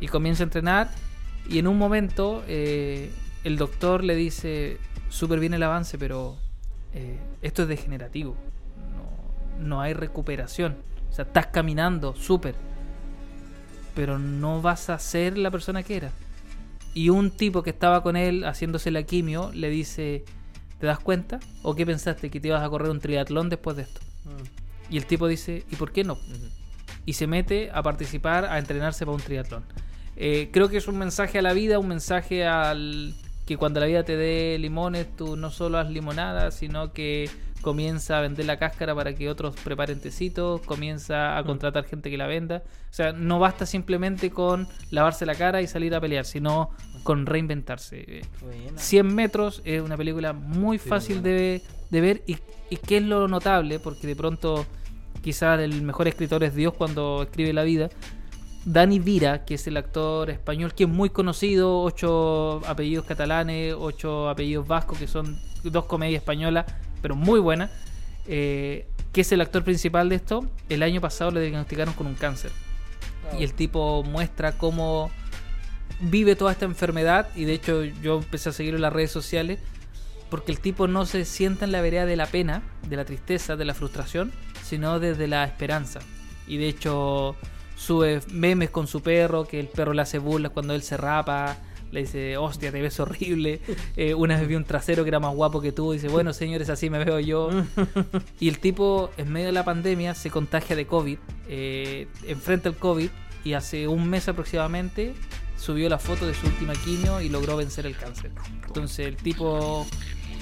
Y 0.00 0.08
comienza 0.08 0.42
a 0.42 0.44
entrenar 0.44 0.90
y 1.48 1.58
en 1.58 1.66
un 1.66 1.78
momento 1.78 2.42
eh, 2.48 3.10
el 3.44 3.56
doctor 3.56 4.02
le 4.02 4.16
dice, 4.16 4.78
súper 5.08 5.38
bien 5.38 5.54
el 5.54 5.62
avance, 5.62 5.98
pero 5.98 6.36
eh, 6.94 7.18
esto 7.42 7.62
es 7.62 7.68
degenerativo. 7.68 8.34
No, 9.58 9.66
no 9.66 9.80
hay 9.80 9.92
recuperación. 9.92 10.76
O 11.10 11.12
sea, 11.12 11.24
estás 11.24 11.46
caminando 11.48 12.14
súper, 12.16 12.54
pero 13.94 14.18
no 14.18 14.62
vas 14.62 14.90
a 14.90 14.98
ser 14.98 15.36
la 15.38 15.50
persona 15.50 15.82
que 15.82 15.96
era. 15.96 16.10
Y 16.94 17.10
un 17.10 17.30
tipo 17.30 17.62
que 17.62 17.70
estaba 17.70 18.02
con 18.02 18.16
él 18.16 18.44
haciéndose 18.44 18.90
la 18.90 19.02
quimio 19.02 19.50
le 19.52 19.68
dice, 19.68 20.24
¿te 20.78 20.86
das 20.86 20.98
cuenta? 20.98 21.40
¿O 21.62 21.74
qué 21.74 21.86
pensaste? 21.86 22.30
¿Que 22.30 22.40
te 22.40 22.48
ibas 22.48 22.62
a 22.62 22.68
correr 22.68 22.90
un 22.90 23.00
triatlón 23.00 23.48
después 23.48 23.76
de 23.76 23.84
esto? 23.84 24.00
Y 24.90 24.96
el 24.96 25.06
tipo 25.06 25.26
dice, 25.26 25.64
¿y 25.70 25.76
por 25.76 25.92
qué 25.92 26.04
no? 26.04 26.18
Y 27.04 27.14
se 27.14 27.26
mete 27.26 27.70
a 27.72 27.82
participar, 27.82 28.44
a 28.44 28.58
entrenarse 28.58 29.04
para 29.04 29.16
un 29.16 29.22
triatlón. 29.22 29.64
Eh, 30.16 30.50
creo 30.52 30.68
que 30.68 30.78
es 30.78 30.88
un 30.88 30.98
mensaje 30.98 31.38
a 31.38 31.42
la 31.42 31.52
vida, 31.52 31.78
un 31.78 31.88
mensaje 31.88 32.46
al 32.46 33.14
que 33.46 33.56
cuando 33.56 33.80
la 33.80 33.86
vida 33.86 34.02
te 34.04 34.16
dé 34.16 34.58
limones, 34.58 35.06
tú 35.16 35.36
no 35.36 35.50
solo 35.50 35.78
haz 35.78 35.88
limonada, 35.88 36.50
sino 36.50 36.92
que 36.92 37.30
comienza 37.60 38.18
a 38.18 38.20
vender 38.20 38.46
la 38.46 38.58
cáscara 38.58 38.94
para 38.94 39.14
que 39.14 39.28
otros 39.28 39.56
preparen 39.56 40.00
tecitos, 40.00 40.60
comienza 40.62 41.36
a 41.36 41.44
contratar 41.44 41.84
gente 41.84 42.10
que 42.10 42.16
la 42.16 42.26
venda. 42.26 42.62
O 42.90 42.94
sea, 42.94 43.12
no 43.12 43.38
basta 43.38 43.66
simplemente 43.66 44.30
con 44.30 44.68
lavarse 44.90 45.26
la 45.26 45.34
cara 45.34 45.62
y 45.62 45.66
salir 45.66 45.94
a 45.94 46.00
pelear, 46.00 46.24
sino 46.24 46.70
con 47.02 47.26
reinventarse. 47.26 48.04
Eh, 48.06 48.22
Buena. 48.40 48.78
100 48.78 49.14
metros 49.14 49.62
es 49.64 49.80
una 49.80 49.96
película 49.96 50.32
muy 50.32 50.78
fácil 50.78 51.22
de, 51.22 51.62
de 51.90 52.00
ver 52.00 52.22
y, 52.26 52.38
y 52.70 52.76
qué 52.76 52.98
es 52.98 53.02
lo 53.02 53.28
notable, 53.28 53.78
porque 53.78 54.06
de 54.06 54.16
pronto 54.16 54.66
quizás 55.22 55.60
el 55.60 55.82
mejor 55.82 56.08
escritor 56.08 56.44
es 56.44 56.54
Dios 56.54 56.74
cuando 56.74 57.22
escribe 57.22 57.52
la 57.52 57.64
vida. 57.64 57.90
Dani 58.66 58.98
Vira, 58.98 59.44
que 59.44 59.54
es 59.54 59.66
el 59.68 59.76
actor 59.76 60.28
español, 60.28 60.74
que 60.74 60.84
es 60.84 60.90
muy 60.90 61.08
conocido, 61.08 61.82
ocho 61.82 62.60
apellidos 62.66 63.06
catalanes, 63.06 63.76
ocho 63.78 64.28
apellidos 64.28 64.66
vascos, 64.66 64.98
que 64.98 65.06
son 65.06 65.38
dos 65.62 65.84
comedias 65.84 66.20
españolas, 66.20 66.66
pero 67.00 67.14
muy 67.14 67.38
buenas, 67.38 67.70
eh, 68.26 68.88
que 69.12 69.20
es 69.20 69.30
el 69.30 69.40
actor 69.40 69.62
principal 69.62 70.08
de 70.08 70.16
esto, 70.16 70.48
el 70.68 70.82
año 70.82 71.00
pasado 71.00 71.30
le 71.30 71.42
diagnosticaron 71.42 71.94
con 71.94 72.08
un 72.08 72.16
cáncer. 72.16 72.50
Y 73.38 73.44
el 73.44 73.54
tipo 73.54 74.02
muestra 74.02 74.58
cómo 74.58 75.12
vive 76.00 76.34
toda 76.34 76.50
esta 76.50 76.64
enfermedad 76.64 77.28
y 77.36 77.44
de 77.44 77.54
hecho 77.54 77.84
yo 77.84 78.16
empecé 78.18 78.48
a 78.48 78.52
seguirlo 78.52 78.78
en 78.78 78.82
las 78.82 78.92
redes 78.92 79.12
sociales 79.12 79.60
porque 80.28 80.50
el 80.50 80.58
tipo 80.58 80.88
no 80.88 81.06
se 81.06 81.24
sienta 81.24 81.64
en 81.64 81.72
la 81.72 81.80
vereda 81.82 82.04
de 82.04 82.16
la 82.16 82.26
pena, 82.26 82.62
de 82.88 82.96
la 82.96 83.04
tristeza, 83.04 83.54
de 83.54 83.64
la 83.64 83.74
frustración, 83.74 84.32
sino 84.64 84.98
desde 84.98 85.28
la 85.28 85.44
esperanza. 85.44 86.00
Y 86.48 86.56
de 86.56 86.68
hecho 86.68 87.36
sube 87.76 88.20
memes 88.30 88.70
con 88.70 88.86
su 88.86 89.02
perro, 89.02 89.46
que 89.46 89.60
el 89.60 89.68
perro 89.68 89.92
le 89.92 90.02
hace 90.02 90.18
burlas 90.18 90.52
cuando 90.52 90.74
él 90.74 90.82
se 90.82 90.96
rapa, 90.96 91.58
le 91.92 92.00
dice, 92.00 92.36
hostia, 92.36 92.72
te 92.72 92.82
ves 92.82 92.98
horrible. 92.98 93.60
Eh, 93.96 94.14
una 94.14 94.38
vez 94.38 94.46
vi 94.46 94.56
un 94.56 94.64
trasero 94.64 95.04
que 95.04 95.08
era 95.08 95.20
más 95.20 95.34
guapo 95.34 95.62
que 95.62 95.72
tú, 95.72 95.92
y 95.92 95.96
dice, 95.96 96.08
bueno 96.08 96.32
señores, 96.32 96.68
así 96.68 96.90
me 96.90 97.02
veo 97.02 97.18
yo. 97.20 97.50
y 98.40 98.48
el 98.48 98.58
tipo, 98.58 99.10
en 99.16 99.32
medio 99.32 99.46
de 99.46 99.52
la 99.52 99.64
pandemia, 99.64 100.14
se 100.14 100.30
contagia 100.30 100.76
de 100.76 100.86
COVID, 100.86 101.18
eh, 101.48 102.08
enfrenta 102.26 102.68
el 102.68 102.76
COVID, 102.76 103.08
y 103.44 103.54
hace 103.54 103.86
un 103.86 104.08
mes 104.08 104.28
aproximadamente 104.28 105.14
subió 105.56 105.88
la 105.88 105.98
foto 105.98 106.26
de 106.26 106.34
su 106.34 106.46
última 106.46 106.74
quimio 106.74 107.20
y 107.20 107.28
logró 107.28 107.56
vencer 107.56 107.86
el 107.86 107.96
cáncer. 107.96 108.32
Entonces 108.66 109.06
el 109.06 109.16
tipo 109.16 109.86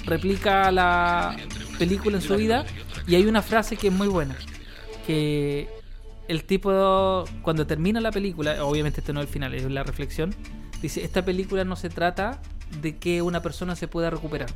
replica 0.05 0.71
la 0.71 1.37
película 1.77 2.17
en 2.17 2.21
su 2.21 2.35
vida 2.35 2.65
y 3.07 3.15
hay 3.15 3.25
una 3.25 3.41
frase 3.41 3.77
que 3.77 3.87
es 3.87 3.93
muy 3.93 4.07
buena, 4.07 4.35
que 5.05 5.69
el 6.27 6.43
tipo 6.45 7.25
cuando 7.41 7.65
termina 7.67 8.01
la 8.01 8.11
película, 8.11 8.63
obviamente 8.65 8.99
este 9.01 9.13
no 9.13 9.21
es 9.21 9.27
el 9.27 9.33
final, 9.33 9.53
es 9.53 9.63
la 9.69 9.83
reflexión, 9.83 10.33
dice, 10.81 11.03
esta 11.03 11.23
película 11.25 11.63
no 11.63 11.75
se 11.75 11.89
trata 11.89 12.41
de 12.81 12.97
que 12.97 13.21
una 13.21 13.41
persona 13.41 13.75
se 13.75 13.87
pueda 13.87 14.09
recuperar, 14.09 14.49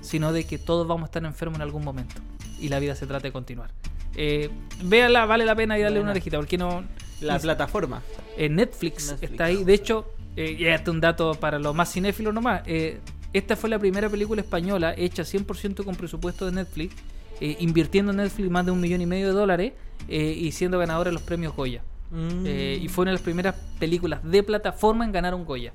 sino 0.00 0.32
de 0.32 0.44
que 0.44 0.58
todos 0.58 0.86
vamos 0.86 1.02
a 1.02 1.06
estar 1.06 1.24
enfermos 1.24 1.56
en 1.56 1.62
algún 1.62 1.84
momento 1.84 2.14
y 2.60 2.68
la 2.68 2.78
vida 2.78 2.94
se 2.94 3.06
trata 3.06 3.24
de 3.28 3.32
continuar. 3.32 3.70
Eh, 4.16 4.50
véanla, 4.82 5.24
vale 5.24 5.44
la 5.44 5.54
pena 5.54 5.78
y 5.78 5.82
darle 5.82 6.00
una 6.00 6.10
orejita, 6.10 6.36
porque 6.38 6.58
no. 6.58 6.84
La 7.20 7.36
es- 7.36 7.42
plataforma. 7.42 8.02
en 8.36 8.56
Netflix, 8.56 9.10
Netflix. 9.10 9.30
está 9.32 9.44
ahí. 9.44 9.62
De 9.64 9.74
hecho, 9.74 10.06
eh, 10.36 10.56
y 10.58 10.64
este 10.66 10.82
es 10.90 10.94
un 10.94 11.00
dato 11.00 11.34
para 11.34 11.58
los 11.58 11.74
más 11.74 11.92
cinéfilos 11.92 12.32
nomás. 12.34 12.62
eh, 12.66 12.98
esta 13.32 13.54
fue 13.56 13.70
la 13.70 13.78
primera 13.78 14.08
película 14.08 14.40
española 14.42 14.92
hecha 14.96 15.22
100% 15.22 15.84
con 15.84 15.94
presupuesto 15.94 16.46
de 16.46 16.52
Netflix, 16.52 16.94
eh, 17.40 17.56
invirtiendo 17.60 18.12
en 18.12 18.18
Netflix 18.18 18.50
más 18.50 18.64
de 18.66 18.72
un 18.72 18.80
millón 18.80 19.00
y 19.00 19.06
medio 19.06 19.28
de 19.28 19.32
dólares 19.32 19.72
eh, 20.08 20.34
y 20.36 20.52
siendo 20.52 20.78
ganadora 20.78 21.10
de 21.10 21.14
los 21.14 21.22
premios 21.22 21.54
Goya. 21.54 21.82
Mm. 22.10 22.44
Eh, 22.46 22.78
y 22.82 22.88
fue 22.88 23.02
una 23.02 23.10
de 23.12 23.16
las 23.16 23.22
primeras 23.22 23.54
películas 23.78 24.20
de 24.24 24.42
plataforma 24.42 25.04
en 25.04 25.12
ganar 25.12 25.34
un 25.34 25.44
Goya. 25.44 25.72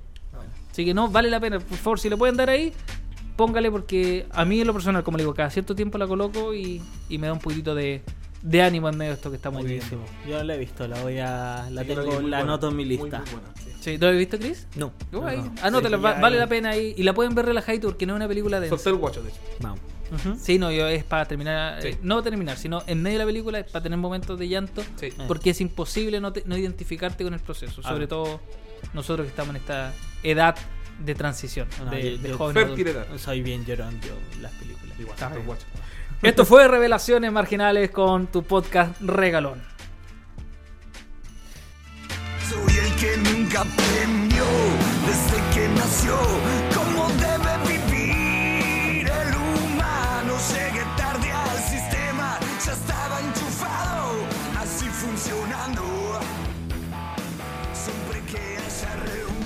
Así 0.72 0.84
que 0.84 0.94
no, 0.94 1.08
vale 1.10 1.30
la 1.30 1.40
pena. 1.40 1.60
Por 1.60 1.78
favor, 1.78 2.00
si 2.00 2.10
le 2.10 2.18
pueden 2.18 2.36
dar 2.36 2.50
ahí, 2.50 2.74
póngale 3.38 3.72
porque 3.72 4.26
a 4.32 4.44
mí 4.44 4.60
en 4.60 4.68
lo 4.68 4.74
personal, 4.74 5.04
como 5.04 5.18
le 5.18 5.24
digo, 5.24 5.34
cada 5.34 5.50
cierto 5.50 5.74
tiempo 5.74 5.98
la 5.98 6.06
coloco 6.08 6.54
y, 6.54 6.82
y 7.08 7.18
me 7.18 7.28
da 7.28 7.34
un 7.34 7.40
poquito 7.40 7.74
de, 7.74 8.02
de 8.42 8.62
ánimo 8.62 8.90
en 8.90 8.98
medio 8.98 9.12
de 9.12 9.16
esto 9.16 9.30
que 9.30 9.38
estamos 9.38 9.64
viviendo. 9.64 9.86
Buenísimo. 9.98 10.20
Yo 10.30 10.38
no 10.40 10.44
la 10.44 10.56
he 10.56 10.58
visto, 10.58 10.86
la 10.86 11.02
voy 11.02 11.18
a. 11.20 11.70
La 11.72 11.86
tengo, 11.86 12.02
muy 12.02 12.12
la 12.14 12.20
buena, 12.20 12.40
anoto 12.40 12.68
en 12.70 12.76
mi 12.76 12.84
muy, 12.84 12.98
lista. 12.98 13.20
muy 13.20 13.30
buena, 13.32 13.48
sí. 13.56 13.72
Sí, 13.80 13.98
¿Lo 13.98 14.08
has 14.10 14.18
visto, 14.18 14.38
Chris? 14.38 14.68
No. 14.76 14.92
No. 15.14 15.26
Anótala, 15.62 15.96
Sí, 15.98 16.04
va- 16.04 16.16
ya 16.16 16.20
vale 16.22 16.38
la 16.40 16.48
pena 16.48 16.72
ahí. 16.72 16.94
Y 16.98 17.04
la 17.04 17.14
pueden 17.14 17.34
ver 17.36 17.46
relajadito 17.46 17.88
porque 17.88 18.06
no 18.06 18.12
es 18.14 18.18
una 18.18 18.28
película 18.28 18.60
de. 18.60 18.68
Solté 18.68 18.90
el 18.90 18.96
guacho, 18.98 19.24
de 19.24 19.30
hecho. 19.30 19.40
Vamos. 19.62 19.80
Ujú. 20.12 20.38
Sí, 20.40 20.60
no, 20.60 20.72
yo 20.72 20.88
es 20.88 21.04
para 21.04 21.26
terminar. 21.26 21.82
Sí. 21.82 21.90
eh, 21.90 21.98
no 22.02 22.22
terminar, 22.24 22.58
sino 22.58 22.84
en 22.88 23.02
medio 23.02 23.18
de 23.18 23.26
la 23.26 23.28
película 23.28 23.60
es 23.60 23.66
para 23.72 23.84
tener 23.84 23.98
momentos 23.98 24.38
de 24.38 24.48
llanto. 24.48 24.84
Sí. 25.00 25.10
Porque 25.28 25.50
es 25.52 25.62
imposible 25.62 26.20
no, 26.20 26.32
te- 26.34 26.44
no 26.46 26.58
identificarte 26.58 27.24
con 27.24 27.34
el 27.34 27.40
proceso. 27.40 27.82
Ah. 27.84 27.90
Sobre 27.90 28.08
todo 28.08 28.40
nosotros 28.94 29.26
que 29.26 29.30
estamos 29.30 29.52
en 29.56 29.62
esta 29.62 29.94
edad 30.24 30.56
de 31.00 31.16
transición. 31.16 31.68
No, 31.84 31.92
de, 31.92 32.12
yo- 32.14 32.18
de 32.20 32.30
yo- 32.30 32.38
joven 32.38 32.54
Fértil 32.54 32.88
adulto. 32.90 33.10
edad. 33.12 33.18
Soy 33.20 33.42
bien 33.42 33.66
llorón 33.66 34.00
yo 34.02 34.14
en 34.34 34.42
las 34.44 34.52
películas. 34.54 34.98
Igual. 35.00 35.18
Esto 36.22 36.46
fue 36.46 36.68
Revelaciones 36.68 37.32
Marginales 37.32 37.92
con 37.92 38.28
tu 38.28 38.44
podcast 38.44 39.00
Regalón. 39.02 39.62
Soy 42.50 42.78
el 42.78 42.96
que 42.96 43.18
nunca 43.18 43.62
aprendió 43.62 44.44
desde 45.06 45.54
que 45.54 45.68
nació 45.70 46.16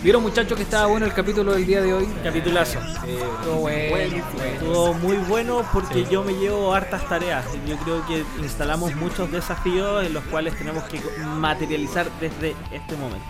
¿Vieron 0.01 0.23
muchachos 0.23 0.55
que 0.55 0.63
estaba 0.63 0.85
bueno 0.87 1.05
el 1.05 1.13
capítulo 1.13 1.51
del 1.53 1.65
día 1.65 1.81
de 1.81 1.93
hoy? 1.93 2.07
Capitulazo. 2.23 2.79
Estuvo 2.79 3.55
bueno, 3.55 3.89
bueno. 3.89 4.23
Estuvo 4.45 4.93
muy 4.93 5.17
bueno 5.17 5.65
porque 5.73 6.05
yo 6.09 6.23
me 6.23 6.33
llevo 6.33 6.73
hartas 6.73 7.07
tareas. 7.09 7.45
Yo 7.67 7.75
creo 7.77 8.05
que 8.07 8.23
instalamos 8.41 8.95
muchos 8.95 9.29
desafíos 9.29 10.05
en 10.05 10.13
los 10.13 10.23
cuales 10.25 10.57
tenemos 10.57 10.83
que 10.85 11.01
materializar 11.25 12.09
desde 12.21 12.55
este 12.71 12.95
momento. 12.95 13.25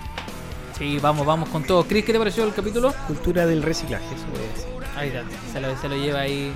Sí, 0.77 0.99
vamos, 1.01 1.25
vamos 1.25 1.49
con 1.49 1.63
todo. 1.63 1.83
Chris, 1.85 2.05
¿qué 2.05 2.13
te 2.13 2.19
pareció 2.19 2.43
el 2.43 2.53
capítulo? 2.53 2.93
Cultura 3.07 3.47
del 3.47 3.63
reciclaje, 3.63 4.05
eso 4.05 4.25
es. 4.55 4.67
Ahí 4.95 5.07
está, 5.09 5.23
se 5.51 5.59
lo, 5.59 5.75
se 5.77 5.89
lo 5.89 5.95
lleva 5.95 6.19
ahí. 6.21 6.53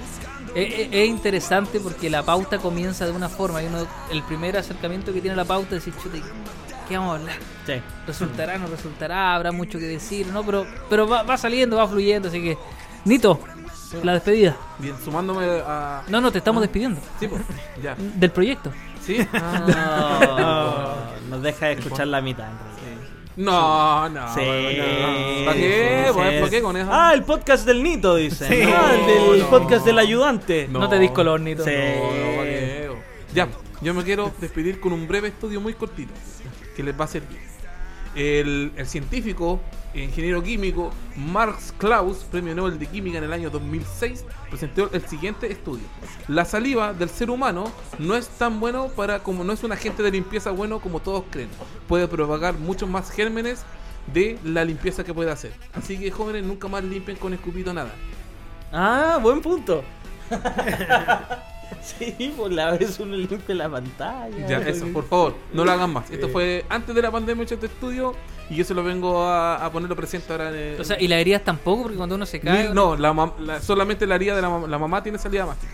Es, 0.54 0.74
es- 0.80 0.88
es 0.92 1.08
interesante 1.10 1.80
porque 1.80 2.10
la 2.12 2.22
pauta 2.24 2.60
comienza 2.60 3.06
de 3.08 3.12
una 3.14 3.30
forma. 3.30 3.64
Y 3.64 3.66
uno, 3.66 3.88
el 4.12 4.22
primer 4.24 4.58
acercamiento 4.58 5.12
que 5.12 5.22
tiene 5.22 5.36
la 5.36 5.44
pauta 5.46 5.76
es 5.76 5.84
decir, 5.84 5.94
chuta, 6.02 6.18
¿qué 6.88 6.98
vamos 6.98 7.16
a 7.18 7.20
hablar? 7.20 7.36
Sí. 7.66 7.74
¿Resultará, 8.08 8.58
no 8.58 8.68
resultará? 8.68 9.36
¿Habrá 9.36 9.52
mucho 9.52 9.80
que 9.80 9.86
decir? 9.86 10.28
¿no? 10.28 10.44
Pero, 10.44 10.66
pero 10.90 11.08
va, 11.08 11.24
va 11.24 11.38
saliendo, 11.38 11.78
va 11.78 11.88
fluyendo. 11.88 12.28
Así 12.30 12.42
que, 12.42 12.58
Nito, 13.06 13.40
la 14.02 14.14
despedida. 14.14 14.56
Bien, 14.80 14.96
sumándome 15.04 15.46
a. 15.66 16.04
No, 16.08 16.22
no, 16.22 16.32
te 16.32 16.40
estamos 16.40 16.62
despidiendo. 16.62 17.00
Sí, 17.20 17.28
pues. 17.28 17.42
Ya. 17.82 17.96
Del 17.98 18.32
proyecto. 18.32 18.72
¿Sí? 19.06 19.18
No, 19.34 21.14
nos 21.30 21.42
deja 21.42 21.68
de 21.68 21.74
escuchar 21.74 22.08
la 22.08 22.22
mitad. 22.22 22.48
No, 23.36 24.08
no. 24.10 24.34
Sí. 24.36 24.42
no. 24.42 25.46
¿Para 25.46 25.58
qué? 25.58 26.06
sí, 26.08 26.14
¿Para 26.14 26.32
sí. 26.32 26.38
¿para 26.40 26.50
qué 26.50 26.62
con 26.62 26.78
eso? 26.78 26.90
Ah, 26.92 27.12
el 27.14 27.24
podcast 27.24 27.66
del 27.66 27.82
Nito, 27.82 28.16
dice. 28.16 28.48
Sí. 28.48 28.62
Ah, 28.72 28.92
el 28.94 29.06
del 29.32 29.40
No, 29.42 29.50
podcast 29.50 29.80
no. 29.82 29.86
del 29.86 30.00
ayudante. 30.00 30.68
No, 30.70 30.88
te 30.88 31.00
dis 31.00 31.12
color, 31.12 31.40
Nito. 31.42 31.64
Sí. 31.64 31.72
No, 31.72 32.04
no, 32.12 32.36
¿para 32.38 32.44
qué? 32.50 32.92
Ya, 33.34 33.48
yo 33.82 33.94
me 33.96 34.04
quiero 34.04 34.32
despedir 34.40 34.80
con 34.80 34.94
un 34.94 35.08
breve 35.08 35.30
estudio 35.30 35.60
muy 35.60 35.74
cortito 35.74 36.14
que 36.76 36.84
les 36.84 37.00
va 37.00 37.06
a 37.06 37.08
servir. 37.08 37.40
El, 38.16 38.72
el 38.76 38.86
científico, 38.86 39.60
e 39.94 40.04
ingeniero 40.04 40.42
químico 40.42 40.92
Marx 41.16 41.74
Klaus, 41.78 42.26
premio 42.32 42.56
Nobel 42.56 42.80
de 42.80 42.88
Química 42.88 43.20
en 43.20 43.26
el 43.26 43.34
año 43.34 43.50
2006, 43.50 44.26
presentó 44.50 44.90
el 44.92 45.06
siguiente 45.08 45.52
estudio. 45.52 45.86
La 46.28 46.46
saliva 46.46 46.94
del 46.94 47.10
ser 47.10 47.30
humano 47.30 47.72
no 48.00 48.16
es 48.16 48.28
tan 48.28 48.60
bueno 48.60 48.88
para 48.88 49.20
como 49.20 49.44
no 49.44 49.54
es 49.54 49.64
un 49.64 49.72
agente 49.72 50.02
de 50.02 50.12
limpieza 50.12 50.52
bueno 50.52 50.80
como 50.80 51.00
todos 51.00 51.26
creen. 51.30 51.50
Puede 51.88 52.08
propagar 52.08 52.56
muchos 52.56 52.90
más 52.90 53.12
gérmenes 53.12 53.64
de 54.12 54.40
la 54.44 54.66
limpieza 54.66 55.04
que 55.04 55.14
puede 55.14 55.32
hacer. 55.32 55.54
Así 55.74 55.98
que 55.98 56.10
jóvenes 56.12 56.44
nunca 56.44 56.68
más 56.68 56.84
limpien 56.84 57.18
con 57.18 57.34
escupito 57.34 57.72
nada. 57.74 57.94
Ah, 58.72 59.20
buen 59.22 59.42
punto. 59.42 59.84
sí, 61.84 62.34
por 62.38 62.52
la 62.52 62.72
vez 62.72 63.00
uno 63.00 63.16
limpia 63.16 63.56
la 63.56 63.70
pantalla. 63.70 64.48
Ya, 64.48 64.60
eso, 64.60 64.88
por 64.88 65.08
favor, 65.08 65.36
no 65.54 65.64
lo 65.66 65.72
hagan 65.72 65.92
más. 65.94 66.10
Esto 66.12 66.30
fue 66.30 66.66
antes 66.70 66.94
de 66.94 67.02
la 67.02 67.12
pandemia 67.12 67.44
hecho 67.44 67.56
este 67.56 67.68
estudio 67.68 68.14
y 68.50 68.56
yo 68.56 68.64
se 68.66 68.74
lo 68.74 68.84
vengo 68.84 69.24
a, 69.24 69.64
a 69.66 69.72
ponerlo 69.72 69.96
presente 69.96 70.32
ahora 70.32 70.50
en 70.50 70.56
el- 70.56 70.82
O 70.82 70.84
sea, 70.84 71.00
y 71.02 71.08
la 71.08 71.18
heridas 71.20 71.44
tampoco, 71.44 71.84
porque 71.84 71.98
cuando 71.98 72.16
uno 72.16 72.26
se 72.26 72.40
cae. 72.40 72.74
No, 72.74 72.96
la, 72.96 73.14
mam- 73.14 73.38
la- 73.40 73.62
solamente 73.62 74.06
la 74.06 74.16
herida 74.16 74.36
de 74.36 74.42
la, 74.42 74.60
la 74.68 74.78
mamá 74.78 75.02
tiene 75.04 75.18
salida 75.18 75.46
mástica. 75.46 75.72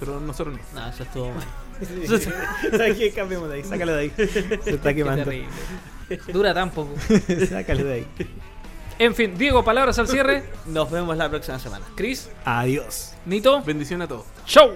Pero 0.00 0.20
nosotros 0.20 0.56
no. 0.74 0.80
No, 0.80 0.88
eso 0.88 1.02
estuvo 1.04 1.30
mal. 1.32 1.44
¿Sabes 2.70 2.96
qué? 2.98 3.12
Cambiemos 3.14 3.48
de 3.48 3.56
ahí, 3.56 3.64
sácalo 3.64 3.92
de 3.94 4.00
ahí. 4.00 4.10
Se 4.16 4.70
está 4.70 4.94
quemando. 4.94 5.30
Dura 6.32 6.52
tan 6.54 6.70
poco. 6.70 6.92
Sácalo 7.48 7.84
de 7.84 7.92
ahí. 7.94 8.06
En 8.98 9.14
fin, 9.14 9.36
Diego, 9.36 9.64
palabras 9.64 9.98
al 9.98 10.06
cierre. 10.06 10.44
Nos 10.66 10.88
vemos 10.90 11.16
la 11.16 11.28
próxima 11.28 11.58
semana. 11.58 11.84
Chris, 11.96 12.30
Adiós. 12.44 13.14
Nito, 13.26 13.60
Bendición 13.62 14.02
a 14.02 14.06
todos. 14.08 14.24
show. 14.46 14.72